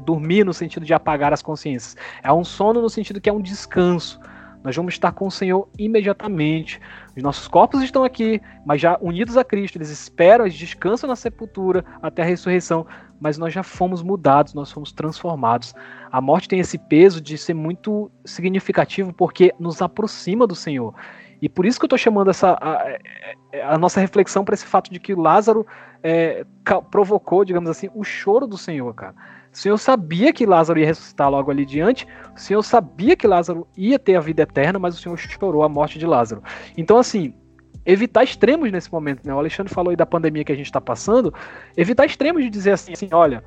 dormir 0.05 0.45
no 0.45 0.55
sentido 0.55 0.87
de 0.87 0.95
apagar 0.95 1.33
as 1.33 1.43
consciências. 1.43 1.97
É 2.23 2.33
um 2.33 2.45
sono 2.45 2.81
no 2.81 2.91
sentido 2.91 3.21
que 3.21 3.29
é 3.29 3.33
um 3.33 3.43
descanso. 3.43 4.21
Nós 4.65 4.75
vamos 4.75 4.95
estar 4.95 5.13
com 5.13 5.27
o 5.27 5.31
Senhor 5.31 5.69
imediatamente. 5.79 6.81
Os 7.15 7.23
nossos 7.23 7.47
corpos 7.47 7.83
estão 7.83 8.03
aqui, 8.03 8.41
mas 8.65 8.81
já 8.81 8.97
unidos 8.99 9.37
a 9.37 9.45
Cristo. 9.45 9.77
Eles 9.77 9.91
esperam, 9.91 10.47
eles 10.47 10.57
descansam 10.57 11.07
na 11.07 11.15
sepultura 11.15 11.85
até 12.01 12.23
a 12.23 12.25
ressurreição. 12.25 12.87
Mas 13.25 13.39
nós 13.39 13.55
já 13.55 13.63
fomos 13.63 14.03
mudados, 14.03 14.53
nós 14.53 14.71
fomos 14.71 14.93
transformados. 14.93 15.75
A 16.13 16.21
morte 16.21 16.47
tem 16.47 16.61
esse 16.61 16.77
peso 16.77 17.23
de 17.23 17.39
ser 17.39 17.55
muito 17.55 18.11
significativo 18.23 19.15
porque 19.15 19.51
nos 19.59 19.81
aproxima 19.81 20.47
do 20.47 20.55
Senhor. 20.55 20.95
E 21.41 21.49
por 21.49 21.65
isso 21.65 21.81
que 21.81 21.85
eu 21.85 21.87
estou 21.87 21.99
chamando 21.99 22.29
essa 22.29 22.51
a, 22.61 23.73
a 23.73 23.79
nossa 23.79 23.99
reflexão 23.99 24.45
para 24.45 24.55
esse 24.55 24.67
fato 24.67 24.93
de 24.93 25.01
que 25.01 25.15
Lázaro 25.15 25.67
é, 26.03 26.45
provocou, 26.91 27.47
digamos 27.47 27.71
assim, 27.71 27.89
o 27.95 28.05
choro 28.05 28.47
do 28.47 28.59
Senhor, 28.59 28.93
cara. 28.95 29.15
O 29.51 29.57
Senhor 29.57 29.79
sabia 29.79 30.31
que 30.31 30.45
Lázaro 30.45 30.79
ia 30.79 30.87
ressuscitar 30.87 31.31
logo 31.31 31.51
ali 31.51 31.65
diante, 31.65 32.07
o 32.37 32.39
Senhor 32.39 32.63
sabia 32.63 33.17
que 33.17 33.27
Lázaro 33.27 33.67
ia 33.75 33.99
ter 33.99 34.17
a 34.17 34.21
vida 34.21 34.43
eterna, 34.43 34.79
mas 34.79 34.99
o 34.99 35.01
Senhor 35.01 35.17
chorou 35.17 35.63
a 35.63 35.69
morte 35.69 35.99
de 35.99 36.05
Lázaro. 36.05 36.43
Então, 36.77 36.99
assim, 36.99 37.33
evitar 37.85 38.25
extremos 38.25 38.71
nesse 38.73 38.91
momento, 38.91 39.27
né? 39.27 39.35
O 39.35 39.39
Alexandre 39.39 39.73
falou 39.73 39.91
aí 39.91 39.97
da 39.97 40.07
pandemia 40.07 40.45
que 40.45 40.53
a 40.53 40.57
gente 40.57 40.67
está 40.67 40.81
passando, 40.81 41.33
evitar 41.77 42.07
extremos 42.07 42.43
de 42.43 42.51
dizer 42.51 42.73
assim, 42.73 42.93
assim 42.93 43.09
olha, 43.13 43.45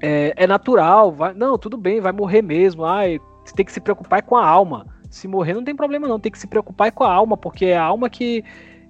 é, 0.00 0.34
é, 0.36 0.46
natural, 0.46 1.12
vai, 1.12 1.32
não, 1.34 1.56
tudo 1.56 1.76
bem, 1.76 2.00
vai 2.00 2.12
morrer 2.12 2.42
mesmo, 2.42 2.84
ai, 2.84 3.18
você 3.44 3.54
tem 3.54 3.64
que 3.64 3.72
se 3.72 3.80
preocupar 3.80 4.22
com 4.22 4.36
a 4.36 4.46
alma. 4.46 4.86
Se 5.10 5.28
morrer 5.28 5.54
não 5.54 5.64
tem 5.64 5.74
problema 5.74 6.08
não, 6.08 6.18
tem 6.18 6.32
que 6.32 6.38
se 6.38 6.46
preocupar 6.46 6.90
com 6.92 7.04
a 7.04 7.12
alma, 7.12 7.36
porque 7.36 7.66
é 7.66 7.76
a 7.76 7.82
alma 7.82 8.10
que, 8.10 8.44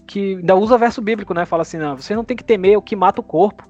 que 0.06 0.37
ainda 0.37 0.56
usa 0.56 0.78
verso 0.78 1.02
bíblico, 1.02 1.34
né? 1.34 1.44
Fala 1.44 1.62
assim, 1.62 1.78
não, 1.78 1.96
você 1.96 2.16
não 2.16 2.24
tem 2.24 2.37
que 2.37 2.44
temer 2.44 2.76
o 2.76 2.82
que 2.82 2.96
mata 2.96 3.20
o 3.20 3.24
corpo, 3.24 3.68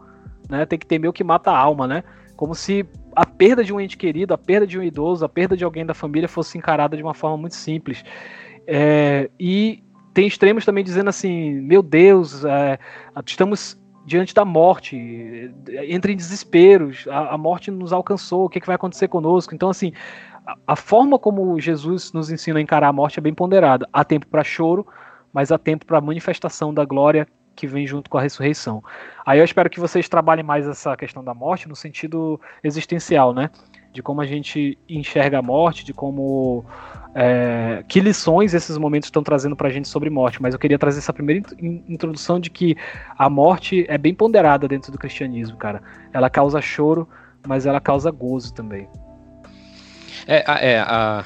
né? 0.48 0.64
Tem 0.64 0.78
que 0.78 0.86
temer 0.86 1.10
o 1.10 1.12
que 1.12 1.24
mata 1.24 1.50
a 1.50 1.58
alma, 1.58 1.86
né? 1.86 2.04
Como 2.36 2.54
se 2.54 2.86
a 3.14 3.26
perda 3.26 3.62
de 3.62 3.72
um 3.72 3.80
ente 3.80 3.96
querido, 3.96 4.34
a 4.34 4.38
perda 4.38 4.66
de 4.66 4.78
um 4.78 4.82
idoso, 4.82 5.24
a 5.24 5.28
perda 5.28 5.56
de 5.56 5.64
alguém 5.64 5.84
da 5.84 5.94
família 5.94 6.28
fosse 6.28 6.56
encarada 6.56 6.96
de 6.96 7.02
uma 7.02 7.14
forma 7.14 7.36
muito 7.36 7.54
simples. 7.54 8.04
É, 8.66 9.30
e 9.38 9.82
tem 10.14 10.26
extremos 10.26 10.64
também 10.64 10.84
dizendo 10.84 11.10
assim: 11.10 11.54
meu 11.60 11.82
Deus, 11.82 12.44
é, 12.44 12.78
estamos 13.26 13.78
diante 14.06 14.34
da 14.34 14.44
morte, 14.44 14.96
entra 15.88 16.12
em 16.12 16.16
desesperos, 16.16 17.06
a, 17.08 17.34
a 17.34 17.38
morte 17.38 17.70
nos 17.70 17.92
alcançou, 17.92 18.44
o 18.44 18.48
que, 18.48 18.60
que, 18.60 18.66
vai 18.66 18.76
acontecer 18.76 19.08
conosco? 19.08 19.54
Então, 19.54 19.70
assim, 19.70 19.92
a, 20.46 20.56
a, 20.66 20.76
forma 20.76 21.18
como 21.18 21.58
Jesus 21.58 22.12
nos 22.12 22.30
ensina 22.30 22.58
a 22.58 22.62
encarar 22.62 22.88
a 22.88 22.92
morte 22.92 23.18
é 23.18 23.22
bem 23.22 23.34
ponderada. 23.34 23.88
Há 23.92 24.04
tempo 24.04 24.26
para 24.26 24.44
choro, 24.44 24.86
mas 25.32 25.50
há 25.50 25.58
tempo 25.58 25.86
para 25.86 26.00
manifestação 26.00 26.72
da 26.72 26.84
glória 26.84 27.26
que 27.56 27.66
vem 27.66 27.86
junto 27.86 28.10
com 28.10 28.18
a 28.18 28.20
ressurreição. 28.20 28.82
Aí 29.24 29.38
eu 29.38 29.44
espero 29.44 29.70
que 29.70 29.80
vocês 29.80 30.08
trabalhem 30.08 30.44
mais 30.44 30.66
essa 30.66 30.96
questão 30.96 31.24
da 31.24 31.32
morte 31.32 31.68
no 31.68 31.76
sentido 31.76 32.40
existencial, 32.62 33.32
né? 33.32 33.48
De 33.94 34.02
como 34.02 34.20
a 34.20 34.26
gente 34.26 34.76
enxerga 34.86 35.38
a 35.38 35.42
morte, 35.42 35.84
de 35.84 35.94
como. 35.94 36.64
É, 37.16 37.84
que 37.86 38.00
lições 38.00 38.54
esses 38.54 38.76
momentos 38.76 39.06
estão 39.06 39.22
trazendo 39.22 39.54
para 39.54 39.68
a 39.68 39.70
gente 39.70 39.86
sobre 39.86 40.10
morte. 40.10 40.42
Mas 40.42 40.52
eu 40.52 40.58
queria 40.58 40.78
trazer 40.78 40.98
essa 40.98 41.12
primeira 41.12 41.40
introdução 41.88 42.40
de 42.40 42.50
que 42.50 42.76
a 43.16 43.30
morte 43.30 43.86
é 43.88 43.96
bem 43.96 44.12
ponderada 44.12 44.66
dentro 44.66 44.90
do 44.90 44.98
cristianismo, 44.98 45.56
cara. 45.56 45.80
Ela 46.12 46.28
causa 46.28 46.60
choro, 46.60 47.08
mas 47.46 47.66
ela 47.66 47.80
causa 47.80 48.10
gozo 48.10 48.52
também. 48.52 48.88
É, 50.26 50.72
é 50.72 50.80
a, 50.80 51.24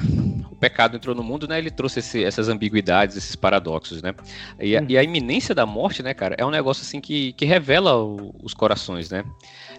pecado 0.58 0.96
entrou 0.96 1.14
no 1.14 1.22
mundo, 1.22 1.46
né? 1.46 1.58
Ele 1.58 1.70
trouxe 1.70 2.00
esse, 2.00 2.24
essas 2.24 2.48
ambiguidades, 2.48 3.16
esses 3.16 3.36
paradoxos, 3.36 4.02
né? 4.02 4.14
E 4.60 4.76
a, 4.76 4.84
e 4.88 4.98
a, 4.98 5.02
iminência 5.02 5.54
da 5.54 5.64
morte, 5.64 6.02
né, 6.02 6.12
cara, 6.12 6.34
é 6.38 6.44
um 6.44 6.50
negócio 6.50 6.82
assim 6.82 7.00
que, 7.00 7.32
que 7.32 7.44
revela 7.44 7.96
o, 7.96 8.34
os 8.42 8.54
corações, 8.54 9.10
né? 9.10 9.24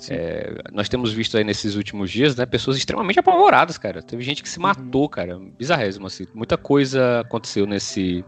É, 0.09 0.61
nós 0.71 0.87
temos 0.87 1.11
visto 1.11 1.37
aí 1.37 1.43
nesses 1.43 1.75
últimos 1.75 2.09
dias, 2.09 2.35
né, 2.35 2.45
pessoas 2.45 2.77
extremamente 2.77 3.19
apavoradas, 3.19 3.77
cara. 3.77 4.01
Teve 4.01 4.23
gente 4.23 4.41
que 4.41 4.49
se 4.49 4.57
uhum. 4.57 4.63
matou, 4.63 5.03
uhum. 5.03 5.07
cara. 5.09 5.39
Bizarrésimo, 5.57 6.07
assim. 6.07 6.25
Muita 6.33 6.57
coisa 6.57 7.21
aconteceu 7.21 7.65
nesse, 7.65 8.23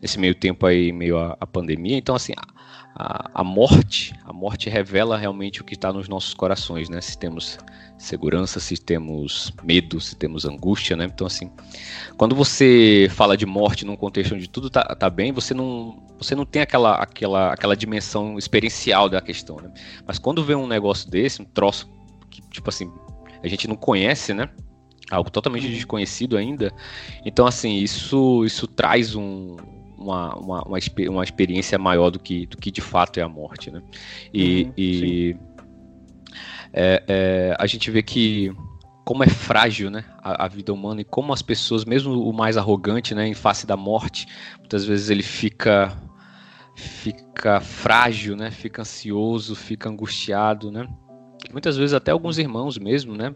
nesse 0.00 0.18
meio 0.18 0.34
tempo 0.34 0.64
aí, 0.66 0.92
meio 0.92 1.18
a, 1.18 1.36
a 1.40 1.46
pandemia. 1.46 1.96
Então, 1.96 2.14
assim, 2.14 2.32
a, 2.36 2.57
a, 2.98 3.44
morte, 3.44 4.12
a 4.24 4.32
morte 4.32 4.68
revela 4.68 5.16
realmente 5.16 5.60
o 5.60 5.64
que 5.64 5.74
está 5.74 5.92
nos 5.92 6.08
nossos 6.08 6.34
corações, 6.34 6.88
né? 6.88 7.00
Se 7.00 7.16
temos 7.16 7.56
segurança, 7.96 8.58
se 8.58 8.76
temos 8.76 9.52
medo, 9.62 10.00
se 10.00 10.16
temos 10.16 10.44
angústia, 10.44 10.96
né? 10.96 11.04
Então, 11.04 11.24
assim, 11.24 11.48
quando 12.16 12.34
você 12.34 13.08
fala 13.12 13.36
de 13.36 13.46
morte 13.46 13.84
num 13.86 13.94
contexto 13.94 14.34
onde 14.34 14.48
tudo 14.48 14.68
tá, 14.68 14.82
tá 14.82 15.08
bem, 15.08 15.30
você 15.30 15.54
não, 15.54 16.02
você 16.18 16.34
não 16.34 16.44
tem 16.44 16.60
aquela, 16.60 16.96
aquela, 16.96 17.52
aquela 17.52 17.76
dimensão 17.76 18.36
experiencial 18.36 19.08
da 19.08 19.20
questão, 19.20 19.56
né? 19.56 19.70
Mas 20.04 20.18
quando 20.18 20.42
vê 20.42 20.56
um 20.56 20.66
negócio 20.66 21.08
desse, 21.08 21.40
um 21.40 21.44
troço 21.44 21.88
que, 22.28 22.42
tipo 22.50 22.68
assim, 22.68 22.90
a 23.40 23.46
gente 23.46 23.68
não 23.68 23.76
conhece, 23.76 24.34
né? 24.34 24.48
Algo 25.08 25.30
totalmente 25.30 25.66
uhum. 25.66 25.72
desconhecido 25.72 26.36
ainda. 26.36 26.74
Então, 27.24 27.46
assim, 27.46 27.76
isso, 27.76 28.44
isso 28.44 28.66
traz 28.66 29.14
um, 29.14 29.56
uma, 29.98 30.34
uma, 30.36 30.62
uma, 30.62 30.78
uma, 31.08 31.24
experiência 31.24 31.78
maior 31.78 32.10
do 32.10 32.18
que, 32.18 32.46
do 32.46 32.56
que 32.56 32.70
de 32.70 32.80
fato 32.80 33.18
é 33.18 33.22
a 33.22 33.28
morte, 33.28 33.70
né? 33.70 33.82
E, 34.32 34.64
uhum, 34.64 34.72
e 34.76 35.36
é, 36.72 37.02
é, 37.08 37.56
a 37.58 37.66
gente 37.66 37.90
vê 37.90 38.02
que 38.02 38.52
como 39.04 39.24
é 39.24 39.28
frágil, 39.28 39.90
né, 39.90 40.04
a, 40.18 40.44
a, 40.44 40.48
vida 40.48 40.70
humana 40.70 41.00
e 41.00 41.04
como 41.04 41.32
as 41.32 41.40
pessoas, 41.40 41.86
mesmo 41.86 42.28
o 42.28 42.30
mais 42.30 42.58
arrogante, 42.58 43.14
né, 43.14 43.26
em 43.26 43.32
face 43.32 43.66
da 43.66 43.74
morte, 43.74 44.26
muitas 44.58 44.84
vezes 44.84 45.08
ele 45.08 45.22
fica 45.22 45.96
fica 46.74 47.58
frágil, 47.58 48.36
né, 48.36 48.50
fica 48.50 48.82
ansioso, 48.82 49.56
fica 49.56 49.88
angustiado, 49.88 50.70
né? 50.70 50.86
Muitas 51.50 51.76
vezes 51.76 51.94
até 51.94 52.10
alguns 52.10 52.38
irmãos 52.38 52.78
mesmo, 52.78 53.16
né, 53.16 53.34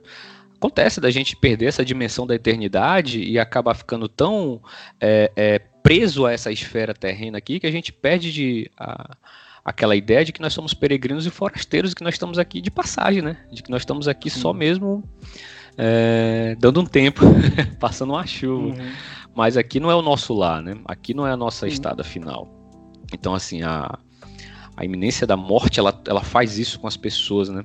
acontece 0.63 1.01
da 1.01 1.11
gente 1.11 1.35
perder 1.35 1.67
essa 1.67 1.85
dimensão 1.85 2.25
da 2.25 2.37
eternidade 2.37 3.21
e 3.21 3.37
acabar 3.37 3.75
ficando 3.75 4.09
tão 4.09 4.63
é, 5.01 5.33
é, 5.35 5.59
preso 5.59 6.25
a 6.25 6.33
essa 6.33 6.53
esfera 6.53 6.95
terrena 6.95 7.37
aqui 7.39 7.59
que 7.59 7.67
a 7.67 7.71
gente 7.71 7.93
perde 7.93 8.33
de, 8.33 8.71
a, 8.79 9.17
aquela 9.65 9.97
ideia 9.97 10.25
de 10.25 10.33
que 10.33 10.41
nós 10.41 10.53
somos 10.53 10.73
peregrinos 10.73 11.27
e 11.27 11.31
forasteiros 11.31 11.91
e 11.91 11.95
que 11.97 12.05
nós 12.05 12.15
estamos 12.15 12.39
aqui 12.39 12.61
de 12.61 12.71
passagem, 12.71 13.23
né? 13.23 13.39
De 13.51 13.61
que 13.61 13.71
nós 13.73 13.83
estamos 13.83 14.07
aqui 14.07 14.31
só 14.31 14.53
mesmo 14.53 15.03
é, 15.77 16.57
dando 16.61 16.81
um 16.81 16.87
tempo, 16.87 17.23
passando 17.81 18.13
uma 18.13 18.25
chuva. 18.25 18.69
Uhum. 18.69 18.93
Mas 19.35 19.57
aqui 19.57 19.81
não 19.81 19.91
é 19.91 19.97
o 19.97 20.03
nosso 20.03 20.33
lar, 20.33 20.63
né? 20.63 20.77
Aqui 20.85 21.13
não 21.13 21.27
é 21.27 21.33
a 21.33 21.37
nossa 21.37 21.67
estada 21.67 22.05
final. 22.05 22.49
Então, 23.13 23.35
assim, 23.35 23.63
a, 23.63 23.99
a 24.77 24.85
iminência 24.85 25.27
da 25.27 25.37
morte, 25.37 25.79
ela, 25.79 26.01
ela 26.07 26.23
faz 26.23 26.59
isso 26.59 26.81
com 26.81 26.87
as 26.87 26.97
pessoas, 26.97 27.49
né? 27.49 27.63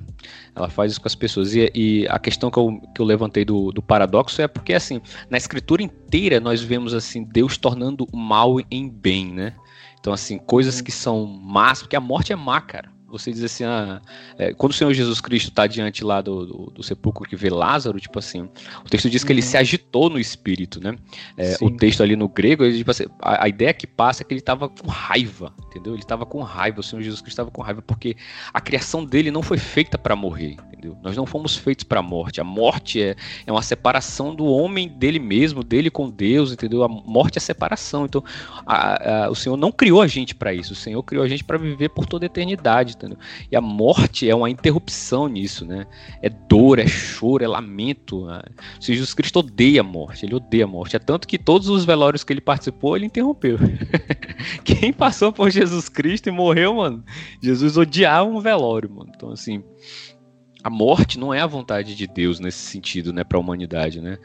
Ela 0.54 0.68
faz 0.68 0.92
isso 0.92 1.00
com 1.00 1.08
as 1.08 1.14
pessoas. 1.14 1.54
E, 1.54 1.70
e 1.74 2.06
a 2.08 2.18
questão 2.18 2.50
que 2.50 2.58
eu, 2.58 2.80
que 2.94 3.00
eu 3.00 3.06
levantei 3.06 3.44
do, 3.44 3.72
do 3.72 3.80
paradoxo 3.80 4.42
é 4.42 4.48
porque, 4.48 4.74
assim, 4.74 5.00
na 5.30 5.38
escritura 5.38 5.82
inteira 5.82 6.38
nós 6.38 6.62
vemos, 6.62 6.92
assim, 6.92 7.24
Deus 7.24 7.56
tornando 7.56 8.06
o 8.12 8.16
mal 8.16 8.56
em 8.70 8.88
bem, 8.88 9.32
né? 9.32 9.54
Então, 9.98 10.12
assim, 10.12 10.38
coisas 10.38 10.78
uhum. 10.78 10.84
que 10.84 10.92
são 10.92 11.26
más, 11.26 11.80
porque 11.80 11.96
a 11.96 12.00
morte 12.00 12.32
é 12.32 12.36
má, 12.36 12.60
cara. 12.60 12.97
Você 13.08 13.32
diz 13.32 13.42
assim, 13.42 13.64
ah, 13.64 14.02
é, 14.36 14.52
quando 14.52 14.72
o 14.72 14.74
Senhor 14.74 14.92
Jesus 14.92 15.20
Cristo 15.20 15.48
está 15.48 15.66
diante 15.66 16.04
lá 16.04 16.20
do, 16.20 16.46
do, 16.46 16.72
do, 16.74 16.82
sepulcro 16.82 17.26
que 17.26 17.36
vê 17.36 17.48
Lázaro, 17.48 17.98
tipo 17.98 18.18
assim, 18.18 18.42
o 18.84 18.88
texto 18.88 19.08
diz 19.08 19.24
que 19.24 19.32
ele 19.32 19.40
uhum. 19.40 19.46
se 19.46 19.56
agitou 19.56 20.10
no 20.10 20.18
espírito, 20.18 20.78
né? 20.78 20.94
É, 21.36 21.56
o 21.62 21.70
texto 21.70 22.02
ali 22.02 22.14
no 22.16 22.28
grego, 22.28 22.64
ele, 22.64 22.76
tipo 22.76 22.90
assim, 22.90 23.04
a, 23.20 23.44
a, 23.44 23.48
ideia 23.48 23.72
que 23.72 23.86
passa 23.86 24.22
é 24.22 24.24
que 24.24 24.34
ele 24.34 24.40
estava 24.40 24.68
com 24.68 24.86
raiva, 24.88 25.54
entendeu? 25.66 25.94
Ele 25.94 26.02
estava 26.02 26.26
com 26.26 26.42
raiva, 26.42 26.80
o 26.80 26.82
Senhor 26.82 27.00
Jesus 27.00 27.22
Cristo 27.22 27.34
estava 27.34 27.50
com 27.50 27.62
raiva, 27.62 27.80
porque 27.80 28.14
a 28.52 28.60
criação 28.60 29.04
dele 29.04 29.30
não 29.30 29.42
foi 29.42 29.56
feita 29.56 29.96
para 29.96 30.14
morrer, 30.14 30.56
entendeu? 30.66 30.96
Nós 31.02 31.16
não 31.16 31.24
fomos 31.24 31.56
feitos 31.56 31.84
para 31.84 32.00
a 32.00 32.02
morte. 32.02 32.42
A 32.42 32.44
morte 32.44 33.00
é, 33.00 33.16
é 33.46 33.50
uma 33.50 33.62
separação 33.62 34.34
do 34.34 34.44
homem 34.44 34.86
dele 34.86 35.18
mesmo, 35.18 35.64
dele 35.64 35.90
com 35.90 36.10
Deus, 36.10 36.52
entendeu? 36.52 36.84
A 36.84 36.88
morte 36.88 37.38
é 37.38 37.40
separação. 37.40 38.04
Então, 38.04 38.22
a, 38.66 39.24
a, 39.24 39.30
o 39.30 39.34
Senhor 39.34 39.56
não 39.56 39.72
criou 39.72 40.02
a 40.02 40.06
gente 40.06 40.34
para 40.34 40.52
isso, 40.52 40.74
o 40.74 40.76
Senhor 40.76 41.02
criou 41.02 41.24
a 41.24 41.28
gente 41.28 41.42
para 41.42 41.56
viver 41.56 41.88
por 41.88 42.04
toda 42.04 42.24
a 42.24 42.26
eternidade 42.26 42.97
entendeu? 42.98 43.18
E 43.50 43.56
a 43.56 43.60
morte 43.60 44.28
é 44.28 44.34
uma 44.34 44.50
interrupção 44.50 45.28
nisso, 45.28 45.64
né? 45.64 45.86
É 46.20 46.28
dor, 46.28 46.78
é 46.78 46.86
choro, 46.86 47.44
é 47.44 47.48
lamento. 47.48 48.26
Né? 48.26 48.42
Jesus 48.80 49.14
Cristo 49.14 49.38
odeia 49.38 49.80
a 49.80 49.84
morte, 49.84 50.26
ele 50.26 50.34
odeia 50.34 50.64
a 50.64 50.68
morte. 50.68 50.96
É 50.96 50.98
tanto 50.98 51.26
que 51.26 51.38
todos 51.38 51.68
os 51.68 51.84
velórios 51.84 52.24
que 52.24 52.32
ele 52.32 52.40
participou, 52.40 52.96
ele 52.96 53.06
interrompeu. 53.06 53.58
Quem 54.64 54.92
passou 54.92 55.32
por 55.32 55.50
Jesus 55.50 55.88
Cristo 55.88 56.28
e 56.28 56.32
morreu, 56.32 56.74
mano, 56.74 57.04
Jesus 57.40 57.76
odiava 57.76 58.28
um 58.28 58.40
velório, 58.40 58.90
mano. 58.90 59.10
Então, 59.14 59.30
assim, 59.30 59.62
a 60.68 60.70
morte 60.70 61.18
não 61.18 61.32
é 61.32 61.40
a 61.40 61.46
vontade 61.46 61.94
de 61.94 62.06
Deus 62.06 62.38
nesse 62.38 62.58
sentido, 62.58 63.10
né, 63.10 63.24
para 63.24 63.38
a 63.38 63.40
humanidade, 63.40 64.02
né? 64.02 64.18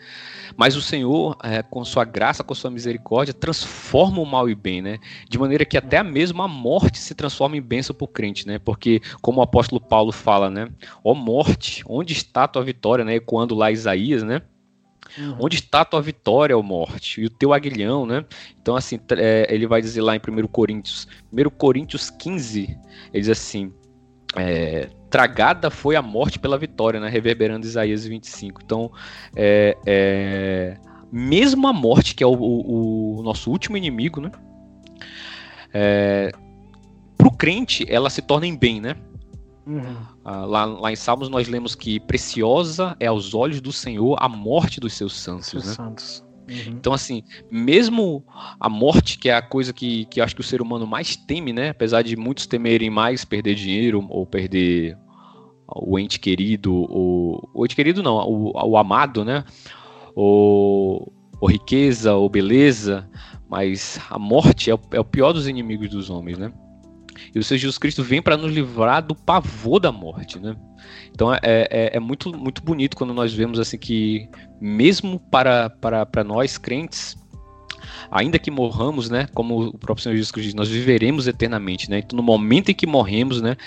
Mas 0.58 0.76
o 0.76 0.82
Senhor, 0.82 1.38
é, 1.42 1.64
com 1.64 1.84
sua 1.86 2.04
graça, 2.04 2.44
com 2.44 2.54
sua 2.54 2.70
misericórdia, 2.70 3.34
transforma 3.34 4.20
o 4.20 4.26
mal 4.26 4.50
em 4.50 4.56
bem, 4.56 4.82
né? 4.82 5.00
De 5.30 5.40
maneira 5.40 5.64
que 5.64 5.78
até 5.78 6.04
mesmo 6.04 6.42
a 6.42 6.48
morte 6.48 7.00
se 7.00 7.16
transforma 7.16 7.56
em 7.56 7.62
bênção 7.62 7.96
para 7.96 8.04
o 8.04 8.08
crente, 8.08 8.46
né? 8.46 8.60
Porque, 8.60 9.02
como 9.22 9.40
o 9.40 9.42
apóstolo 9.42 9.80
Paulo 9.80 10.12
fala, 10.12 10.50
né? 10.50 10.70
Ó 11.02 11.16
morte, 11.16 11.82
onde 11.88 12.12
está 12.12 12.44
a 12.44 12.48
tua 12.48 12.64
vitória, 12.64 13.06
né? 13.06 13.20
Quando 13.22 13.56
lá 13.56 13.72
Isaías, 13.72 14.22
né? 14.22 14.42
Uhum. 15.18 15.38
Onde 15.40 15.56
está 15.56 15.82
a 15.82 15.86
tua 15.86 16.02
vitória, 16.02 16.58
ó 16.58 16.62
morte? 16.62 17.22
E 17.22 17.26
o 17.26 17.30
teu 17.30 17.54
aguilhão, 17.54 18.06
né? 18.06 18.26
Então, 18.62 18.76
assim, 18.76 19.00
é, 19.12 19.48
ele 19.50 19.66
vai 19.66 19.82
dizer 19.82 20.02
lá 20.02 20.14
em 20.16 20.20
1 20.20 20.48
Coríntios, 20.48 21.08
1 21.32 21.50
Coríntios 21.52 22.10
15, 22.10 22.78
ele 23.14 23.22
diz 23.22 23.30
assim, 23.30 23.72
é, 24.36 24.90
tragada 25.10 25.70
foi 25.70 25.96
a 25.96 26.02
morte 26.02 26.40
pela 26.40 26.58
vitória, 26.58 27.00
né? 27.00 27.10
Reverberando 27.10 27.66
Isaías 27.66 28.06
25. 28.06 28.62
Então, 28.64 28.92
é, 29.36 29.78
é, 29.86 30.78
mesmo 31.12 31.68
a 31.68 31.74
morte, 31.74 32.16
que 32.16 32.24
é 32.24 32.28
o, 32.28 32.34
o, 32.34 33.20
o 33.20 33.24
nosso 33.24 33.52
último 33.52 33.78
inimigo, 33.78 34.20
né? 34.20 34.32
É, 35.74 36.32
Para 37.18 37.28
o 37.28 37.32
crente, 37.32 37.86
ela 37.90 38.10
se 38.10 38.22
torna 38.22 38.48
em 38.48 38.56
bem, 38.56 38.82
né? 38.82 38.96
Uhum. 39.66 39.96
Ah, 40.26 40.46
lá, 40.46 40.66
lá 40.66 40.92
em 40.92 40.96
Salmos 40.96 41.30
nós 41.30 41.48
lemos 41.48 41.74
que 41.74 42.00
preciosa 42.00 42.98
é 43.00 43.08
aos 43.08 43.34
olhos 43.34 43.62
do 43.62 43.72
Senhor 43.72 44.18
a 44.20 44.28
morte 44.28 44.80
dos 44.80 44.94
seus 44.94 45.18
santos, 45.18 45.48
seus 45.48 45.66
né? 45.66 45.74
Santos. 45.74 46.23
Uhum. 46.50 46.74
Então, 46.78 46.94
assim, 46.94 47.24
mesmo 47.50 48.24
a 48.60 48.70
morte, 48.70 49.18
que 49.18 49.30
é 49.30 49.36
a 49.36 49.42
coisa 49.42 49.72
que, 49.72 50.06
que 50.06 50.20
acho 50.20 50.36
que 50.36 50.42
o 50.42 50.44
ser 50.44 50.62
humano 50.62 50.86
mais 50.86 51.16
teme, 51.16 51.54
né? 51.54 51.70
Apesar 51.70 52.02
de 52.02 52.16
muitos 52.16 52.46
temerem 52.46 52.90
mais 52.90 53.24
perder 53.24 53.56
dinheiro 53.56 54.06
ou 54.10 54.26
perder 54.26 54.98
o 55.68 55.98
ente 55.98 56.20
querido, 56.20 56.74
o, 56.74 57.50
o 57.54 57.66
ente 57.66 57.76
querido 57.76 58.04
não, 58.04 58.16
o, 58.18 58.52
o 58.52 58.78
amado, 58.78 59.24
né? 59.24 59.44
O, 60.16 61.12
ou 61.40 61.50
riqueza, 61.50 62.14
ou 62.14 62.30
beleza, 62.30 63.10
mas 63.50 64.00
a 64.10 64.18
morte 64.20 64.70
é 64.70 64.76
o, 64.76 64.80
é 64.92 65.00
o 65.00 65.06
pior 65.06 65.34
dos 65.34 65.48
inimigos 65.48 65.90
dos 65.90 66.10
homens, 66.10 66.38
né? 66.38 66.54
E 67.34 67.40
o 67.40 67.44
Senhor 67.44 67.60
Jesus 67.60 67.78
Cristo 67.78 68.04
vem 68.04 68.22
para 68.22 68.38
nos 68.38 68.52
livrar 68.52 69.02
do 69.06 69.16
pavor 69.16 69.80
da 69.80 69.92
morte, 69.92 70.40
né? 70.40 70.56
Então 71.12 71.34
é, 71.34 71.40
é, 71.44 71.98
é, 71.98 72.00
muito, 72.00 72.36
muito 72.38 72.62
bonito 72.64 72.98
quando 72.98 73.14
nós 73.14 73.34
vemos 73.34 73.60
assim 73.60 73.78
que, 73.78 74.28
mesmo 74.60 75.20
para, 75.20 75.70
para, 75.70 76.06
para 76.06 76.24
nós 76.24 76.58
crentes, 76.58 77.16
ainda 78.14 78.38
que 78.38 78.52
morramos, 78.52 79.10
né, 79.10 79.28
como 79.34 79.68
o 79.68 79.78
próprio 79.78 80.04
Senhor 80.04 80.16
Jesus 80.16 80.32
Cristo 80.32 80.48
diz, 80.48 80.54
nós 80.54 80.70
viveremos 80.70 81.28
eternamente, 81.28 81.90
né? 81.90 82.00
Então, 82.00 82.16
no 82.16 82.24
momento 82.24 82.70
em 82.70 82.74
que 82.74 82.86
morremos, 82.86 83.42
né, 83.42 83.58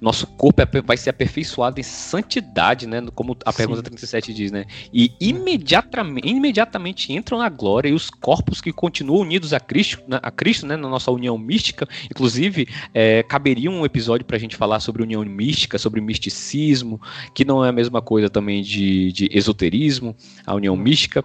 nosso 0.00 0.26
corpo 0.26 0.60
é, 0.60 0.66
vai 0.82 0.96
ser 0.96 1.10
aperfeiçoado 1.10 1.78
em 1.78 1.82
santidade, 1.84 2.86
né, 2.86 3.00
como 3.14 3.36
a 3.44 3.52
Sim. 3.52 3.58
pergunta 3.58 3.82
37 3.82 4.34
diz, 4.34 4.50
né? 4.50 4.64
E 4.92 5.12
imediatamente, 5.20 6.28
imediatamente 6.28 7.12
entram 7.12 7.38
na 7.38 7.48
glória 7.48 7.88
e 7.88 7.92
os 7.92 8.10
corpos 8.10 8.60
que 8.60 8.72
continuam 8.72 9.20
unidos 9.20 9.52
a 9.52 9.60
Cristo, 9.60 10.02
né, 10.08 10.18
a 10.20 10.30
Cristo, 10.30 10.66
né, 10.66 10.76
na 10.76 10.88
nossa 10.88 11.10
união 11.10 11.38
mística, 11.38 11.88
inclusive, 12.10 12.66
é, 12.92 13.22
caberia 13.22 13.70
um 13.70 13.84
episódio 13.84 14.26
para 14.26 14.36
a 14.36 14.40
gente 14.40 14.56
falar 14.56 14.80
sobre 14.80 15.02
união 15.02 15.24
mística, 15.24 15.78
sobre 15.78 16.00
misticismo, 16.00 17.00
que 17.32 17.44
não 17.44 17.64
é 17.64 17.68
a 17.68 17.72
mesma 17.72 18.02
coisa 18.02 18.28
também 18.28 18.62
de, 18.62 19.12
de 19.12 19.28
esoterismo, 19.32 20.16
a 20.44 20.54
união 20.54 20.76
mística. 20.76 21.24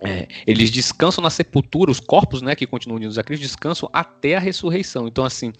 É, 0.00 0.28
eles 0.46 0.70
descansam 0.70 1.22
na 1.22 1.30
sepultura, 1.30 1.90
os 1.90 2.00
corpos, 2.00 2.42
né, 2.42 2.54
que 2.54 2.66
continuam 2.66 2.96
unidos 2.96 3.18
a 3.18 3.24
Cristo, 3.24 3.42
descansam 3.42 3.88
até 3.92 4.36
a 4.36 4.40
ressurreição. 4.40 5.08
Então, 5.08 5.24
assim, 5.24 5.52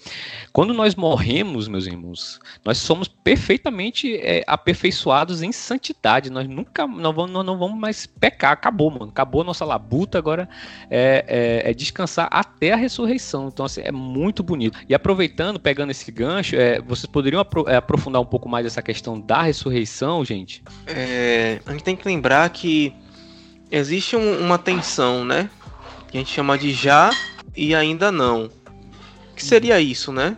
quando 0.52 0.74
nós 0.74 0.94
morremos, 0.94 1.68
meus 1.68 1.86
irmãos, 1.86 2.38
nós 2.64 2.78
somos 2.78 3.08
perfeitamente 3.08 4.14
é, 4.16 4.44
aperfeiçoados 4.46 5.42
em 5.42 5.52
santidade. 5.52 6.30
Nós 6.30 6.46
nunca, 6.46 6.86
não 6.86 7.12
vamos, 7.12 7.30
nós 7.30 7.46
não 7.46 7.58
vamos 7.58 7.78
mais 7.78 8.06
pecar. 8.06 8.52
Acabou, 8.52 8.90
mano. 8.90 9.08
Acabou 9.08 9.40
a 9.40 9.44
nossa 9.44 9.64
labuta. 9.64 10.18
Agora 10.18 10.48
é, 10.90 11.62
é, 11.64 11.70
é 11.70 11.74
descansar 11.74 12.28
até 12.30 12.72
a 12.72 12.76
ressurreição. 12.76 13.48
Então, 13.48 13.64
assim, 13.64 13.80
é 13.82 13.92
muito 13.92 14.42
bonito. 14.42 14.78
E 14.88 14.94
aproveitando, 14.94 15.58
pegando 15.58 15.90
esse 15.90 16.10
gancho, 16.12 16.56
é, 16.56 16.80
vocês 16.80 17.06
poderiam 17.06 17.40
apro 17.40 17.64
é, 17.68 17.76
aprofundar 17.76 18.20
um 18.20 18.26
pouco 18.26 18.48
mais 18.48 18.66
essa 18.66 18.82
questão 18.82 19.18
da 19.20 19.42
ressurreição, 19.42 20.24
gente? 20.24 20.62
a 21.64 21.72
gente 21.72 21.84
tem 21.84 21.96
que 21.96 22.06
lembrar 22.06 22.48
que 22.50 22.92
existe 23.70 24.16
um, 24.16 24.40
uma 24.40 24.58
tensão, 24.58 25.24
né? 25.24 25.50
Que 26.08 26.16
a 26.16 26.20
gente 26.20 26.32
chama 26.32 26.56
de 26.56 26.72
já 26.72 27.10
e 27.56 27.74
ainda 27.74 28.12
não. 28.12 28.50
Que 29.34 29.44
seria 29.44 29.80
isso, 29.80 30.12
né? 30.12 30.36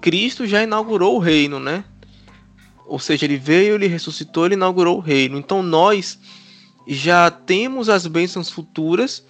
Cristo 0.00 0.46
já 0.46 0.62
inaugurou 0.62 1.16
o 1.16 1.18
reino, 1.18 1.58
né? 1.58 1.84
Ou 2.86 2.98
seja, 2.98 3.26
ele 3.26 3.36
veio, 3.36 3.74
ele 3.74 3.86
ressuscitou, 3.86 4.46
ele 4.46 4.54
inaugurou 4.54 4.96
o 4.96 5.00
reino. 5.00 5.36
Então 5.36 5.62
nós 5.62 6.18
já 6.86 7.30
temos 7.30 7.88
as 7.88 8.06
bênçãos 8.06 8.48
futuras 8.48 9.22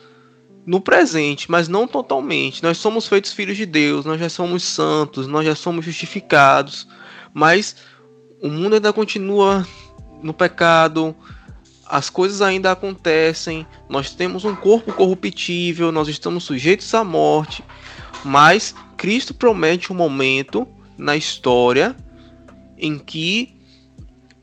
no 0.65 0.81
presente, 0.81 1.51
mas 1.51 1.67
não 1.67 1.89
totalmente. 1.89 2.63
Nós 2.63 2.79
somos 2.79 3.09
feitos 3.09 3.33
filhos 3.33 3.57
de 3.57 3.67
Deus, 3.67 4.05
nós 4.05 4.21
já 4.21 4.29
somos 4.29 4.63
santos, 4.63 5.27
nós 5.27 5.45
já 5.45 5.55
somos 5.55 5.85
justificados, 5.85 6.87
mas 7.33 7.75
o 8.43 8.49
mundo 8.49 8.75
ainda 8.75 8.93
continua 8.93 9.67
no 10.23 10.33
pecado, 10.33 11.17
as 11.89 12.11
coisas 12.11 12.43
ainda 12.43 12.71
acontecem, 12.71 13.67
nós 13.89 14.11
temos 14.11 14.45
um 14.45 14.55
corpo 14.55 14.93
corruptível, 14.93 15.91
nós 15.91 16.07
estamos 16.07 16.45
sujeitos 16.45 16.93
à 16.95 17.03
morte, 17.03 17.65
mas 18.23 18.75
Cristo 18.97 19.33
promete 19.33 19.93
um 19.93 19.97
momento 19.97 20.69
na 20.99 21.17
história 21.17 21.97
em 22.77 22.99
que 22.99 23.57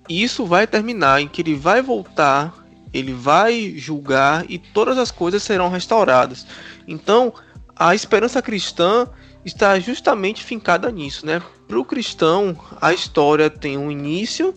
isso 0.10 0.46
vai 0.46 0.66
terminar, 0.66 1.22
em 1.22 1.28
que 1.28 1.41
ele 1.41 1.56
vai 1.56 1.82
voltar, 1.82 2.54
ele 2.91 3.14
vai 3.14 3.74
julgar 3.78 4.46
e 4.50 4.58
todas 4.58 4.98
as 4.98 5.12
coisas 5.12 5.43
serão 5.43 5.70
restauradas. 5.70 6.48
Então, 6.88 7.34
a 7.76 7.93
esperança 7.93 8.41
cristã 8.41 9.08
está 9.43 9.80
justamente 9.80 10.43
fincada 10.43 10.91
nisso, 10.91 11.26
né? 11.26 11.41
Para 11.68 11.80
o 11.80 11.86
cristão, 11.86 12.58
a 12.82 12.93
história 12.93 13.50
tem 13.50 13.78
um 13.78 13.91
início, 13.91 14.54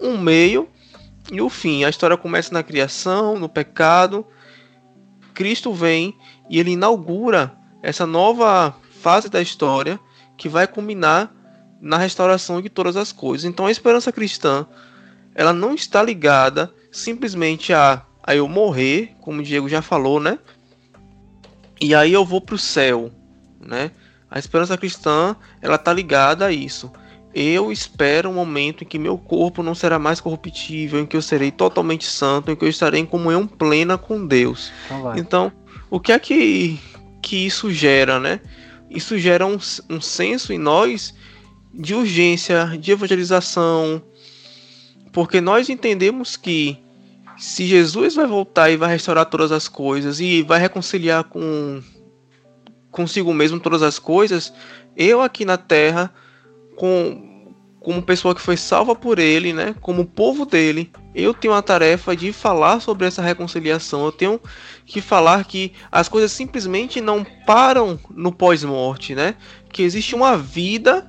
um 0.00 0.18
meio 0.18 0.68
e 1.30 1.40
o 1.40 1.48
fim. 1.48 1.84
A 1.84 1.88
história 1.88 2.16
começa 2.16 2.52
na 2.52 2.62
criação, 2.62 3.38
no 3.38 3.48
pecado. 3.48 4.26
Cristo 5.32 5.72
vem 5.72 6.16
e 6.48 6.58
ele 6.58 6.72
inaugura 6.72 7.52
essa 7.82 8.06
nova 8.06 8.74
fase 9.00 9.28
da 9.28 9.42
história 9.42 9.98
que 10.36 10.48
vai 10.48 10.66
culminar 10.66 11.32
na 11.80 11.98
restauração 11.98 12.62
de 12.62 12.68
todas 12.68 12.96
as 12.96 13.12
coisas. 13.12 13.44
Então 13.44 13.66
a 13.66 13.70
esperança 13.70 14.12
cristã, 14.12 14.66
ela 15.34 15.52
não 15.52 15.74
está 15.74 16.02
ligada 16.02 16.72
simplesmente 16.90 17.72
a, 17.72 18.02
a 18.22 18.34
eu 18.34 18.48
morrer, 18.48 19.14
como 19.20 19.40
o 19.40 19.42
Diego 19.42 19.68
já 19.68 19.82
falou, 19.82 20.20
né? 20.20 20.38
E 21.80 21.94
aí 21.94 22.12
eu 22.12 22.24
vou 22.24 22.40
para 22.40 22.54
o 22.54 22.58
céu, 22.58 23.10
né? 23.60 23.90
A 24.30 24.38
esperança 24.38 24.78
cristã, 24.78 25.36
ela 25.60 25.74
está 25.74 25.92
ligada 25.92 26.46
a 26.46 26.52
isso 26.52 26.90
eu 27.34 27.72
espero 27.72 28.30
um 28.30 28.34
momento 28.34 28.84
em 28.84 28.86
que 28.86 28.98
meu 28.98 29.18
corpo 29.18 29.62
não 29.62 29.74
será 29.74 29.98
mais 29.98 30.20
corruptível, 30.20 31.00
em 31.00 31.06
que 31.06 31.16
eu 31.16 31.22
serei 31.22 31.50
totalmente 31.50 32.06
santo, 32.06 32.50
em 32.50 32.56
que 32.56 32.64
eu 32.64 32.68
estarei 32.68 33.00
em 33.00 33.06
comunhão 33.06 33.46
plena 33.46 33.98
com 33.98 34.24
Deus. 34.24 34.72
Então, 34.86 35.18
então 35.18 35.52
o 35.90 35.98
que 35.98 36.12
é 36.12 36.18
que, 36.18 36.80
que 37.20 37.36
isso 37.36 37.70
gera, 37.72 38.20
né? 38.20 38.40
Isso 38.88 39.18
gera 39.18 39.44
um, 39.44 39.58
um 39.90 40.00
senso 40.00 40.52
em 40.52 40.58
nós 40.58 41.12
de 41.72 41.94
urgência, 41.94 42.78
de 42.78 42.92
evangelização, 42.92 44.00
porque 45.12 45.40
nós 45.40 45.68
entendemos 45.68 46.36
que 46.36 46.78
se 47.36 47.66
Jesus 47.66 48.14
vai 48.14 48.26
voltar 48.26 48.70
e 48.70 48.76
vai 48.76 48.90
restaurar 48.90 49.26
todas 49.26 49.50
as 49.50 49.66
coisas 49.66 50.20
e 50.20 50.42
vai 50.42 50.60
reconciliar 50.60 51.24
com 51.24 51.82
consigo 52.92 53.34
mesmo 53.34 53.58
todas 53.58 53.82
as 53.82 53.98
coisas, 53.98 54.52
eu 54.96 55.20
aqui 55.20 55.44
na 55.44 55.56
terra 55.56 56.14
com 56.76 57.34
como 57.84 58.02
pessoa 58.02 58.34
que 58.34 58.40
foi 58.40 58.56
salva 58.56 58.96
por 58.96 59.18
ele, 59.18 59.52
né? 59.52 59.74
Como 59.82 60.06
povo 60.06 60.46
dele, 60.46 60.90
eu 61.14 61.34
tenho 61.34 61.52
a 61.52 61.60
tarefa 61.60 62.16
de 62.16 62.32
falar 62.32 62.80
sobre 62.80 63.06
essa 63.06 63.20
reconciliação. 63.20 64.06
Eu 64.06 64.10
tenho 64.10 64.40
que 64.86 65.02
falar 65.02 65.44
que 65.44 65.72
as 65.92 66.08
coisas 66.08 66.32
simplesmente 66.32 67.00
não 67.02 67.24
param 67.46 68.00
no 68.10 68.32
pós-morte, 68.32 69.14
né? 69.14 69.36
Que 69.70 69.82
existe 69.82 70.14
uma 70.14 70.36
vida 70.36 71.08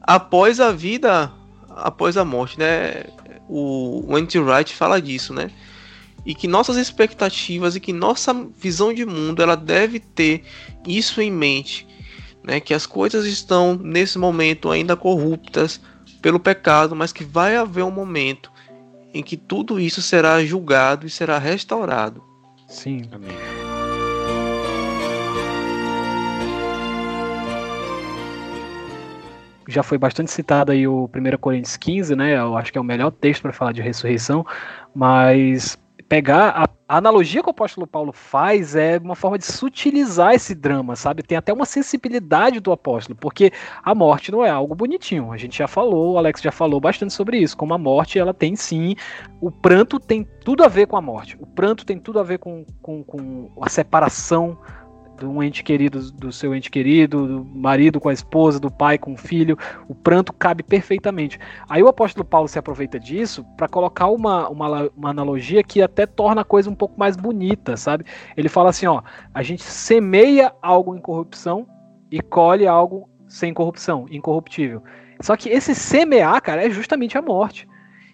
após 0.00 0.60
a 0.60 0.72
vida, 0.72 1.30
após 1.68 2.16
a 2.16 2.24
morte, 2.24 2.58
né? 2.58 3.04
O, 3.46 4.10
o 4.10 4.16
Anti-Wright 4.16 4.74
fala 4.74 5.02
disso, 5.02 5.34
né? 5.34 5.50
E 6.24 6.34
que 6.34 6.48
nossas 6.48 6.78
expectativas 6.78 7.76
e 7.76 7.80
que 7.80 7.92
nossa 7.92 8.32
visão 8.56 8.94
de 8.94 9.04
mundo 9.04 9.42
ela 9.42 9.56
deve 9.56 10.00
ter 10.00 10.42
isso 10.86 11.20
em 11.20 11.30
mente, 11.30 11.86
né? 12.48 12.60
Que 12.60 12.72
as 12.72 12.86
coisas 12.86 13.26
estão 13.26 13.74
nesse 13.74 14.18
momento 14.18 14.70
ainda 14.70 14.96
corruptas 14.96 15.78
pelo 16.22 16.40
pecado, 16.40 16.96
mas 16.96 17.12
que 17.12 17.22
vai 17.22 17.56
haver 17.56 17.84
um 17.84 17.90
momento 17.90 18.50
em 19.12 19.22
que 19.22 19.36
tudo 19.36 19.78
isso 19.78 20.00
será 20.00 20.42
julgado 20.42 21.06
e 21.06 21.10
será 21.10 21.38
restaurado. 21.38 22.24
Sim. 22.66 23.02
Amém. 23.12 23.36
já 29.70 29.82
foi 29.82 29.98
bastante 29.98 30.30
citado 30.30 30.72
aí 30.72 30.88
o 30.88 31.10
1 31.14 31.36
Coríntios 31.36 31.76
15, 31.76 32.16
né? 32.16 32.38
Eu 32.38 32.56
acho 32.56 32.72
que 32.72 32.78
é 32.78 32.80
o 32.80 32.84
melhor 32.84 33.10
texto 33.10 33.42
para 33.42 33.52
falar 33.52 33.72
de 33.72 33.82
ressurreição, 33.82 34.44
mas 34.94 35.78
pegar 36.08 36.64
a, 36.88 36.96
analogia 36.96 37.42
que 37.42 37.48
o 37.48 37.50
apóstolo 37.50 37.86
Paulo 37.86 38.12
faz 38.12 38.74
é 38.74 38.98
uma 38.98 39.14
forma 39.14 39.38
de 39.38 39.44
sutilizar 39.44 40.34
esse 40.34 40.54
drama, 40.54 40.96
sabe? 40.96 41.22
Tem 41.22 41.36
até 41.36 41.52
uma 41.52 41.66
sensibilidade 41.66 42.60
do 42.60 42.72
apóstolo, 42.72 43.16
porque 43.20 43.52
a 43.84 43.94
morte 43.94 44.32
não 44.32 44.44
é 44.44 44.48
algo 44.48 44.74
bonitinho. 44.74 45.30
A 45.30 45.36
gente 45.36 45.58
já 45.58 45.68
falou, 45.68 46.14
o 46.14 46.18
Alex 46.18 46.40
já 46.40 46.50
falou 46.50 46.80
bastante 46.80 47.12
sobre 47.12 47.38
isso, 47.38 47.56
como 47.56 47.74
a 47.74 47.78
morte 47.78 48.18
ela 48.18 48.32
tem 48.32 48.56
sim, 48.56 48.96
o 49.40 49.50
pranto 49.50 50.00
tem 50.00 50.26
tudo 50.44 50.64
a 50.64 50.68
ver 50.68 50.86
com 50.86 50.96
a 50.96 51.02
morte. 51.02 51.36
O 51.38 51.46
pranto 51.46 51.84
tem 51.84 51.98
tudo 51.98 52.18
a 52.18 52.22
ver 52.22 52.38
com, 52.38 52.64
com, 52.80 53.04
com 53.04 53.50
a 53.60 53.68
separação 53.68 54.56
de 55.18 55.26
um 55.26 55.42
ente 55.42 55.62
querido, 55.62 56.10
do 56.12 56.32
seu 56.32 56.54
ente 56.54 56.70
querido, 56.70 57.26
do 57.26 57.44
marido 57.44 58.00
com 58.00 58.08
a 58.08 58.12
esposa, 58.12 58.60
do 58.60 58.70
pai 58.70 58.98
com 58.98 59.14
o 59.14 59.16
filho, 59.16 59.58
o 59.88 59.94
pranto 59.94 60.32
cabe 60.32 60.62
perfeitamente. 60.62 61.38
Aí 61.68 61.82
o 61.82 61.88
apóstolo 61.88 62.24
Paulo 62.24 62.48
se 62.48 62.58
aproveita 62.58 62.98
disso 62.98 63.44
para 63.56 63.68
colocar 63.68 64.06
uma, 64.06 64.48
uma, 64.48 64.90
uma, 64.96 65.10
analogia 65.10 65.62
que 65.62 65.82
até 65.82 66.06
torna 66.06 66.42
a 66.42 66.44
coisa 66.44 66.70
um 66.70 66.74
pouco 66.74 66.98
mais 66.98 67.16
bonita, 67.16 67.76
sabe? 67.76 68.04
Ele 68.36 68.48
fala 68.48 68.70
assim: 68.70 68.86
ó, 68.86 69.02
a 69.34 69.42
gente 69.42 69.62
semeia 69.62 70.52
algo 70.62 70.94
em 70.94 71.00
corrupção 71.00 71.66
e 72.10 72.20
colhe 72.20 72.66
algo 72.66 73.08
sem 73.26 73.52
corrupção, 73.52 74.06
incorruptível. 74.10 74.82
Só 75.20 75.36
que 75.36 75.48
esse 75.48 75.74
semear, 75.74 76.40
cara, 76.40 76.64
é 76.64 76.70
justamente 76.70 77.18
a 77.18 77.22
morte. 77.22 77.68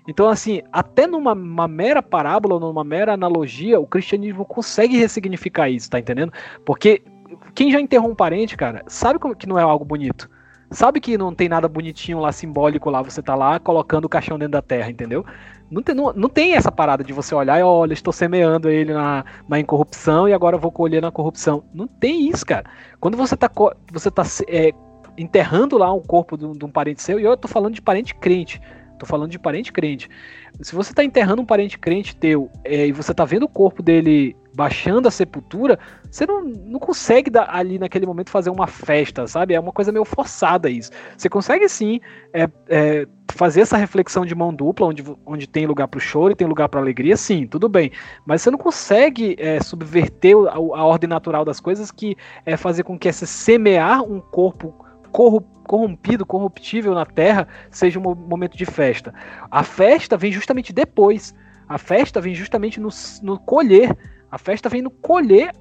Então, 0.07 0.29
assim, 0.29 0.61
até 0.73 1.07
numa 1.07 1.35
mera 1.35 2.03
parábola, 2.03 2.61
numa 2.61 2.85
mera 2.85 3.15
analogia, 3.15 3.81
o 3.81 3.87
cristianismo 3.87 4.45
consegue 4.45 4.99
ressignificar 4.99 5.71
isso, 5.71 5.89
tá 5.91 5.99
entendendo? 5.99 6.33
Porque 6.65 7.03
quem 7.55 7.71
já 7.71 7.81
enterrou 7.81 8.11
um 8.11 8.15
parente, 8.15 8.57
cara, 8.57 8.83
sabe 8.87 9.19
que 9.37 9.47
não 9.47 9.59
é 9.59 9.63
algo 9.63 9.85
bonito. 9.85 10.29
Sabe 10.71 11.01
que 11.01 11.17
não 11.17 11.35
tem 11.35 11.49
nada 11.49 11.69
bonitinho 11.69 12.19
lá, 12.19 12.33
simbólico 12.33 12.91
lá, 12.91 13.01
você 13.01 13.23
tá 13.23 13.35
lá 13.35 13.59
colocando 13.61 14.07
o 14.07 14.09
caixão 14.09 14.39
dentro 14.39 14.53
da 14.53 14.63
terra, 14.63 14.91
entendeu? 14.91 15.25
Não 15.71 15.83
tem, 15.83 15.95
não, 15.95 16.13
não 16.13 16.29
tem 16.29 16.55
essa 16.55 16.71
parada 16.71 17.03
de 17.03 17.13
você 17.13 17.35
olhar 17.35 17.59
e 17.59 17.63
olha, 17.63 17.93
estou 17.93 18.13
semeando 18.13 18.69
ele 18.69 18.93
na, 18.93 19.25
na 19.49 19.59
incorrupção 19.59 20.29
e 20.29 20.33
agora 20.33 20.59
vou 20.59 20.71
colher 20.71 21.01
na 21.01 21.11
corrupção. 21.11 21.65
Não 21.73 21.87
tem 21.87 22.29
isso, 22.29 22.45
cara. 22.45 22.65
Quando 23.01 23.17
você 23.17 23.37
tá, 23.37 23.51
você 23.93 24.11
tá 24.11 24.25
é, 24.49 24.73
enterrando 25.17 25.79
lá 25.79 25.93
um 25.93 26.01
corpo 26.01 26.37
de 26.37 26.45
um, 26.45 26.53
de 26.53 26.65
um 26.65 26.71
parente 26.71 27.03
seu, 27.03 27.19
e 27.19 27.25
eu 27.25 27.37
tô 27.37 27.49
falando 27.49 27.75
de 27.75 27.83
parente 27.83 28.15
crente, 28.15 28.61
Tô 28.99 29.07
falando 29.07 29.31
de 29.31 29.39
parente 29.39 29.73
crente. 29.73 30.09
Se 30.61 30.75
você 30.75 30.95
tá 30.95 31.03
enterrando 31.03 31.43
um 31.43 31.47
parente 31.47 31.79
crente 31.79 32.17
teu 32.17 32.51
é, 32.65 32.87
e 32.87 32.93
você 32.93 33.13
tá 33.13 33.25
vendo 33.25 33.45
o 33.45 33.49
corpo 33.49 33.83
dele 33.83 34.37
baixando 34.55 35.09
a 35.09 35.11
sepultura, 35.11 35.79
você 36.09 36.25
não, 36.25 36.45
não 36.45 36.79
consegue 36.79 37.29
dar, 37.29 37.49
ali 37.53 37.77
naquele 37.77 38.07
momento 38.07 38.31
fazer 38.31 38.51
uma 38.51 38.69
festa, 38.69 39.27
sabe? 39.27 39.55
É 39.55 39.59
uma 39.59 39.73
coisa 39.73 39.91
meio 39.91 40.05
forçada 40.05 40.71
isso. 40.71 40.91
Você 41.17 41.29
consegue 41.29 41.69
sim 41.69 42.01
é, 42.33 42.49
é, 42.69 43.07
fazer 43.33 43.63
essa 43.63 43.77
reflexão 43.77 44.25
de 44.25 44.35
mão 44.35 44.55
dupla, 44.55 44.87
onde, 44.87 45.05
onde 45.27 45.49
tem 45.49 45.67
lugar 45.67 45.89
para 45.89 45.99
o 45.99 46.01
choro 46.01 46.33
e 46.33 46.37
tem 46.37 46.47
lugar 46.47 46.69
para 46.69 46.81
alegria, 46.81 47.17
sim, 47.17 47.49
tudo 47.49 47.69
bem. 47.69 47.91
Mas 48.25 48.43
você 48.43 48.51
não 48.51 48.59
consegue 48.59 49.35
é, 49.41 49.61
subverter 49.61 50.37
a, 50.47 50.55
a, 50.55 50.85
ordem 50.85 51.09
natural 51.11 51.45
das 51.45 51.59
coisas, 51.59 51.91
que 51.91 52.17
é 52.47 52.57
fazer 52.57 52.85
com 52.85 52.97
que 52.97 53.09
esse 53.09 53.27
semear 53.27 54.03
um 54.03 54.21
corpo 54.21 54.84
corrompido, 55.15 56.27
corruptível 56.27 56.93
na 56.93 57.07
terra, 57.07 57.47
seja 57.71 58.01
um 58.01 58.15
momento 58.15 58.57
de 58.57 58.67
festa. 58.67 59.15
A 59.49 59.63
festa 59.63 60.17
vem 60.17 60.33
justamente 60.33 60.73
depois. 60.73 61.33
A 61.69 61.79
festa 61.79 62.21
vem 62.21 62.35
justamente 62.35 62.81
no, 62.81 62.89
no 63.23 63.39
colher. 63.39 63.97
A 64.29 64.39
festa 64.39 64.69
vem 64.69 64.83
no 64.83 64.91
colher 64.91 65.53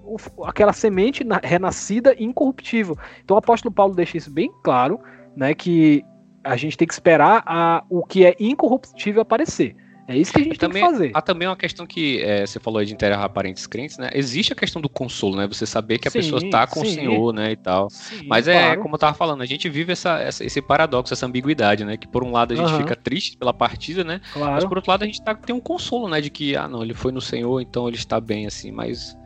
aquela 0.44 0.74
semente 0.74 1.24
na, 1.24 1.40
renascida 1.44 2.16
e 2.18 2.24
incorruptível. 2.24 2.98
Então 3.24 3.36
o 3.36 3.38
apóstolo 3.38 3.74
Paulo 3.74 3.94
deixa 3.94 4.18
isso 4.18 4.32
bem 4.32 4.52
claro, 4.64 5.00
né, 5.36 5.54
que 5.54 6.04
a 6.44 6.58
gente 6.58 6.76
tem 6.76 6.88
que 6.88 6.94
esperar 6.94 7.44
a, 7.46 7.84
o 7.88 8.04
que 8.04 8.26
é 8.26 8.36
incorruptível 8.40 9.22
aparecer. 9.22 9.76
É 10.08 10.18
isso 10.18 10.34
que 10.34 10.40
a 10.40 10.44
gente 10.44 10.60
tem 10.60 10.70
também, 10.70 10.84
que 10.84 10.90
fazer. 10.90 11.12
Há 11.14 11.22
também 11.22 11.48
uma 11.48 11.56
questão 11.56 11.86
que 11.86 12.22
é, 12.22 12.46
você 12.46 12.60
falou 12.60 12.84
de 12.84 12.94
enterrar 12.94 13.30
parentes 13.30 13.66
crentes, 13.66 13.98
né? 13.98 14.10
Existe 14.14 14.52
a 14.52 14.56
questão 14.56 14.82
do 14.82 14.90
consolo, 14.90 15.38
né? 15.38 15.48
Você 15.48 15.66
saber 15.66 15.98
que 15.98 16.08
a 16.08 16.12
sim, 16.12 16.20
pessoa 16.20 16.42
está 16.44 16.68
com 16.68 16.82
sim. 16.82 16.88
o 16.88 16.94
Senhor, 16.94 17.34
né? 17.34 17.52
E 17.52 17.56
tal. 17.56 17.90
Sim, 17.90 18.26
Mas 18.28 18.48
é, 18.48 18.62
claro. 18.62 18.82
como 18.82 18.96
eu 18.96 19.00
tava 19.00 19.14
falando, 19.14 19.42
a 19.42 19.46
gente 19.46 19.70
vive 19.70 19.94
essa, 19.94 20.20
essa, 20.20 20.44
esse 20.44 20.62
paradoxo, 20.62 21.14
essa 21.14 21.26
ambiguidade, 21.26 21.86
né? 21.86 21.96
Que 21.96 22.08
por 22.08 22.24
um 22.24 22.32
lado 22.32 22.54
a 22.54 22.58
gente 22.58 22.72
uhum. 22.72 22.80
fica 22.80 22.96
triste 22.96 23.38
pela 23.38 23.54
partida, 23.54 24.04
né? 24.04 24.20
Claro. 24.34 24.54
Mas 24.54 24.66
por 24.66 24.78
outro 24.78 24.92
lado 24.92 25.04
a 25.04 25.06
gente 25.06 25.24
tá, 25.24 25.34
tem 25.34 25.56
um 25.56 25.62
consolo, 25.62 26.10
né? 26.10 26.20
De 26.20 26.30
que, 26.30 26.56
ah, 26.56 26.68
não, 26.68 26.84
ele 26.84 26.94
foi 26.94 27.12
no 27.12 27.22
Senhor, 27.22 27.62
então 27.62 27.88
ele 27.88 27.98
está 27.98 28.20
bem, 28.20 28.46
assim. 28.46 28.72
Mas 28.72 29.18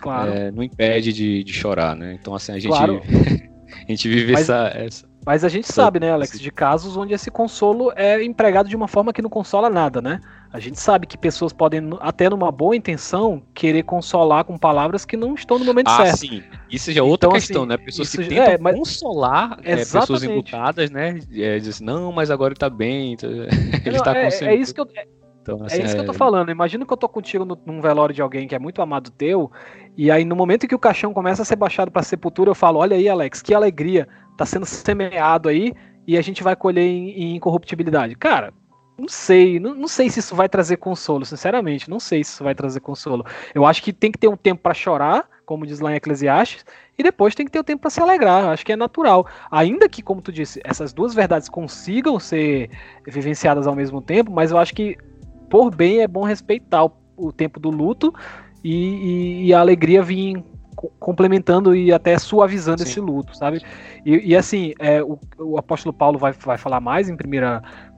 claro. 0.00 0.32
é, 0.32 0.50
não 0.50 0.62
impede 0.62 1.12
de, 1.12 1.44
de 1.44 1.52
chorar, 1.52 1.94
né? 1.94 2.16
Então, 2.18 2.34
assim, 2.34 2.52
a 2.52 2.58
gente, 2.58 2.68
claro. 2.68 3.02
a 3.86 3.90
gente 3.90 4.08
vive 4.08 4.32
Mas... 4.32 4.42
essa, 4.42 4.72
essa 4.74 5.11
mas 5.24 5.44
a 5.44 5.48
gente 5.48 5.72
sabe, 5.72 6.00
né, 6.00 6.10
Alex, 6.10 6.38
de 6.38 6.50
casos 6.50 6.96
onde 6.96 7.14
esse 7.14 7.30
consolo 7.30 7.92
é 7.94 8.22
empregado 8.24 8.68
de 8.68 8.74
uma 8.74 8.88
forma 8.88 9.12
que 9.12 9.22
não 9.22 9.30
consola 9.30 9.70
nada, 9.70 10.02
né? 10.02 10.20
A 10.52 10.58
gente 10.58 10.78
sabe 10.78 11.06
que 11.06 11.16
pessoas 11.16 11.52
podem, 11.52 11.90
até 12.00 12.28
numa 12.28 12.50
boa 12.50 12.76
intenção, 12.76 13.42
querer 13.54 13.84
consolar 13.84 14.44
com 14.44 14.58
palavras 14.58 15.04
que 15.04 15.16
não 15.16 15.34
estão 15.34 15.58
no 15.58 15.64
momento 15.64 15.88
ah, 15.88 16.04
certo. 16.04 16.18
Sim, 16.18 16.42
isso 16.70 16.92
já 16.92 17.00
é 17.00 17.02
outra 17.02 17.28
então, 17.28 17.38
questão, 17.38 17.62
assim, 17.62 17.68
né? 17.68 17.76
Pessoas 17.78 18.10
que 18.10 18.18
tentam 18.18 18.44
é, 18.44 18.58
mas... 18.58 18.76
consolar 18.76 19.58
é, 19.62 19.76
pessoas 19.76 20.22
enlutadas, 20.22 20.90
né? 20.90 21.20
É, 21.32 21.58
dizem, 21.58 21.86
não, 21.86 22.12
mas 22.12 22.30
agora 22.30 22.52
ele 22.52 22.58
tá 22.58 22.68
bem, 22.68 23.16
ele 23.22 23.96
não, 23.96 24.04
tá 24.04 24.16
é, 24.16 24.28
é, 24.28 24.54
isso 24.56 24.74
que 24.74 24.80
eu. 24.80 24.88
Então, 25.42 25.64
assim, 25.64 25.82
é 25.82 25.84
isso 25.84 25.94
que 25.94 26.00
eu 26.00 26.06
tô 26.06 26.12
falando. 26.12 26.50
Imagina 26.50 26.86
que 26.86 26.92
eu 26.92 26.96
tô 26.96 27.08
contigo 27.08 27.44
no, 27.44 27.58
num 27.66 27.80
velório 27.80 28.14
de 28.14 28.22
alguém 28.22 28.46
que 28.46 28.54
é 28.54 28.58
muito 28.58 28.80
amado 28.80 29.10
teu, 29.10 29.50
e 29.96 30.10
aí 30.10 30.24
no 30.24 30.36
momento 30.36 30.64
em 30.64 30.68
que 30.68 30.74
o 30.74 30.78
caixão 30.78 31.12
começa 31.12 31.42
a 31.42 31.44
ser 31.44 31.56
baixado 31.56 31.90
pra 31.90 32.02
sepultura, 32.02 32.50
eu 32.50 32.54
falo: 32.54 32.78
olha 32.78 32.96
aí, 32.96 33.08
Alex, 33.08 33.42
que 33.42 33.52
alegria, 33.52 34.08
tá 34.36 34.46
sendo 34.46 34.64
semeado 34.64 35.48
aí, 35.48 35.74
e 36.06 36.16
a 36.16 36.22
gente 36.22 36.42
vai 36.42 36.54
colher 36.54 36.84
em, 36.84 37.10
em 37.10 37.36
incorruptibilidade. 37.36 38.14
Cara, 38.14 38.54
não 38.96 39.08
sei, 39.08 39.58
não, 39.58 39.74
não, 39.74 39.88
sei 39.88 40.08
se 40.08 40.20
isso 40.20 40.34
vai 40.34 40.48
trazer 40.48 40.76
consolo, 40.76 41.24
sinceramente, 41.24 41.90
não 41.90 41.98
sei 41.98 42.22
se 42.22 42.34
isso 42.34 42.44
vai 42.44 42.54
trazer 42.54 42.80
consolo. 42.80 43.26
Eu 43.52 43.66
acho 43.66 43.82
que 43.82 43.92
tem 43.92 44.12
que 44.12 44.18
ter 44.18 44.28
um 44.28 44.36
tempo 44.36 44.62
para 44.62 44.74
chorar, 44.74 45.28
como 45.44 45.66
diz 45.66 45.80
lá 45.80 45.92
em 45.92 45.96
Eclesiastes, 45.96 46.64
e 46.96 47.02
depois 47.02 47.34
tem 47.34 47.44
que 47.44 47.50
ter 47.50 47.58
o 47.58 47.62
um 47.62 47.64
tempo 47.64 47.80
para 47.80 47.90
se 47.90 48.00
alegrar. 48.00 48.44
Acho 48.50 48.64
que 48.64 48.72
é 48.72 48.76
natural. 48.76 49.26
Ainda 49.50 49.88
que, 49.88 50.02
como 50.02 50.22
tu 50.22 50.30
disse, 50.30 50.60
essas 50.62 50.92
duas 50.92 51.14
verdades 51.14 51.48
consigam 51.48 52.20
ser 52.20 52.70
vivenciadas 53.04 53.66
ao 53.66 53.74
mesmo 53.74 54.00
tempo, 54.00 54.30
mas 54.30 54.52
eu 54.52 54.58
acho 54.58 54.74
que 54.74 54.96
por 55.52 55.70
bem 55.70 56.00
é 56.00 56.08
bom 56.08 56.24
respeitar 56.24 56.82
o, 56.82 56.92
o 57.14 57.30
tempo 57.30 57.60
do 57.60 57.68
luto 57.68 58.10
e, 58.64 58.72
e, 58.74 59.46
e, 59.48 59.54
a 59.54 59.60
alegria 59.60 60.02
vir 60.02 60.42
complementando 60.98 61.76
e 61.76 61.92
até 61.92 62.18
suavizando 62.18 62.78
Sim. 62.78 62.88
esse 62.88 63.00
luto, 63.00 63.36
sabe? 63.36 63.60
E, 64.06 64.30
e 64.30 64.34
assim, 64.34 64.72
é, 64.78 65.02
o, 65.02 65.18
o, 65.38 65.58
apóstolo 65.58 65.92
Paulo 65.92 66.18
vai, 66.18 66.32
vai 66.32 66.56
falar 66.56 66.80
mais 66.80 67.10
em 67.10 67.12
1 67.12 67.16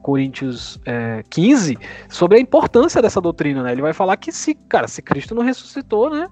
Coríntios 0.01 0.81
é, 0.85 1.23
15 1.29 1.77
sobre 2.09 2.37
a 2.37 2.41
importância 2.41 3.01
dessa 3.01 3.21
doutrina, 3.21 3.63
né? 3.63 3.71
Ele 3.71 3.81
vai 3.81 3.93
falar 3.93 4.17
que 4.17 4.33
se, 4.33 4.53
cara, 4.53 4.89
se 4.89 5.01
Cristo 5.01 5.33
não 5.33 5.41
ressuscitou, 5.41 6.09
né? 6.09 6.27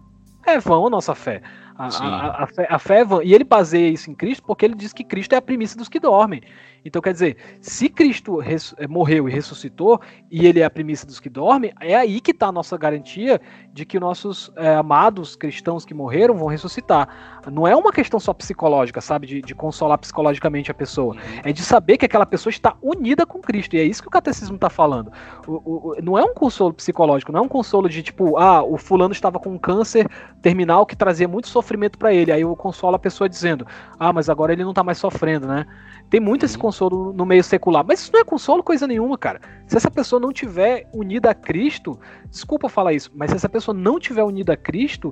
É 0.46 0.60
vão 0.60 0.88
a 0.88 0.90
nossa 0.90 1.16
fé. 1.16 1.42
A, 1.78 1.86
a, 1.86 2.44
a, 2.44 2.48
fé, 2.48 2.68
a 2.70 2.80
fé 2.80 3.00
é 3.00 3.06
vã. 3.06 3.24
E 3.24 3.34
ele 3.34 3.46
baseia 3.46 3.88
isso 3.88 4.12
em 4.12 4.14
Cristo 4.14 4.44
porque 4.46 4.66
ele 4.66 4.76
diz 4.76 4.92
que 4.92 5.06
Cristo 5.06 5.34
é 5.34 5.38
a 5.38 5.42
primícia 5.42 5.78
dos 5.78 5.88
que 5.88 6.02
dormem. 6.02 6.42
Então, 6.86 7.02
quer 7.02 7.14
dizer, 7.14 7.38
se 7.62 7.88
Cristo 7.90 8.40
eh, 8.42 8.88
morreu 8.88 9.30
e 9.30 9.32
ressuscitou, 9.32 10.02
e 10.30 10.46
ele 10.46 10.60
é 10.60 10.66
a 10.66 10.70
primícia 10.70 11.08
dos 11.08 11.20
que 11.20 11.30
dormem, 11.30 11.74
é 11.80 11.96
aí 11.96 12.20
que 12.20 12.32
está 12.32 12.48
a 12.48 12.52
nossa 12.52 12.78
garantia 12.78 13.40
de 13.72 13.86
que 13.86 14.00
nossos 14.00 14.52
é, 14.56 14.76
amados 14.76 15.36
cristãos 15.36 15.86
que 15.86 15.94
morreram 15.94 16.36
vão 16.36 16.48
ressuscitar. 16.48 17.42
Não 17.52 17.68
é 17.68 17.76
uma 17.76 17.92
questão 17.92 18.20
só 18.20 18.34
psicológica, 18.34 19.02
sabe? 19.02 19.28
De, 19.28 19.42
de 19.42 19.56
consolar 19.56 19.98
psicologicamente 19.98 20.70
a 20.70 20.74
pessoa. 20.74 21.16
Uhum. 21.16 21.42
É 21.44 21.52
de 21.54 21.62
saber 21.62 21.98
que 21.98 22.06
aquela 22.06 22.26
pessoa 22.26 22.52
está 22.52 22.76
unida 22.82 23.26
com 23.26 23.40
Cristo. 23.40 23.76
E 23.76 23.80
é 23.80 23.84
isso 23.84 24.02
que 24.02 24.08
o 24.08 24.12
catecismo 24.12 24.56
está 24.56 24.70
falando. 24.70 25.12
O, 25.48 25.92
o, 25.92 25.96
não 26.02 26.18
é 26.18 26.24
um 26.24 26.34
consolo 26.34 26.74
psicológico, 26.74 27.32
não 27.32 27.40
é 27.40 27.44
um 27.44 27.48
consolo 27.48 27.90
de 27.90 28.04
tipo, 28.04 28.38
ah, 28.38 28.64
o 28.64 28.78
fulano 28.78 29.14
estava 29.14 29.40
com 29.40 29.50
um 29.50 29.58
câncer 29.58 30.08
terminal 30.42 30.86
que 30.86 30.96
trazia 30.96 31.28
muito 31.28 31.48
sofrimento 31.48 31.98
para 31.98 32.14
ele. 32.14 32.32
Aí 32.32 32.42
eu 32.42 32.56
consolo 32.56 32.96
a 32.96 33.00
pessoa 33.00 33.28
dizendo: 33.28 33.66
"Ah, 34.00 34.14
mas 34.14 34.30
agora 34.30 34.54
ele 34.54 34.64
não 34.64 34.74
tá 34.74 34.84
mais 34.84 34.98
sofrendo, 34.98 35.48
né?" 35.48 35.66
Tem 36.14 36.20
muito 36.20 36.46
esse 36.46 36.58
Uhum. 36.58 36.62
consolo 36.62 37.12
no 37.12 37.26
meio 37.26 37.44
secular, 37.44 37.84
mas 37.84 38.02
isso 38.02 38.12
não 38.14 38.20
é 38.20 38.24
consolo 38.24 38.62
coisa 38.62 38.86
nenhuma, 38.86 39.18
cara. 39.18 39.42
Se 39.66 39.76
essa 39.76 39.90
pessoa 39.90 40.20
não 40.20 40.32
tiver 40.32 40.88
unida 40.94 41.32
a 41.32 41.34
Cristo, 41.34 42.00
desculpa 42.30 42.70
falar 42.70 42.94
isso, 42.94 43.10
mas 43.16 43.32
se 43.32 43.38
essa 43.38 43.50
pessoa 43.50 43.74
não 43.74 44.00
tiver 44.00 44.22
unida 44.24 44.54
a 44.54 44.56
Cristo, 44.56 45.12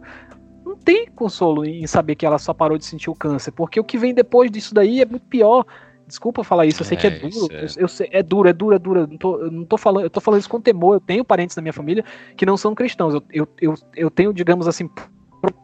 não 0.63 0.75
tem 0.77 1.07
consolo 1.07 1.65
em 1.65 1.87
saber 1.87 2.13
que 2.13 2.23
ela 2.23 2.37
só 2.37 2.53
parou 2.53 2.77
de 2.77 2.85
sentir 2.85 3.09
o 3.09 3.15
câncer, 3.15 3.51
porque 3.51 3.79
o 3.79 3.83
que 3.83 3.97
vem 3.97 4.13
depois 4.13 4.51
disso 4.51 4.75
daí 4.75 5.01
é 5.01 5.05
muito 5.07 5.25
pior. 5.25 5.65
Desculpa 6.05 6.43
falar 6.43 6.67
isso, 6.67 6.81
eu 6.83 6.85
sei 6.85 6.95
que 6.95 7.07
é 7.07 7.09
É, 7.09 7.17
duro. 7.17 7.47
é. 7.51 7.63
Eu, 7.63 7.67
eu 7.77 7.87
sei, 7.87 8.07
é 8.11 8.21
duro, 8.21 8.47
é 8.47 8.53
duro, 8.53 8.75
é 8.75 8.79
duro. 8.79 8.99
Eu 8.99 9.07
não, 9.07 9.17
tô, 9.17 9.39
eu 9.39 9.49
não 9.49 9.65
tô 9.65 9.79
falando, 9.79 10.03
eu 10.03 10.09
tô 10.11 10.21
falando 10.21 10.39
isso 10.41 10.49
com 10.49 10.61
temor. 10.61 10.97
Eu 10.97 10.99
tenho 10.99 11.25
parentes 11.25 11.55
na 11.55 11.63
minha 11.63 11.73
família 11.73 12.05
que 12.37 12.45
não 12.45 12.55
são 12.57 12.75
cristãos. 12.75 13.15
Eu, 13.15 13.23
eu, 13.33 13.47
eu, 13.59 13.73
eu 13.95 14.11
tenho, 14.11 14.31
digamos 14.31 14.67
assim, 14.67 14.87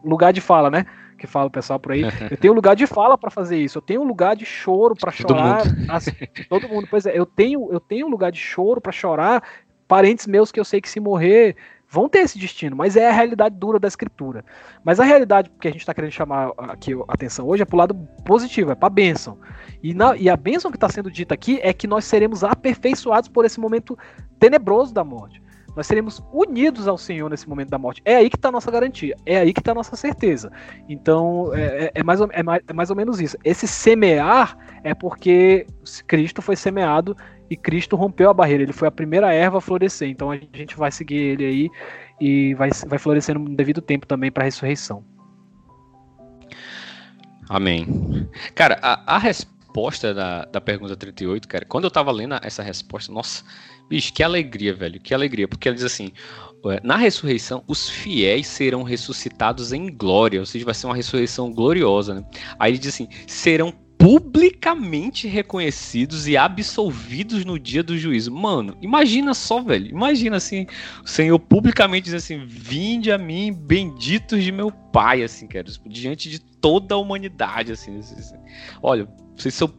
lugar 0.04 0.32
de 0.32 0.40
fala, 0.40 0.68
né? 0.68 0.84
Que 1.18 1.26
fala 1.26 1.46
o 1.46 1.50
pessoal 1.50 1.78
por 1.78 1.92
aí. 1.92 2.02
Eu 2.30 2.36
tenho 2.36 2.54
lugar 2.54 2.76
de 2.76 2.86
fala 2.86 3.18
pra 3.18 3.30
fazer 3.30 3.58
isso. 3.58 3.78
Eu 3.78 3.82
tenho 3.82 4.04
lugar 4.04 4.36
de 4.36 4.46
choro 4.46 4.94
pra 4.94 5.12
Todo 5.12 5.36
chorar. 5.36 5.62
Assim, 5.88 6.12
todo 6.48 6.68
mundo, 6.68 6.86
pois 6.88 7.04
é. 7.04 7.18
Eu 7.18 7.26
tenho, 7.26 7.68
eu 7.72 7.80
tenho 7.80 8.08
lugar 8.08 8.30
de 8.30 8.38
choro 8.38 8.80
pra 8.80 8.92
chorar. 8.92 9.42
Parentes 9.86 10.26
meus 10.26 10.52
que 10.52 10.60
eu 10.60 10.64
sei 10.64 10.80
que 10.80 10.88
se 10.88 11.00
morrer 11.00 11.56
vão 11.90 12.08
ter 12.08 12.18
esse 12.18 12.38
destino, 12.38 12.76
mas 12.76 12.96
é 12.96 13.08
a 13.08 13.12
realidade 13.12 13.54
dura 13.56 13.78
da 13.78 13.88
escritura. 13.88 14.44
Mas 14.84 15.00
a 15.00 15.04
realidade 15.04 15.50
que 15.58 15.66
a 15.66 15.70
gente 15.70 15.80
está 15.80 15.94
querendo 15.94 16.10
chamar 16.10 16.52
aqui 16.58 16.92
a 16.92 17.14
atenção 17.14 17.46
hoje 17.46 17.62
é 17.62 17.66
pro 17.66 17.78
lado 17.78 17.94
positivo, 18.24 18.70
é 18.70 18.74
pra 18.74 18.90
bênção. 18.90 19.38
E, 19.82 19.94
na, 19.94 20.14
e 20.16 20.28
a 20.28 20.36
bênção 20.36 20.70
que 20.70 20.76
está 20.76 20.88
sendo 20.88 21.10
dita 21.10 21.34
aqui 21.34 21.58
é 21.62 21.72
que 21.72 21.86
nós 21.86 22.04
seremos 22.04 22.44
aperfeiçoados 22.44 23.28
por 23.28 23.44
esse 23.44 23.58
momento 23.58 23.98
tenebroso 24.38 24.92
da 24.92 25.02
morte. 25.02 25.42
Nós 25.78 25.86
seremos 25.86 26.20
unidos 26.32 26.88
ao 26.88 26.98
Senhor 26.98 27.30
nesse 27.30 27.48
momento 27.48 27.68
da 27.70 27.78
morte. 27.78 28.02
É 28.04 28.16
aí 28.16 28.28
que 28.28 28.34
está 28.34 28.48
a 28.48 28.52
nossa 28.52 28.68
garantia. 28.68 29.14
É 29.24 29.38
aí 29.38 29.52
que 29.52 29.60
está 29.60 29.70
a 29.70 29.74
nossa 29.76 29.94
certeza. 29.94 30.50
Então, 30.88 31.54
é, 31.54 31.84
é- 31.84 31.92
é 31.94 32.02
mais, 32.02 32.20
ou- 32.20 32.28
é, 32.32 32.42
mais, 32.42 32.62
é 32.66 32.72
mais 32.72 32.90
ou 32.90 32.96
menos 32.96 33.20
isso. 33.20 33.36
Esse 33.44 33.68
semear 33.68 34.58
é 34.82 34.92
porque 34.92 35.68
Cristo 36.08 36.42
foi 36.42 36.56
semeado 36.56 37.16
e 37.48 37.56
Cristo 37.56 37.94
rompeu 37.94 38.28
a 38.28 38.34
barreira. 38.34 38.64
Ele 38.64 38.72
foi 38.72 38.88
a 38.88 38.90
primeira 38.90 39.32
erva 39.32 39.58
a 39.58 39.60
florescer. 39.60 40.08
Então, 40.08 40.32
a 40.32 40.36
gente 40.36 40.76
vai 40.76 40.90
seguir 40.90 41.14
ele 41.14 41.46
aí 41.46 41.70
e 42.20 42.54
vai, 42.54 42.70
vai 42.88 42.98
florescer 42.98 43.38
no 43.38 43.48
devido 43.54 43.80
tempo 43.80 44.04
também 44.04 44.32
para 44.32 44.42
a 44.42 44.46
ressurreição. 44.46 45.04
Amém. 47.48 47.86
Cara, 48.52 48.80
a, 48.82 49.14
a 49.14 49.18
resposta 49.18 50.12
da, 50.12 50.44
da 50.44 50.60
pergunta 50.60 50.96
38, 50.96 51.46
cara, 51.46 51.64
quando 51.64 51.84
eu 51.84 51.90
tava 51.90 52.10
lendo 52.10 52.34
essa 52.42 52.64
resposta, 52.64 53.12
nossa, 53.12 53.44
bicho, 53.88 54.12
que 54.12 54.22
alegria, 54.22 54.74
velho, 54.74 55.00
que 55.00 55.14
alegria, 55.14 55.48
porque 55.48 55.68
ela 55.68 55.74
diz 55.74 55.84
assim: 55.84 56.12
ué, 56.64 56.80
na 56.82 56.96
ressurreição, 56.96 57.62
os 57.66 57.88
fiéis 57.88 58.46
serão 58.46 58.82
ressuscitados 58.82 59.72
em 59.72 59.90
glória, 59.90 60.40
ou 60.40 60.46
seja, 60.46 60.64
vai 60.64 60.74
ser 60.74 60.86
uma 60.86 60.96
ressurreição 60.96 61.52
gloriosa, 61.52 62.14
né? 62.14 62.24
Aí 62.58 62.72
ele 62.72 62.78
diz 62.78 62.94
assim: 62.94 63.08
serão 63.26 63.72
publicamente 63.98 65.26
reconhecidos 65.26 66.28
e 66.28 66.36
absolvidos 66.36 67.44
no 67.44 67.58
dia 67.58 67.82
do 67.82 67.98
juízo. 67.98 68.32
Mano, 68.32 68.76
imagina 68.80 69.34
só, 69.34 69.60
velho. 69.60 69.88
Imagina 69.88 70.36
assim, 70.36 70.66
o 71.04 71.08
Senhor 71.08 71.38
publicamente 71.38 72.04
diz 72.04 72.14
assim: 72.14 72.46
Vinde 72.46 73.10
a 73.10 73.18
mim, 73.18 73.52
benditos 73.52 74.44
de 74.44 74.52
meu 74.52 74.70
Pai, 74.70 75.22
assim, 75.22 75.46
cara, 75.46 75.66
diante 75.84 76.30
de 76.30 76.40
toda 76.40 76.94
a 76.94 76.98
humanidade, 76.98 77.72
assim. 77.72 77.98
assim, 77.98 78.14
assim. 78.14 78.36
Olha, 78.80 79.08
vocês 79.36 79.54
são, 79.54 79.72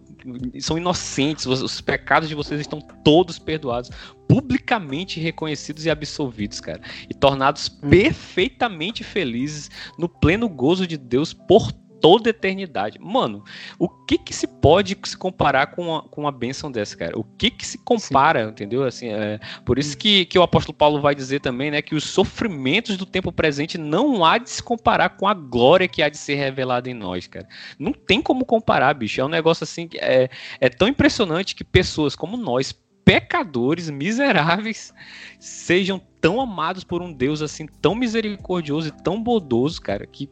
são 0.60 0.78
inocentes, 0.78 1.46
os, 1.46 1.62
os 1.62 1.82
pecados 1.82 2.30
de 2.30 2.36
vocês 2.36 2.60
estão 2.60 2.80
todos 3.04 3.40
perdoados, 3.40 3.90
publicamente 4.28 5.20
reconhecidos 5.20 5.86
e 5.86 5.90
absolvidos, 5.90 6.60
cara, 6.60 6.82
e 7.10 7.14
tornados 7.14 7.70
Hum. 7.82 7.90
perfeitamente 7.90 9.04
felizes 9.04 9.70
no 9.98 10.08
pleno 10.08 10.48
gozo 10.50 10.86
de 10.86 10.98
Deus 10.98 11.34
por 11.34 11.72
toda 12.02 12.30
a 12.30 12.32
eternidade. 12.32 12.98
Mano, 13.00 13.44
o 13.78 13.88
que 13.88 14.18
que 14.18 14.34
se 14.34 14.48
pode 14.48 14.98
se 15.04 15.18
comparar 15.18 15.68
com 15.68 15.84
uma, 15.84 16.02
com 16.04 16.22
uma 16.22 16.32
bênção 16.32 16.72
dessa, 16.72 16.96
cara? 16.96 17.18
O 17.18 17.24
que 17.24 17.52
que 17.52 17.66
se 17.66 17.78
compara, 17.78 18.44
entendeu? 18.44 18.84
Assim, 18.84 19.10
é, 19.10 19.40
por 19.66 19.78
isso 19.78 19.98
que, 19.98 20.26
que 20.26 20.38
o 20.38 20.44
apóstolo 20.44 20.78
Paulo 20.78 21.02
vai 21.02 21.14
dizer 21.14 21.42
também, 21.42 21.72
né, 21.72 21.82
que 21.82 21.96
os 21.96 22.04
sofrimentos 22.04 22.98
do 22.98 23.06
tempo 23.06 23.32
presente 23.32 23.78
não 23.78 24.24
há 24.24 24.38
de 24.38 24.50
se 24.50 24.64
comparar 24.64 25.10
com 25.10 25.28
a 25.28 25.34
glória 25.34 25.88
que 25.88 26.02
há 26.02 26.10
de 26.10 26.18
ser 26.18 26.36
revelada 26.36 26.90
em 26.90 26.94
nós, 26.94 27.28
cara. 27.28 27.48
Não 27.78 27.94
tem 27.94 28.22
como 28.22 28.46
comparar, 28.46 28.94
bicho. 28.94 29.22
É 29.22 29.26
um 29.26 29.30
negócio 29.30 29.64
assim 29.64 29.88
que 29.88 29.98
é, 29.98 30.30
é 30.60 30.70
tão 30.70 30.88
impressionante 30.88 31.56
que 31.56 31.64
pessoas 31.64 32.16
como 32.16 32.38
nós, 32.38 32.76
pecadores, 33.10 33.90
miseráveis, 33.90 34.94
sejam 35.40 36.00
tão 36.22 36.40
amados 36.40 36.84
por 36.84 37.02
um 37.02 37.12
Deus 37.12 37.42
assim 37.42 37.66
tão 37.82 37.96
misericordioso 37.96 38.90
e 38.90 38.92
tão 38.92 39.20
bondoso, 39.24 39.82
cara, 39.82 40.06
que 40.06 40.30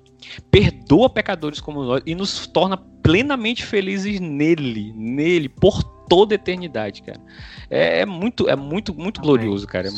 perdoa 0.52 1.10
pecadores 1.10 1.60
como 1.60 1.84
nós 1.84 2.04
e 2.06 2.14
nos 2.14 2.46
torna 2.46 2.78
plenamente 2.78 3.66
felizes 3.66 4.20
nele, 4.20 4.94
nele 4.96 5.50
por 5.50 5.82
toda 6.08 6.36
a 6.36 6.38
eternidade, 6.38 7.02
cara. 7.02 7.20
É, 7.68 8.02
é 8.02 8.06
muito, 8.06 8.48
é 8.48 8.56
muito, 8.56 8.94
muito 8.94 9.22
Amém. 9.22 9.28
glorioso, 9.28 9.66
cara. 9.66 9.90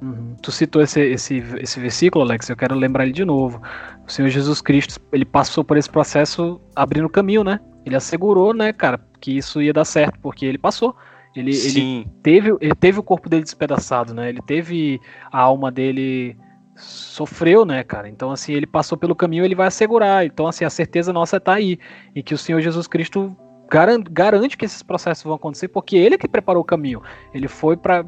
Uhum. 0.00 0.34
Tu 0.40 0.50
citou 0.50 0.80
esse, 0.80 1.02
esse, 1.02 1.44
esse 1.60 1.78
versículo, 1.78 2.24
Alex, 2.24 2.48
eu 2.48 2.56
quero 2.56 2.74
lembrar 2.74 3.04
ele 3.04 3.12
de 3.12 3.24
novo. 3.26 3.60
O 4.06 4.10
Senhor 4.10 4.30
Jesus 4.30 4.62
Cristo, 4.62 4.98
ele 5.12 5.26
passou 5.26 5.62
por 5.62 5.76
esse 5.76 5.90
processo 5.90 6.58
abrindo 6.74 7.10
caminho, 7.10 7.44
né? 7.44 7.60
Ele 7.84 7.96
assegurou, 7.96 8.54
né, 8.54 8.72
cara, 8.72 8.98
que 9.20 9.36
isso 9.36 9.60
ia 9.60 9.74
dar 9.74 9.84
certo, 9.84 10.18
porque 10.20 10.46
ele 10.46 10.56
passou. 10.56 10.96
Ele, 11.34 11.54
ele 11.54 12.06
teve, 12.22 12.56
ele 12.60 12.74
teve 12.74 12.98
o 12.98 13.02
corpo 13.02 13.28
dele 13.28 13.42
despedaçado, 13.42 14.14
né? 14.14 14.28
Ele 14.28 14.40
teve 14.42 15.00
a 15.30 15.40
alma 15.40 15.70
dele 15.70 16.36
sofreu, 16.76 17.64
né, 17.64 17.82
cara? 17.82 18.08
Então 18.08 18.30
assim, 18.30 18.52
ele 18.52 18.66
passou 18.66 18.96
pelo 18.96 19.14
caminho, 19.14 19.44
ele 19.44 19.54
vai 19.54 19.66
assegurar. 19.66 20.24
Então 20.24 20.46
assim, 20.46 20.64
a 20.64 20.70
certeza 20.70 21.12
nossa 21.12 21.40
tá 21.40 21.54
aí 21.54 21.78
e 22.14 22.22
que 22.22 22.34
o 22.34 22.38
Senhor 22.38 22.60
Jesus 22.60 22.86
Cristo 22.86 23.36
garan- 23.70 24.02
garante 24.10 24.56
que 24.56 24.64
esses 24.64 24.82
processos 24.82 25.24
vão 25.24 25.34
acontecer, 25.34 25.68
porque 25.68 25.96
ele 25.96 26.14
é 26.14 26.18
que 26.18 26.28
preparou 26.28 26.62
o 26.62 26.64
caminho. 26.64 27.02
Ele 27.34 27.48
foi 27.48 27.76
para 27.76 28.04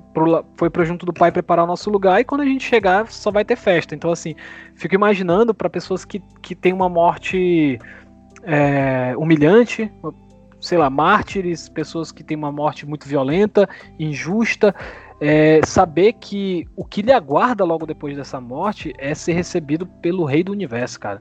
foi 0.56 0.70
para 0.70 0.84
junto 0.84 1.04
do 1.04 1.12
Pai 1.12 1.30
preparar 1.30 1.64
o 1.64 1.68
nosso 1.68 1.90
lugar 1.90 2.20
e 2.20 2.24
quando 2.24 2.42
a 2.42 2.46
gente 2.46 2.64
chegar 2.64 3.10
só 3.10 3.30
vai 3.30 3.44
ter 3.44 3.56
festa. 3.56 3.94
Então 3.94 4.10
assim, 4.10 4.34
fico 4.74 4.94
imaginando 4.94 5.54
para 5.54 5.68
pessoas 5.68 6.04
que, 6.04 6.22
que 6.40 6.54
têm 6.54 6.72
uma 6.72 6.88
morte 6.88 7.78
é, 8.42 9.14
humilhante, 9.16 9.90
sei 10.60 10.78
lá, 10.78 10.90
mártires, 10.90 11.68
pessoas 11.68 12.12
que 12.12 12.22
têm 12.22 12.36
uma 12.36 12.52
morte 12.52 12.86
muito 12.86 13.08
violenta, 13.08 13.68
injusta, 13.98 14.74
é, 15.20 15.60
saber 15.64 16.14
que 16.14 16.66
o 16.76 16.84
que 16.84 17.02
lhe 17.02 17.12
aguarda 17.12 17.64
logo 17.64 17.86
depois 17.86 18.16
dessa 18.16 18.40
morte 18.40 18.92
é 18.98 19.14
ser 19.14 19.32
recebido 19.32 19.86
pelo 19.86 20.24
Rei 20.24 20.42
do 20.42 20.52
Universo, 20.52 20.98
cara. 20.98 21.20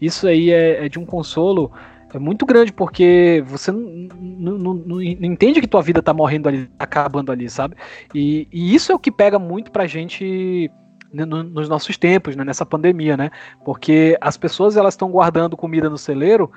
Isso 0.00 0.26
aí 0.26 0.50
é, 0.50 0.86
é 0.86 0.88
de 0.88 0.98
um 0.98 1.04
consolo 1.04 1.72
é 2.12 2.18
muito 2.18 2.44
grande, 2.44 2.72
porque 2.72 3.42
você 3.46 3.70
não, 3.70 4.58
não, 4.58 5.00
entende 5.00 5.60
que 5.60 5.68
tua 5.68 5.82
vida 5.82 6.02
tá 6.02 6.12
morrendo 6.12 6.48
ali, 6.48 6.66
tá 6.66 6.84
acabando 6.84 7.30
ali, 7.30 7.48
sabe? 7.48 7.76
E, 8.12 8.48
e 8.52 8.74
isso 8.74 8.90
é 8.90 8.94
o 8.94 8.98
que 8.98 9.12
pega 9.12 9.38
muito 9.38 9.70
pra 9.70 9.86
gente 9.86 10.68
né, 11.12 11.24
no- 11.24 11.42
nos 11.44 11.68
nossos 11.68 11.96
tempos, 11.96 12.34
né, 12.34 12.44
nessa 12.44 12.66
pandemia, 12.66 13.16
né? 13.16 13.30
Porque 13.64 14.16
as 14.20 14.36
pessoas 14.36 14.76
elas 14.76 14.94
estão 14.94 15.10
guardando 15.10 15.56
comida 15.56 15.88
no 15.88 15.98
celeiro 15.98 16.50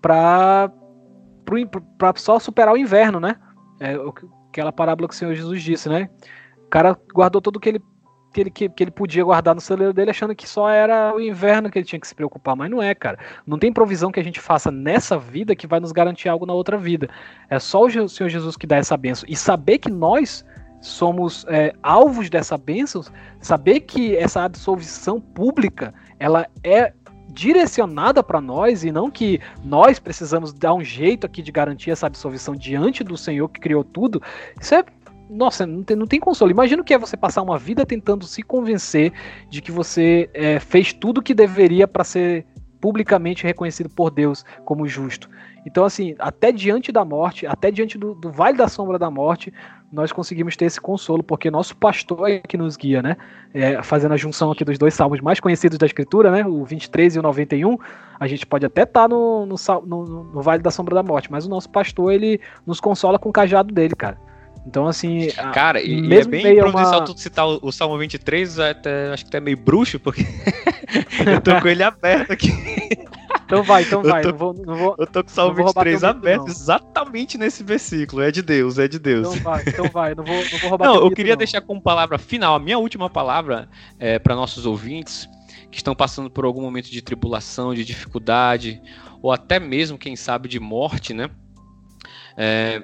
para 0.00 0.72
para 1.98 2.12
só 2.16 2.38
superar 2.38 2.74
o 2.74 2.76
inverno, 2.76 3.20
né? 3.20 3.36
É 3.80 3.96
aquela 4.48 4.72
parábola 4.72 5.08
que 5.08 5.14
o 5.14 5.16
Senhor 5.16 5.34
Jesus 5.34 5.62
disse, 5.62 5.88
né? 5.88 6.08
O 6.58 6.68
cara 6.68 6.96
guardou 7.14 7.40
tudo 7.40 7.60
que 7.60 7.68
ele 7.68 7.80
que 8.36 8.40
ele, 8.42 8.50
que, 8.50 8.82
ele 8.82 8.90
podia 8.90 9.24
guardar 9.24 9.54
no 9.54 9.62
celeiro 9.62 9.94
dele, 9.94 10.10
achando 10.10 10.34
que 10.34 10.46
só 10.46 10.68
era 10.68 11.14
o 11.14 11.20
inverno 11.20 11.70
que 11.70 11.78
ele 11.78 11.86
tinha 11.86 11.98
que 11.98 12.06
se 12.06 12.14
preocupar, 12.14 12.54
mas 12.54 12.70
não 12.70 12.82
é, 12.82 12.94
cara. 12.94 13.18
Não 13.46 13.58
tem 13.58 13.72
provisão 13.72 14.12
que 14.12 14.20
a 14.20 14.22
gente 14.22 14.40
faça 14.40 14.70
nessa 14.70 15.16
vida 15.16 15.56
que 15.56 15.66
vai 15.66 15.80
nos 15.80 15.90
garantir 15.90 16.28
algo 16.28 16.44
na 16.44 16.52
outra 16.52 16.76
vida. 16.76 17.08
É 17.48 17.58
só 17.58 17.86
o 17.86 18.08
Senhor 18.08 18.28
Jesus 18.28 18.54
que 18.54 18.66
dá 18.66 18.76
essa 18.76 18.94
benção. 18.94 19.26
E 19.26 19.34
saber 19.34 19.78
que 19.78 19.90
nós 19.90 20.44
somos 20.82 21.46
é, 21.48 21.72
alvos 21.82 22.28
dessa 22.28 22.58
bênção, 22.58 23.02
saber 23.40 23.80
que 23.80 24.14
essa 24.14 24.42
absolvição 24.44 25.18
pública, 25.18 25.94
ela 26.18 26.46
é 26.62 26.92
direcionada 27.28 28.22
para 28.22 28.40
nós 28.40 28.84
e 28.84 28.92
não 28.92 29.10
que 29.10 29.40
nós 29.64 29.98
precisamos 29.98 30.52
dar 30.52 30.74
um 30.74 30.82
jeito 30.82 31.26
aqui 31.26 31.42
de 31.42 31.52
garantir 31.52 31.90
essa 31.90 32.06
absolvição 32.06 32.54
diante 32.54 33.02
do 33.02 33.16
Senhor 33.16 33.48
que 33.48 33.60
criou 33.60 33.84
tudo. 33.84 34.22
Isso 34.60 34.74
é 34.74 34.84
nossa, 35.28 35.66
não 35.66 35.82
tem, 35.82 35.96
não 35.96 36.06
tem 36.06 36.20
consolo. 36.20 36.50
Imagina 36.50 36.82
o 36.82 36.84
que 36.84 36.94
é 36.94 36.98
você 36.98 37.16
passar 37.16 37.42
uma 37.42 37.58
vida 37.58 37.84
tentando 37.84 38.24
se 38.26 38.42
convencer 38.42 39.12
de 39.50 39.60
que 39.60 39.72
você 39.72 40.30
é, 40.32 40.60
fez 40.60 40.92
tudo 40.92 41.18
o 41.18 41.22
que 41.22 41.34
deveria 41.34 41.88
para 41.88 42.04
ser 42.04 42.46
publicamente 42.80 43.42
reconhecido 43.42 43.90
por 43.90 44.10
Deus 44.10 44.44
como 44.64 44.86
justo. 44.86 45.28
Então, 45.66 45.84
assim, 45.84 46.14
até 46.20 46.52
diante 46.52 46.92
da 46.92 47.04
morte, 47.04 47.44
até 47.44 47.72
diante 47.72 47.98
do, 47.98 48.14
do 48.14 48.30
vale 48.30 48.56
da 48.56 48.68
sombra 48.68 49.00
da 49.00 49.10
morte, 49.10 49.52
nós 49.92 50.10
conseguimos 50.12 50.56
ter 50.56 50.64
esse 50.64 50.80
consolo, 50.80 51.22
porque 51.22 51.50
nosso 51.50 51.76
pastor 51.76 52.28
é 52.28 52.38
que 52.40 52.56
nos 52.56 52.76
guia, 52.76 53.00
né? 53.02 53.16
É, 53.54 53.82
fazendo 53.82 54.12
a 54.12 54.16
junção 54.16 54.50
aqui 54.50 54.64
dos 54.64 54.76
dois 54.78 54.92
salmos 54.94 55.20
mais 55.20 55.38
conhecidos 55.40 55.78
da 55.78 55.86
Escritura, 55.86 56.30
né? 56.30 56.44
O 56.44 56.64
23 56.64 57.16
e 57.16 57.18
o 57.18 57.22
91, 57.22 57.78
a 58.18 58.26
gente 58.26 58.44
pode 58.44 58.66
até 58.66 58.82
estar 58.82 59.08
no, 59.08 59.46
no, 59.46 59.56
sal- 59.56 59.84
no- 59.86 60.24
no 60.24 60.42
vale 60.42 60.62
da 60.62 60.70
sombra 60.70 60.94
da 60.94 61.02
morte, 61.02 61.30
mas 61.30 61.46
o 61.46 61.48
nosso 61.48 61.70
pastor, 61.70 62.12
ele 62.12 62.40
nos 62.66 62.80
consola 62.80 63.18
com 63.18 63.28
o 63.28 63.32
cajado 63.32 63.72
dele, 63.72 63.94
cara. 63.94 64.18
Então, 64.66 64.88
assim. 64.88 65.28
Cara, 65.52 65.80
e, 65.80 66.00
e 66.00 66.14
é 66.14 66.24
bem 66.24 66.56
providencial 66.58 66.98
uma- 66.98 67.04
tu 67.06 67.16
citar 67.16 67.46
o, 67.46 67.60
o 67.62 67.70
Salmo 67.70 67.96
23, 67.96 68.58
até, 68.58 69.12
acho 69.12 69.24
que 69.24 69.28
até 69.28 69.38
meio 69.38 69.56
bruxo, 69.56 70.00
porque 70.00 70.22
eu 71.32 71.40
tô 71.40 71.60
com 71.60 71.68
ele 71.68 71.84
aberto 71.84 72.32
aqui. 72.32 72.50
Então 73.46 73.62
vai, 73.62 73.82
então 73.84 74.02
Eu 74.02 74.10
vai. 74.10 74.22
tô- 74.22 74.30
Não 74.30 74.36
vou, 74.36 74.54
não 74.54 74.76
vou, 74.76 74.94
Eu 74.98 75.06
tô 75.06 75.22
com 75.24 75.30
o 75.30 75.32
Salmo 75.32 75.50
Não 75.50 75.56
vou 75.56 75.64
roubar 75.66 75.84
23 75.84 76.00
teu 76.00 76.08
mito, 76.08 76.18
aberto 76.18 76.40
não. 76.42 76.48
exatamente 76.48 77.38
nesse 77.38 77.62
versículo. 77.62 78.20
É 78.22 78.30
de 78.30 78.42
Deus, 78.42 78.78
é 78.78 78.88
de 78.88 78.98
Deus. 78.98 79.28
então 79.28 79.42
vai, 79.42 79.62
então 79.66 79.88
vai. 79.88 80.14
Não 80.14 80.24
vou, 80.24 80.42
não 80.50 80.58
vou 80.58 80.68
roubar 80.70 80.86
Não, 80.86 80.96
eu 80.96 81.10
queria 81.12 81.32
não. 81.34 81.38
deixar 81.38 81.60
como 81.60 81.80
palavra 81.80 82.18
final, 82.18 82.54
a 82.56 82.58
minha 82.58 82.78
última 82.78 83.08
palavra 83.08 83.68
é, 83.98 84.18
para 84.18 84.34
nossos 84.34 84.66
ouvintes 84.66 85.28
que 85.70 85.76
estão 85.78 85.94
passando 85.94 86.28
por 86.30 86.44
algum 86.44 86.60
momento 86.60 86.90
de 86.90 87.00
tribulação, 87.02 87.72
de 87.74 87.84
dificuldade, 87.84 88.80
ou 89.22 89.30
até 89.32 89.58
mesmo, 89.60 89.96
quem 89.98 90.16
sabe, 90.16 90.48
de 90.48 90.58
morte, 90.60 91.14
né? 91.14 91.30
É, 92.36 92.82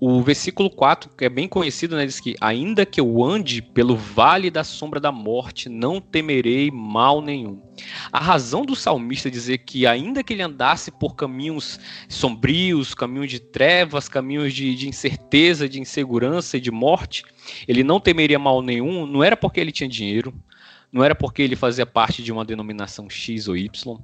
o 0.00 0.22
versículo 0.22 0.70
4, 0.70 1.10
que 1.16 1.24
é 1.24 1.28
bem 1.28 1.48
conhecido, 1.48 1.96
né, 1.96 2.06
diz 2.06 2.20
que 2.20 2.36
ainda 2.40 2.86
que 2.86 3.00
eu 3.00 3.24
ande 3.24 3.60
pelo 3.60 3.96
vale 3.96 4.48
da 4.50 4.62
sombra 4.62 5.00
da 5.00 5.10
morte, 5.10 5.68
não 5.68 6.00
temerei 6.00 6.70
mal 6.70 7.20
nenhum. 7.20 7.60
A 8.12 8.20
razão 8.20 8.64
do 8.64 8.76
salmista 8.76 9.30
dizer 9.30 9.58
que 9.58 9.86
ainda 9.86 10.22
que 10.22 10.32
ele 10.32 10.42
andasse 10.42 10.90
por 10.92 11.16
caminhos 11.16 11.80
sombrios, 12.08 12.94
caminhos 12.94 13.30
de 13.30 13.40
trevas, 13.40 14.08
caminhos 14.08 14.54
de, 14.54 14.74
de 14.74 14.88
incerteza, 14.88 15.68
de 15.68 15.80
insegurança 15.80 16.56
e 16.56 16.60
de 16.60 16.70
morte, 16.70 17.24
ele 17.66 17.82
não 17.82 17.98
temeria 17.98 18.38
mal 18.38 18.62
nenhum, 18.62 19.04
não 19.04 19.24
era 19.24 19.36
porque 19.36 19.58
ele 19.60 19.72
tinha 19.72 19.88
dinheiro, 19.88 20.32
não 20.92 21.04
era 21.04 21.14
porque 21.14 21.42
ele 21.42 21.56
fazia 21.56 21.84
parte 21.84 22.22
de 22.22 22.32
uma 22.32 22.44
denominação 22.44 23.08
X 23.10 23.48
ou 23.48 23.56
Y, 23.56 23.98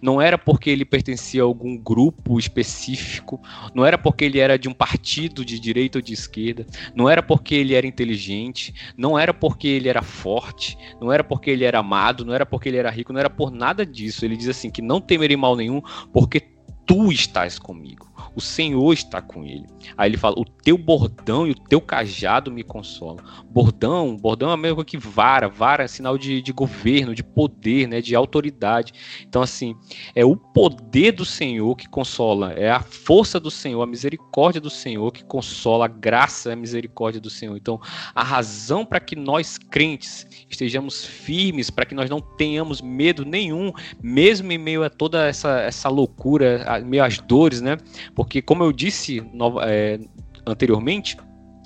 não 0.00 0.20
era 0.20 0.38
porque 0.38 0.70
ele 0.70 0.84
pertencia 0.84 1.42
a 1.42 1.44
algum 1.44 1.76
grupo 1.76 2.38
específico, 2.38 3.40
não 3.74 3.84
era 3.84 3.98
porque 3.98 4.24
ele 4.24 4.38
era 4.38 4.58
de 4.58 4.68
um 4.68 4.74
partido 4.74 5.44
de 5.44 5.58
direita 5.58 5.98
ou 5.98 6.02
de 6.02 6.12
esquerda, 6.12 6.66
não 6.94 7.08
era 7.08 7.22
porque 7.22 7.54
ele 7.54 7.74
era 7.74 7.86
inteligente, 7.86 8.72
não 8.96 9.18
era 9.18 9.34
porque 9.34 9.66
ele 9.68 9.88
era 9.88 10.02
forte, 10.02 10.78
não 11.00 11.12
era 11.12 11.24
porque 11.24 11.50
ele 11.50 11.64
era 11.64 11.80
amado, 11.80 12.24
não 12.24 12.34
era 12.34 12.46
porque 12.46 12.68
ele 12.68 12.78
era 12.78 12.90
rico, 12.90 13.12
não 13.12 13.20
era 13.20 13.30
por 13.30 13.50
nada 13.50 13.84
disso. 13.84 14.24
Ele 14.24 14.36
diz 14.36 14.48
assim 14.48 14.70
que 14.70 14.82
não 14.82 15.00
temerei 15.00 15.36
mal 15.36 15.56
nenhum, 15.56 15.82
porque 16.12 16.40
tu 16.86 17.12
estás 17.12 17.58
comigo. 17.58 18.07
O 18.38 18.40
Senhor 18.40 18.92
está 18.92 19.20
com 19.20 19.44
ele. 19.44 19.66
Aí 19.96 20.10
ele 20.10 20.16
fala: 20.16 20.38
"O 20.38 20.44
teu 20.44 20.78
bordão 20.78 21.46
e 21.46 21.50
o 21.50 21.54
teu 21.54 21.80
cajado 21.80 22.50
me 22.50 22.62
consolam". 22.62 23.16
Bordão, 23.50 24.16
bordão 24.16 24.50
é 24.50 24.54
a 24.54 24.56
mesma 24.56 24.76
coisa 24.76 24.86
que 24.86 24.98
vara, 24.98 25.48
vara 25.48 25.84
é 25.84 25.88
sinal 25.88 26.16
de, 26.18 26.40
de 26.42 26.52
governo, 26.52 27.14
de 27.14 27.24
poder, 27.24 27.88
né, 27.88 28.00
de 28.00 28.14
autoridade. 28.14 28.92
Então 29.26 29.42
assim, 29.42 29.74
é 30.14 30.24
o 30.24 30.36
poder 30.36 31.12
do 31.12 31.24
Senhor 31.24 31.74
que 31.76 31.88
consola, 31.88 32.52
é 32.52 32.70
a 32.70 32.80
força 32.80 33.40
do 33.40 33.50
Senhor, 33.50 33.82
a 33.82 33.86
misericórdia 33.86 34.60
do 34.60 34.70
Senhor 34.70 35.10
que 35.12 35.24
consola, 35.24 35.86
a 35.86 35.88
graça 35.88 36.52
a 36.52 36.56
misericórdia 36.56 37.20
do 37.20 37.30
Senhor. 37.30 37.56
Então, 37.56 37.80
a 38.14 38.22
razão 38.22 38.84
para 38.84 39.00
que 39.00 39.16
nós 39.16 39.58
crentes 39.58 40.26
estejamos 40.48 41.04
firmes, 41.04 41.70
para 41.70 41.84
que 41.86 41.94
nós 41.94 42.08
não 42.10 42.20
tenhamos 42.20 42.80
medo 42.80 43.24
nenhum, 43.24 43.72
mesmo 44.02 44.52
em 44.52 44.58
meio 44.58 44.84
a 44.84 44.90
toda 44.90 45.26
essa, 45.26 45.60
essa 45.60 45.88
loucura, 45.88 46.64
a- 46.66 46.80
meio 46.80 47.02
às 47.04 47.18
dores, 47.18 47.60
né? 47.60 47.78
Porque, 48.14 48.27
como 48.42 48.62
eu 48.62 48.72
disse 48.72 49.20
nova- 49.32 49.62
é, 49.64 49.98
anteriormente, 50.46 51.16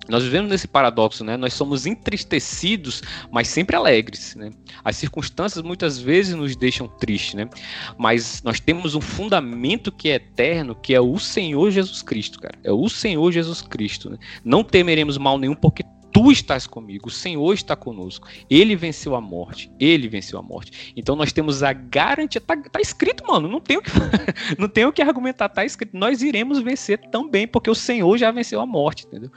nós 0.09 0.25
vivemos 0.25 0.51
nesse 0.51 0.67
paradoxo, 0.67 1.23
né? 1.23 1.37
Nós 1.37 1.55
somos 1.55 1.87
entristecidos, 1.87 3.03
mas 3.31 3.47
sempre 3.47 3.77
alegres, 3.77 4.35
né? 4.35 4.51
As 4.85 4.97
circunstâncias 4.97 5.63
muitas 5.63 5.99
vezes 5.99 6.35
nos 6.35 6.57
deixam 6.57 6.89
tristes, 6.89 7.35
né? 7.35 7.49
Mas 7.97 8.43
nós 8.43 8.59
temos 8.59 8.95
um 8.95 9.01
fundamento 9.01 9.93
que 9.93 10.11
é 10.11 10.15
eterno, 10.15 10.75
que 10.75 10.93
é 10.95 11.01
o 11.01 11.19
Senhor 11.19 11.71
Jesus 11.71 12.03
Cristo, 12.03 12.41
cara. 12.41 12.59
É 12.65 12.73
o 12.73 12.89
Senhor 12.89 13.31
Jesus 13.31 13.63
Cristo, 13.63 14.11
né? 14.11 14.19
Não 14.45 14.65
temeremos 14.65 15.17
mal 15.19 15.39
nenhum 15.39 15.55
porque 15.55 15.85
Tu 16.13 16.31
estás 16.31 16.67
comigo, 16.67 17.09
o 17.09 17.11
Senhor 17.11 17.55
está 17.55 17.75
conosco. 17.75 18.29
Ele 18.51 18.77
venceu 18.77 19.15
a 19.15 19.21
morte. 19.21 19.73
Ele 19.81 20.09
venceu 20.09 20.39
a 20.39 20.43
morte. 20.43 20.93
Então 20.95 21.17
nós 21.17 21.33
temos 21.33 21.63
a 21.63 21.73
garantia. 21.73 22.39
Tá, 22.39 22.55
tá 22.55 22.81
escrito, 22.81 23.25
mano. 23.27 23.49
Não 23.49 23.61
tem, 23.61 23.79
o 23.79 23.83
que, 23.83 23.91
não 24.59 24.69
tem 24.69 24.93
que 24.93 25.01
argumentar. 25.01 25.49
Tá 25.49 25.65
escrito. 25.65 25.97
Nós 25.97 26.21
iremos 26.21 26.61
vencer 26.61 26.99
também, 27.11 27.49
porque 27.49 27.71
o 27.71 27.75
Senhor 27.75 28.19
já 28.19 28.31
venceu 28.31 28.61
a 28.61 28.67
morte, 28.67 29.07
entendeu? 29.07 29.31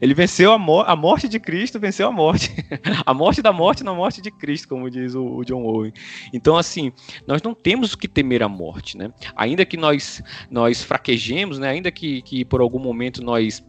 Ele 0.00 0.14
venceu 0.14 0.52
a, 0.52 0.58
mo 0.58 0.82
a 0.82 0.94
morte 0.94 1.28
de 1.28 1.40
Cristo, 1.40 1.80
venceu 1.80 2.06
a 2.06 2.12
morte. 2.12 2.54
a 3.04 3.12
morte 3.12 3.42
da 3.42 3.52
morte 3.52 3.82
na 3.82 3.92
morte 3.92 4.22
de 4.22 4.30
Cristo, 4.30 4.68
como 4.68 4.88
diz 4.88 5.16
o, 5.16 5.24
o 5.24 5.44
John 5.44 5.64
Owen. 5.64 5.92
Então, 6.32 6.56
assim, 6.56 6.92
nós 7.26 7.42
não 7.42 7.54
temos 7.54 7.92
o 7.92 7.98
que 7.98 8.06
temer 8.06 8.44
a 8.44 8.48
morte, 8.48 8.96
né? 8.96 9.12
Ainda 9.34 9.66
que 9.66 9.76
nós, 9.76 10.22
nós 10.48 10.80
fraquejemos, 10.80 11.58
né? 11.58 11.70
Ainda 11.70 11.90
que, 11.90 12.22
que 12.22 12.44
por 12.44 12.60
algum 12.60 12.78
momento 12.78 13.20
nós 13.20 13.64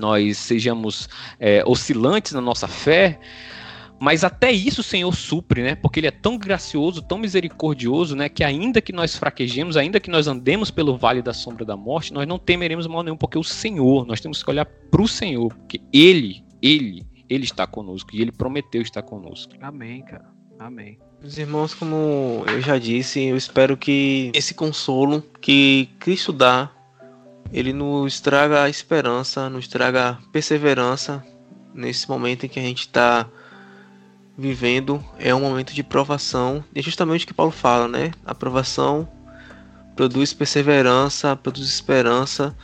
nós 0.00 0.38
sejamos 0.38 1.08
é, 1.38 1.62
oscilantes 1.66 2.32
na 2.32 2.40
nossa 2.40 2.66
fé, 2.66 3.20
mas 4.00 4.24
até 4.24 4.50
isso 4.50 4.80
o 4.80 4.84
Senhor 4.84 5.14
supre, 5.14 5.62
né? 5.62 5.74
Porque 5.74 6.00
Ele 6.00 6.06
é 6.06 6.10
tão 6.10 6.38
gracioso, 6.38 7.02
tão 7.02 7.18
misericordioso, 7.18 8.16
né? 8.16 8.30
Que 8.30 8.42
ainda 8.42 8.80
que 8.80 8.94
nós 8.94 9.14
fraquejemos, 9.14 9.76
ainda 9.76 10.00
que 10.00 10.10
nós 10.10 10.26
andemos 10.26 10.70
pelo 10.70 10.96
vale 10.96 11.20
da 11.20 11.34
sombra 11.34 11.66
da 11.66 11.76
morte, 11.76 12.10
nós 12.10 12.26
não 12.26 12.38
temeremos 12.38 12.86
mal 12.86 13.02
nenhum, 13.02 13.16
porque 13.16 13.38
o 13.38 13.44
Senhor, 13.44 14.06
nós 14.06 14.18
temos 14.18 14.42
que 14.42 14.48
olhar 14.50 14.64
para 14.64 15.02
o 15.02 15.06
Senhor, 15.06 15.54
porque 15.54 15.82
Ele, 15.92 16.42
Ele, 16.62 17.06
Ele 17.28 17.44
está 17.44 17.66
conosco 17.66 18.08
e 18.14 18.22
Ele 18.22 18.32
prometeu 18.32 18.80
estar 18.80 19.02
conosco. 19.02 19.52
Amém, 19.60 20.02
cara. 20.02 20.24
Amém. 20.58 20.98
Meus 21.20 21.36
irmãos, 21.36 21.74
como 21.74 22.42
eu 22.46 22.62
já 22.62 22.78
disse, 22.78 23.22
eu 23.22 23.36
espero 23.36 23.76
que 23.76 24.30
esse 24.34 24.54
consolo 24.54 25.22
que 25.42 25.90
Cristo 25.98 26.32
dá, 26.32 26.70
ele 27.52 27.72
nos 27.72 28.22
a 28.62 28.68
esperança, 28.68 29.50
nos 29.50 29.66
traga 29.66 30.18
perseverança 30.32 31.24
nesse 31.74 32.08
momento 32.08 32.46
em 32.46 32.48
que 32.48 32.58
a 32.58 32.62
gente 32.62 32.80
está 32.80 33.26
vivendo. 34.36 35.04
É 35.18 35.34
um 35.34 35.40
momento 35.40 35.74
de 35.74 35.82
provação. 35.82 36.64
E 36.74 36.78
é 36.78 36.82
justamente 36.82 37.24
o 37.24 37.28
que 37.28 37.34
Paulo 37.34 37.52
fala, 37.52 37.88
né? 37.88 38.12
A 38.24 38.34
provação 38.34 39.08
produz 39.96 40.32
perseverança, 40.32 41.36
produz 41.36 41.68
esperança, 41.68 42.56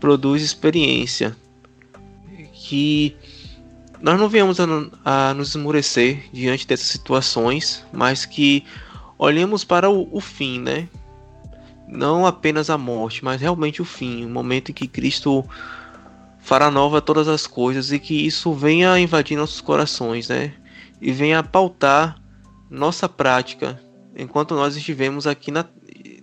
produz 0.00 0.42
experiência. 0.42 1.36
Que 2.52 3.16
nós 4.00 4.18
não 4.18 4.28
venhamos 4.28 4.58
a, 4.60 4.66
a 5.04 5.34
nos 5.34 5.50
esmorecer 5.50 6.28
diante 6.32 6.66
dessas 6.66 6.88
situações, 6.88 7.84
mas 7.92 8.26
que 8.26 8.64
olhemos 9.18 9.64
para 9.64 9.88
o, 9.88 10.08
o 10.10 10.20
fim, 10.20 10.60
né? 10.60 10.88
Não 11.86 12.26
apenas 12.26 12.70
a 12.70 12.78
morte, 12.78 13.24
mas 13.24 13.40
realmente 13.40 13.82
o 13.82 13.84
fim, 13.84 14.24
o 14.24 14.28
momento 14.28 14.70
em 14.70 14.74
que 14.74 14.88
Cristo 14.88 15.44
fará 16.40 16.70
nova 16.70 17.00
todas 17.00 17.28
as 17.28 17.46
coisas 17.46 17.92
e 17.92 17.98
que 17.98 18.26
isso 18.26 18.52
venha 18.52 18.98
invadir 18.98 19.36
nossos 19.36 19.60
corações, 19.60 20.28
né? 20.28 20.54
E 21.00 21.12
venha 21.12 21.42
pautar 21.42 22.16
nossa 22.70 23.08
prática 23.08 23.80
enquanto 24.16 24.54
nós 24.54 24.76
estivemos 24.76 25.26
aqui 25.26 25.50
na, 25.50 25.64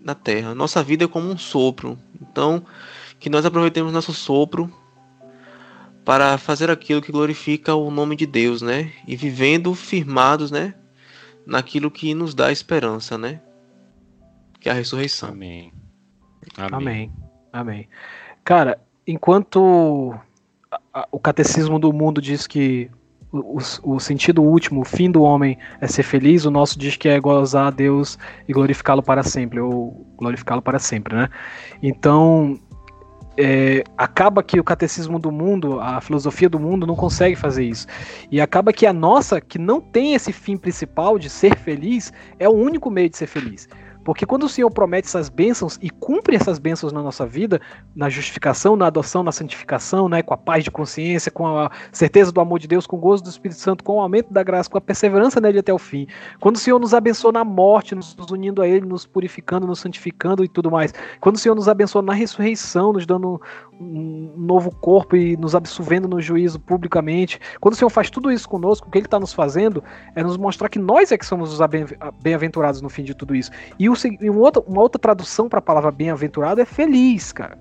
na 0.01 0.15
Terra. 0.15 0.55
Nossa 0.55 0.83
vida 0.83 1.05
é 1.05 1.07
como 1.07 1.29
um 1.29 1.37
sopro, 1.37 1.97
então 2.21 2.63
que 3.19 3.29
nós 3.29 3.45
aproveitemos 3.45 3.93
nosso 3.93 4.13
sopro 4.13 4.71
para 6.03 6.37
fazer 6.37 6.71
aquilo 6.71 7.01
que 7.01 7.11
glorifica 7.11 7.75
o 7.75 7.91
nome 7.91 8.15
de 8.15 8.25
Deus, 8.25 8.61
né? 8.61 8.91
E 9.07 9.15
vivendo 9.15 9.73
firmados, 9.75 10.49
né? 10.49 10.73
Naquilo 11.45 11.91
que 11.91 12.13
nos 12.13 12.33
dá 12.33 12.51
esperança, 12.51 13.17
né? 13.17 13.41
Que 14.61 14.69
é 14.69 14.71
a 14.71 14.75
ressurreição. 14.75 15.29
Amém. 15.29 15.73
Amém. 16.57 17.11
Amém. 17.51 17.89
Cara, 18.45 18.79
enquanto 19.05 20.15
o 21.11 21.19
catecismo 21.19 21.77
do 21.77 21.91
mundo 21.91 22.21
diz 22.21 22.47
que 22.47 22.89
o, 23.31 23.57
o- 23.57 23.95
o 23.95 23.99
sentido 23.99 24.41
último, 24.43 24.81
o 24.81 24.85
fim 24.85 25.09
do 25.11 25.23
homem 25.23 25.57
é 25.79 25.87
ser 25.87 26.03
feliz, 26.03 26.45
o 26.45 26.51
nosso 26.51 26.77
diz 26.79 26.95
que 26.95 27.09
é 27.09 27.19
gozar 27.19 27.67
a 27.67 27.71
Deus 27.71 28.17
e 28.47 28.53
glorificá-lo 28.53 29.01
para 29.03 29.23
sempre, 29.23 29.59
ou 29.59 30.05
glorificá-lo 30.17 30.61
para 30.61 30.79
sempre, 30.79 31.15
né? 31.15 31.29
Então, 31.81 32.59
é, 33.37 33.83
acaba 33.97 34.43
que 34.43 34.59
o 34.59 34.63
catecismo 34.63 35.17
do 35.17 35.31
mundo, 35.31 35.79
a 35.79 36.01
filosofia 36.01 36.49
do 36.49 36.59
mundo 36.59 36.85
não 36.85 36.95
consegue 36.95 37.35
fazer 37.35 37.63
isso. 37.65 37.87
E 38.29 38.39
acaba 38.41 38.71
que 38.73 38.85
a 38.85 38.93
nossa, 38.93 39.39
que 39.41 39.57
não 39.57 39.79
tem 39.81 40.13
esse 40.13 40.31
fim 40.33 40.57
principal 40.57 41.17
de 41.17 41.29
ser 41.29 41.57
feliz, 41.57 42.11
é 42.37 42.47
o 42.47 42.53
único 42.53 42.89
meio 42.91 43.09
de 43.09 43.17
ser 43.17 43.27
feliz. 43.27 43.67
Porque 44.03 44.25
quando 44.25 44.43
o 44.43 44.49
Senhor 44.49 44.69
promete 44.71 45.07
essas 45.07 45.29
bênçãos 45.29 45.77
e 45.81 45.89
cumpre 45.89 46.35
essas 46.35 46.59
bênçãos 46.59 46.91
na 46.91 47.01
nossa 47.01 47.25
vida, 47.25 47.61
na 47.95 48.09
justificação, 48.09 48.75
na 48.75 48.87
adoção, 48.87 49.23
na 49.23 49.31
santificação, 49.31 50.09
né, 50.09 50.21
com 50.21 50.33
a 50.33 50.37
paz 50.37 50.63
de 50.63 50.71
consciência, 50.71 51.31
com 51.31 51.57
a 51.57 51.71
certeza 51.91 52.31
do 52.31 52.41
amor 52.41 52.59
de 52.59 52.67
Deus, 52.67 52.87
com 52.87 52.97
o 52.97 52.99
gozo 52.99 53.23
do 53.23 53.29
Espírito 53.29 53.59
Santo, 53.59 53.83
com 53.83 53.97
o 53.97 54.01
aumento 54.01 54.33
da 54.33 54.43
graça, 54.43 54.69
com 54.69 54.77
a 54.77 54.81
perseverança 54.81 55.39
nele 55.39 55.59
até 55.59 55.73
o 55.73 55.77
fim. 55.77 56.07
Quando 56.39 56.55
o 56.55 56.59
Senhor 56.59 56.79
nos 56.79 56.93
abençoa 56.93 57.31
na 57.31 57.43
morte, 57.43 57.95
nos 57.95 58.15
unindo 58.31 58.61
a 58.61 58.67
Ele, 58.67 58.85
nos 58.85 59.05
purificando, 59.05 59.67
nos 59.67 59.79
santificando 59.79 60.43
e 60.43 60.47
tudo 60.47 60.71
mais. 60.71 60.93
Quando 61.19 61.35
o 61.35 61.39
Senhor 61.39 61.55
nos 61.55 61.67
abençoa 61.67 62.01
na 62.01 62.13
ressurreição, 62.13 62.93
nos 62.93 63.05
dando 63.05 63.41
um 63.81 64.33
novo 64.37 64.73
corpo 64.75 65.15
e 65.15 65.35
nos 65.35 65.55
absolvendo 65.55 66.07
no 66.07 66.21
juízo 66.21 66.59
publicamente. 66.59 67.39
Quando 67.59 67.73
o 67.73 67.77
Senhor 67.77 67.89
faz 67.89 68.09
tudo 68.09 68.31
isso 68.31 68.47
conosco, 68.47 68.87
o 68.87 68.91
que 68.91 68.97
Ele 68.99 69.07
está 69.07 69.19
nos 69.19 69.33
fazendo 69.33 69.83
é 70.15 70.23
nos 70.23 70.37
mostrar 70.37 70.69
que 70.69 70.77
nós 70.77 71.11
é 71.11 71.17
que 71.17 71.25
somos 71.25 71.51
os 71.51 71.67
bem-aventurados 72.21 72.81
no 72.81 72.89
fim 72.89 73.03
de 73.03 73.15
tudo 73.15 73.35
isso. 73.35 73.51
E, 73.79 73.89
o, 73.91 73.95
e 74.19 74.29
um 74.29 74.39
outro- 74.39 74.63
uma 74.67 74.81
outra 74.81 74.99
tradução 74.99 75.47
para 75.49 75.59
a 75.59 75.61
palavra 75.61 75.91
bem-aventurado 75.91 76.61
é 76.61 76.65
feliz, 76.65 77.31
cara. 77.31 77.57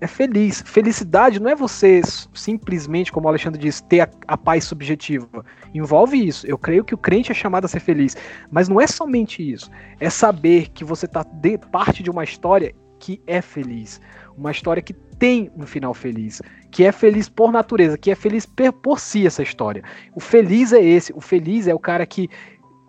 é 0.00 0.06
feliz. 0.08 0.62
Felicidade 0.66 1.38
não 1.40 1.48
é 1.48 1.54
você 1.54 2.00
simplesmente, 2.34 3.12
como 3.12 3.26
o 3.26 3.28
Alexandre 3.28 3.60
disse, 3.60 3.84
ter 3.84 4.00
a, 4.00 4.08
a, 4.26 4.36
paz 4.36 4.64
subjetiva. 4.64 5.44
Envolve 5.72 6.26
isso. 6.26 6.44
Eu 6.44 6.58
creio 6.58 6.84
que 6.84 6.92
o 6.92 6.98
crente 6.98 7.30
é 7.30 7.34
chamado 7.34 7.66
a 7.66 7.68
ser 7.68 7.78
feliz. 7.78 8.16
Mas 8.50 8.68
não 8.68 8.80
é 8.80 8.86
somente 8.88 9.48
isso. 9.48 9.70
É 10.00 10.10
saber 10.10 10.70
que 10.70 10.84
você 10.84 11.06
está 11.06 11.24
parte 11.70 12.02
de 12.02 12.10
uma 12.10 12.24
história 12.24 12.74
que 12.98 13.22
é 13.28 13.40
feliz. 13.40 14.00
Uma 14.36 14.50
história 14.50 14.82
que 14.82 14.92
tem 14.92 15.52
um 15.56 15.64
final 15.64 15.94
feliz. 15.94 16.42
Que 16.72 16.84
é 16.84 16.90
feliz 16.90 17.28
por 17.28 17.52
natureza. 17.52 17.96
Que 17.96 18.10
é 18.10 18.16
feliz 18.16 18.44
por 18.82 18.98
si 18.98 19.24
essa 19.24 19.44
história. 19.44 19.84
O 20.16 20.20
feliz 20.20 20.72
é 20.72 20.82
esse. 20.82 21.12
O 21.12 21.20
feliz 21.20 21.68
é 21.68 21.74
o 21.74 21.78
cara 21.78 22.04
que 22.04 22.28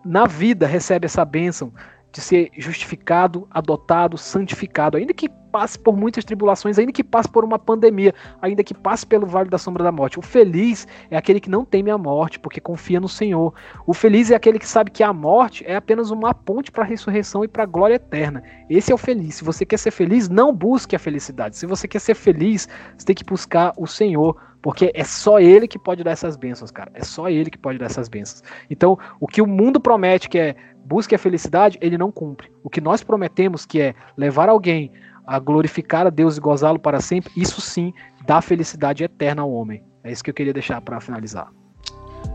na 0.04 0.26
vida 0.26 0.66
recebe 0.66 1.06
essa 1.06 1.24
bênção 1.24 1.72
de 2.14 2.20
ser 2.20 2.50
justificado, 2.56 3.46
adotado, 3.50 4.16
santificado, 4.16 4.96
ainda 4.96 5.12
que 5.12 5.28
passe 5.54 5.78
por 5.78 5.96
muitas 5.96 6.24
tribulações, 6.24 6.80
ainda 6.80 6.90
que 6.90 7.04
passe 7.04 7.28
por 7.28 7.44
uma 7.44 7.60
pandemia, 7.60 8.12
ainda 8.42 8.64
que 8.64 8.74
passe 8.74 9.06
pelo 9.06 9.24
vale 9.24 9.48
da 9.48 9.56
sombra 9.56 9.84
da 9.84 9.92
morte. 9.92 10.18
O 10.18 10.22
feliz 10.22 10.84
é 11.08 11.16
aquele 11.16 11.38
que 11.38 11.48
não 11.48 11.64
teme 11.64 11.92
a 11.92 11.96
morte, 11.96 12.40
porque 12.40 12.60
confia 12.60 12.98
no 12.98 13.08
Senhor. 13.08 13.54
O 13.86 13.94
feliz 13.94 14.32
é 14.32 14.34
aquele 14.34 14.58
que 14.58 14.66
sabe 14.66 14.90
que 14.90 15.04
a 15.04 15.12
morte 15.12 15.62
é 15.64 15.76
apenas 15.76 16.10
uma 16.10 16.34
ponte 16.34 16.72
para 16.72 16.82
a 16.82 16.86
ressurreição 16.86 17.44
e 17.44 17.46
para 17.46 17.62
a 17.62 17.66
glória 17.66 17.94
eterna. 17.94 18.42
Esse 18.68 18.90
é 18.90 18.94
o 18.96 18.98
feliz. 18.98 19.36
Se 19.36 19.44
você 19.44 19.64
quer 19.64 19.76
ser 19.76 19.92
feliz, 19.92 20.28
não 20.28 20.52
busque 20.52 20.96
a 20.96 20.98
felicidade. 20.98 21.56
Se 21.56 21.66
você 21.66 21.86
quer 21.86 22.00
ser 22.00 22.16
feliz, 22.16 22.68
você 22.98 23.06
tem 23.06 23.14
que 23.14 23.24
buscar 23.24 23.72
o 23.76 23.86
Senhor, 23.86 24.36
porque 24.60 24.90
é 24.92 25.04
só 25.04 25.38
ele 25.38 25.68
que 25.68 25.78
pode 25.78 26.02
dar 26.02 26.10
essas 26.10 26.36
bênçãos, 26.36 26.72
cara. 26.72 26.90
É 26.94 27.04
só 27.04 27.28
ele 27.28 27.48
que 27.48 27.58
pode 27.58 27.78
dar 27.78 27.86
essas 27.86 28.08
bênçãos. 28.08 28.42
Então, 28.68 28.98
o 29.20 29.28
que 29.28 29.40
o 29.40 29.46
mundo 29.46 29.78
promete, 29.78 30.28
que 30.28 30.36
é 30.36 30.56
busque 30.84 31.14
a 31.14 31.18
felicidade, 31.18 31.78
ele 31.80 31.96
não 31.96 32.10
cumpre. 32.10 32.50
O 32.64 32.68
que 32.68 32.80
nós 32.80 33.04
prometemos, 33.04 33.64
que 33.64 33.80
é 33.80 33.94
levar 34.16 34.48
alguém 34.48 34.90
a 35.26 35.38
glorificar 35.38 36.06
a 36.06 36.10
Deus 36.10 36.36
e 36.36 36.40
gozá-lo 36.40 36.78
para 36.78 37.00
sempre, 37.00 37.32
isso 37.36 37.60
sim 37.60 37.92
dá 38.26 38.40
felicidade 38.40 39.04
eterna 39.04 39.42
ao 39.42 39.52
homem. 39.52 39.82
É 40.02 40.12
isso 40.12 40.22
que 40.22 40.30
eu 40.30 40.34
queria 40.34 40.52
deixar 40.52 40.80
para 40.80 41.00
finalizar. 41.00 41.48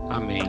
Amém. 0.08 0.42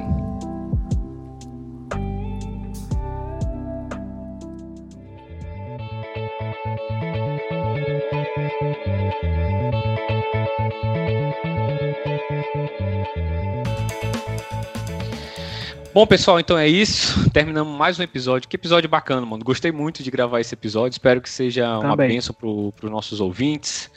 Bom, 15.94 16.08
pessoal, 16.08 16.40
então 16.40 16.58
é 16.58 16.70
isso. 16.70 17.30
Terminamos 17.32 17.78
mais 17.78 18.00
um 18.00 18.04
episódio. 18.04 18.48
Que 18.48 18.56
episódio 18.56 18.90
bacana, 18.90 19.26
mano. 19.26 19.44
Gostei 19.44 19.74
muito 19.74 20.02
de 20.02 20.10
gravar 20.10 20.40
esse 20.40 20.54
episódio. 20.54 20.96
Espero 20.96 21.20
que 21.20 21.30
seja 21.30 21.66
Também. 21.66 21.86
uma 21.86 21.96
bênção 21.98 22.34
para 22.34 22.48
os 22.48 22.92
nossos 22.92 23.20
ouvintes. 23.20 23.92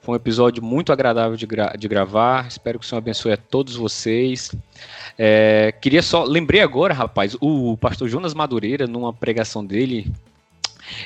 Foi 0.00 0.14
um 0.14 0.16
episódio 0.16 0.60
muito 0.64 0.92
agradável 0.92 1.36
de, 1.36 1.46
gra 1.46 1.76
de 1.78 1.86
gravar. 1.86 2.48
Espero 2.48 2.80
que 2.80 2.84
o 2.84 2.88
Senhor 2.88 2.98
abençoe 2.98 3.32
a 3.32 3.36
todos 3.36 3.76
vocês. 3.76 4.52
É, 5.16 5.72
queria 5.80 6.02
só. 6.02 6.24
Lembrei 6.24 6.60
agora, 6.60 6.92
rapaz, 6.92 7.36
o 7.40 7.76
pastor 7.76 8.08
Jonas 8.08 8.34
Madureira, 8.34 8.88
numa 8.88 9.12
pregação 9.12 9.64
dele, 9.64 10.12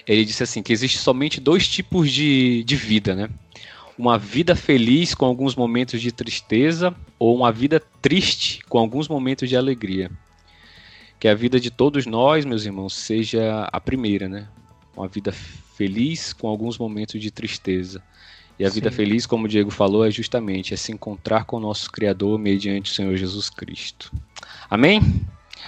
ele 0.07 0.25
disse 0.25 0.43
assim: 0.43 0.63
que 0.63 0.73
existe 0.73 0.97
somente 0.97 1.43
dois 1.43 1.69
tipos 1.69 2.11
de, 2.11 2.65
de 2.65 2.77
vida, 2.77 3.15
né? 3.15 3.29
Uma 3.99 4.19
vida 4.19 4.57
feliz 4.57 5.15
com 5.15 5.25
alguns 5.25 5.55
momentos 5.55 6.01
de 6.01 6.11
tristeza 6.11 6.95
ou 7.19 7.37
uma 7.37 7.53
vida 7.53 7.81
triste 8.01 8.61
com 8.69 8.79
alguns 8.79 9.09
momentos 9.09 9.49
de 9.49 9.57
alegria. 9.57 10.11
Que 11.21 11.29
a 11.29 11.35
vida 11.35 11.61
de 11.61 11.71
todos 11.71 12.07
nós, 12.07 12.45
meus 12.45 12.65
irmãos, 12.65 12.95
seja 12.95 13.69
a 13.73 13.81
primeira, 13.81 14.29
né? 14.29 14.49
Uma 14.97 15.07
vida 15.07 15.33
feliz 15.33 16.33
com 16.33 16.49
alguns 16.49 16.77
momentos 16.79 17.21
de 17.21 17.31
tristeza. 17.31 18.03
E 18.59 18.65
a 18.65 18.69
Sim. 18.69 18.75
vida 18.75 18.91
feliz, 18.91 19.25
como 19.27 19.47
o 19.47 19.49
Diego 19.49 19.71
falou, 19.71 20.05
é 20.05 20.11
justamente 20.11 20.75
é 20.75 20.77
se 20.77 20.93
encontrar 20.93 21.45
com 21.45 21.57
o 21.57 21.61
nosso 21.61 21.91
Criador 21.91 22.39
mediante 22.39 22.91
o 22.91 22.95
Senhor 22.95 23.17
Jesus 23.17 23.49
Cristo. 23.49 24.13
Amém? 24.69 25.01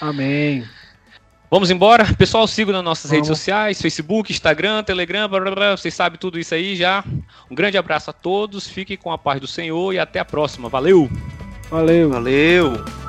Amém. 0.01 0.65
Vamos 1.51 1.71
embora? 1.71 2.13
Pessoal, 2.15 2.47
sigam 2.47 2.73
nas 2.73 2.83
nossas 2.83 3.11
Vamos. 3.11 3.29
redes 3.29 3.39
sociais, 3.39 3.81
Facebook, 3.81 4.33
Instagram, 4.33 4.83
Telegram, 4.83 5.29
blá, 5.29 5.41
blá, 5.41 5.55
blá, 5.55 5.77
vocês 5.77 5.95
sabem 5.95 6.19
tudo 6.19 6.39
isso 6.39 6.55
aí 6.55 6.75
já. 6.75 7.05
Um 7.51 7.55
grande 7.55 7.79
abraço 7.79 8.11
a 8.11 8.13
todos, 8.13 8.67
fiquem 8.67 8.97
com 8.97 9.13
a 9.13 9.19
paz 9.19 9.41
do 9.41 9.47
Senhor 9.47 9.93
e 9.93 9.99
até 9.99 10.19
a 10.19 10.25
próxima. 10.25 10.69
Valeu! 10.69 11.09
Valeu! 11.71 12.11
Valeu! 12.11 13.04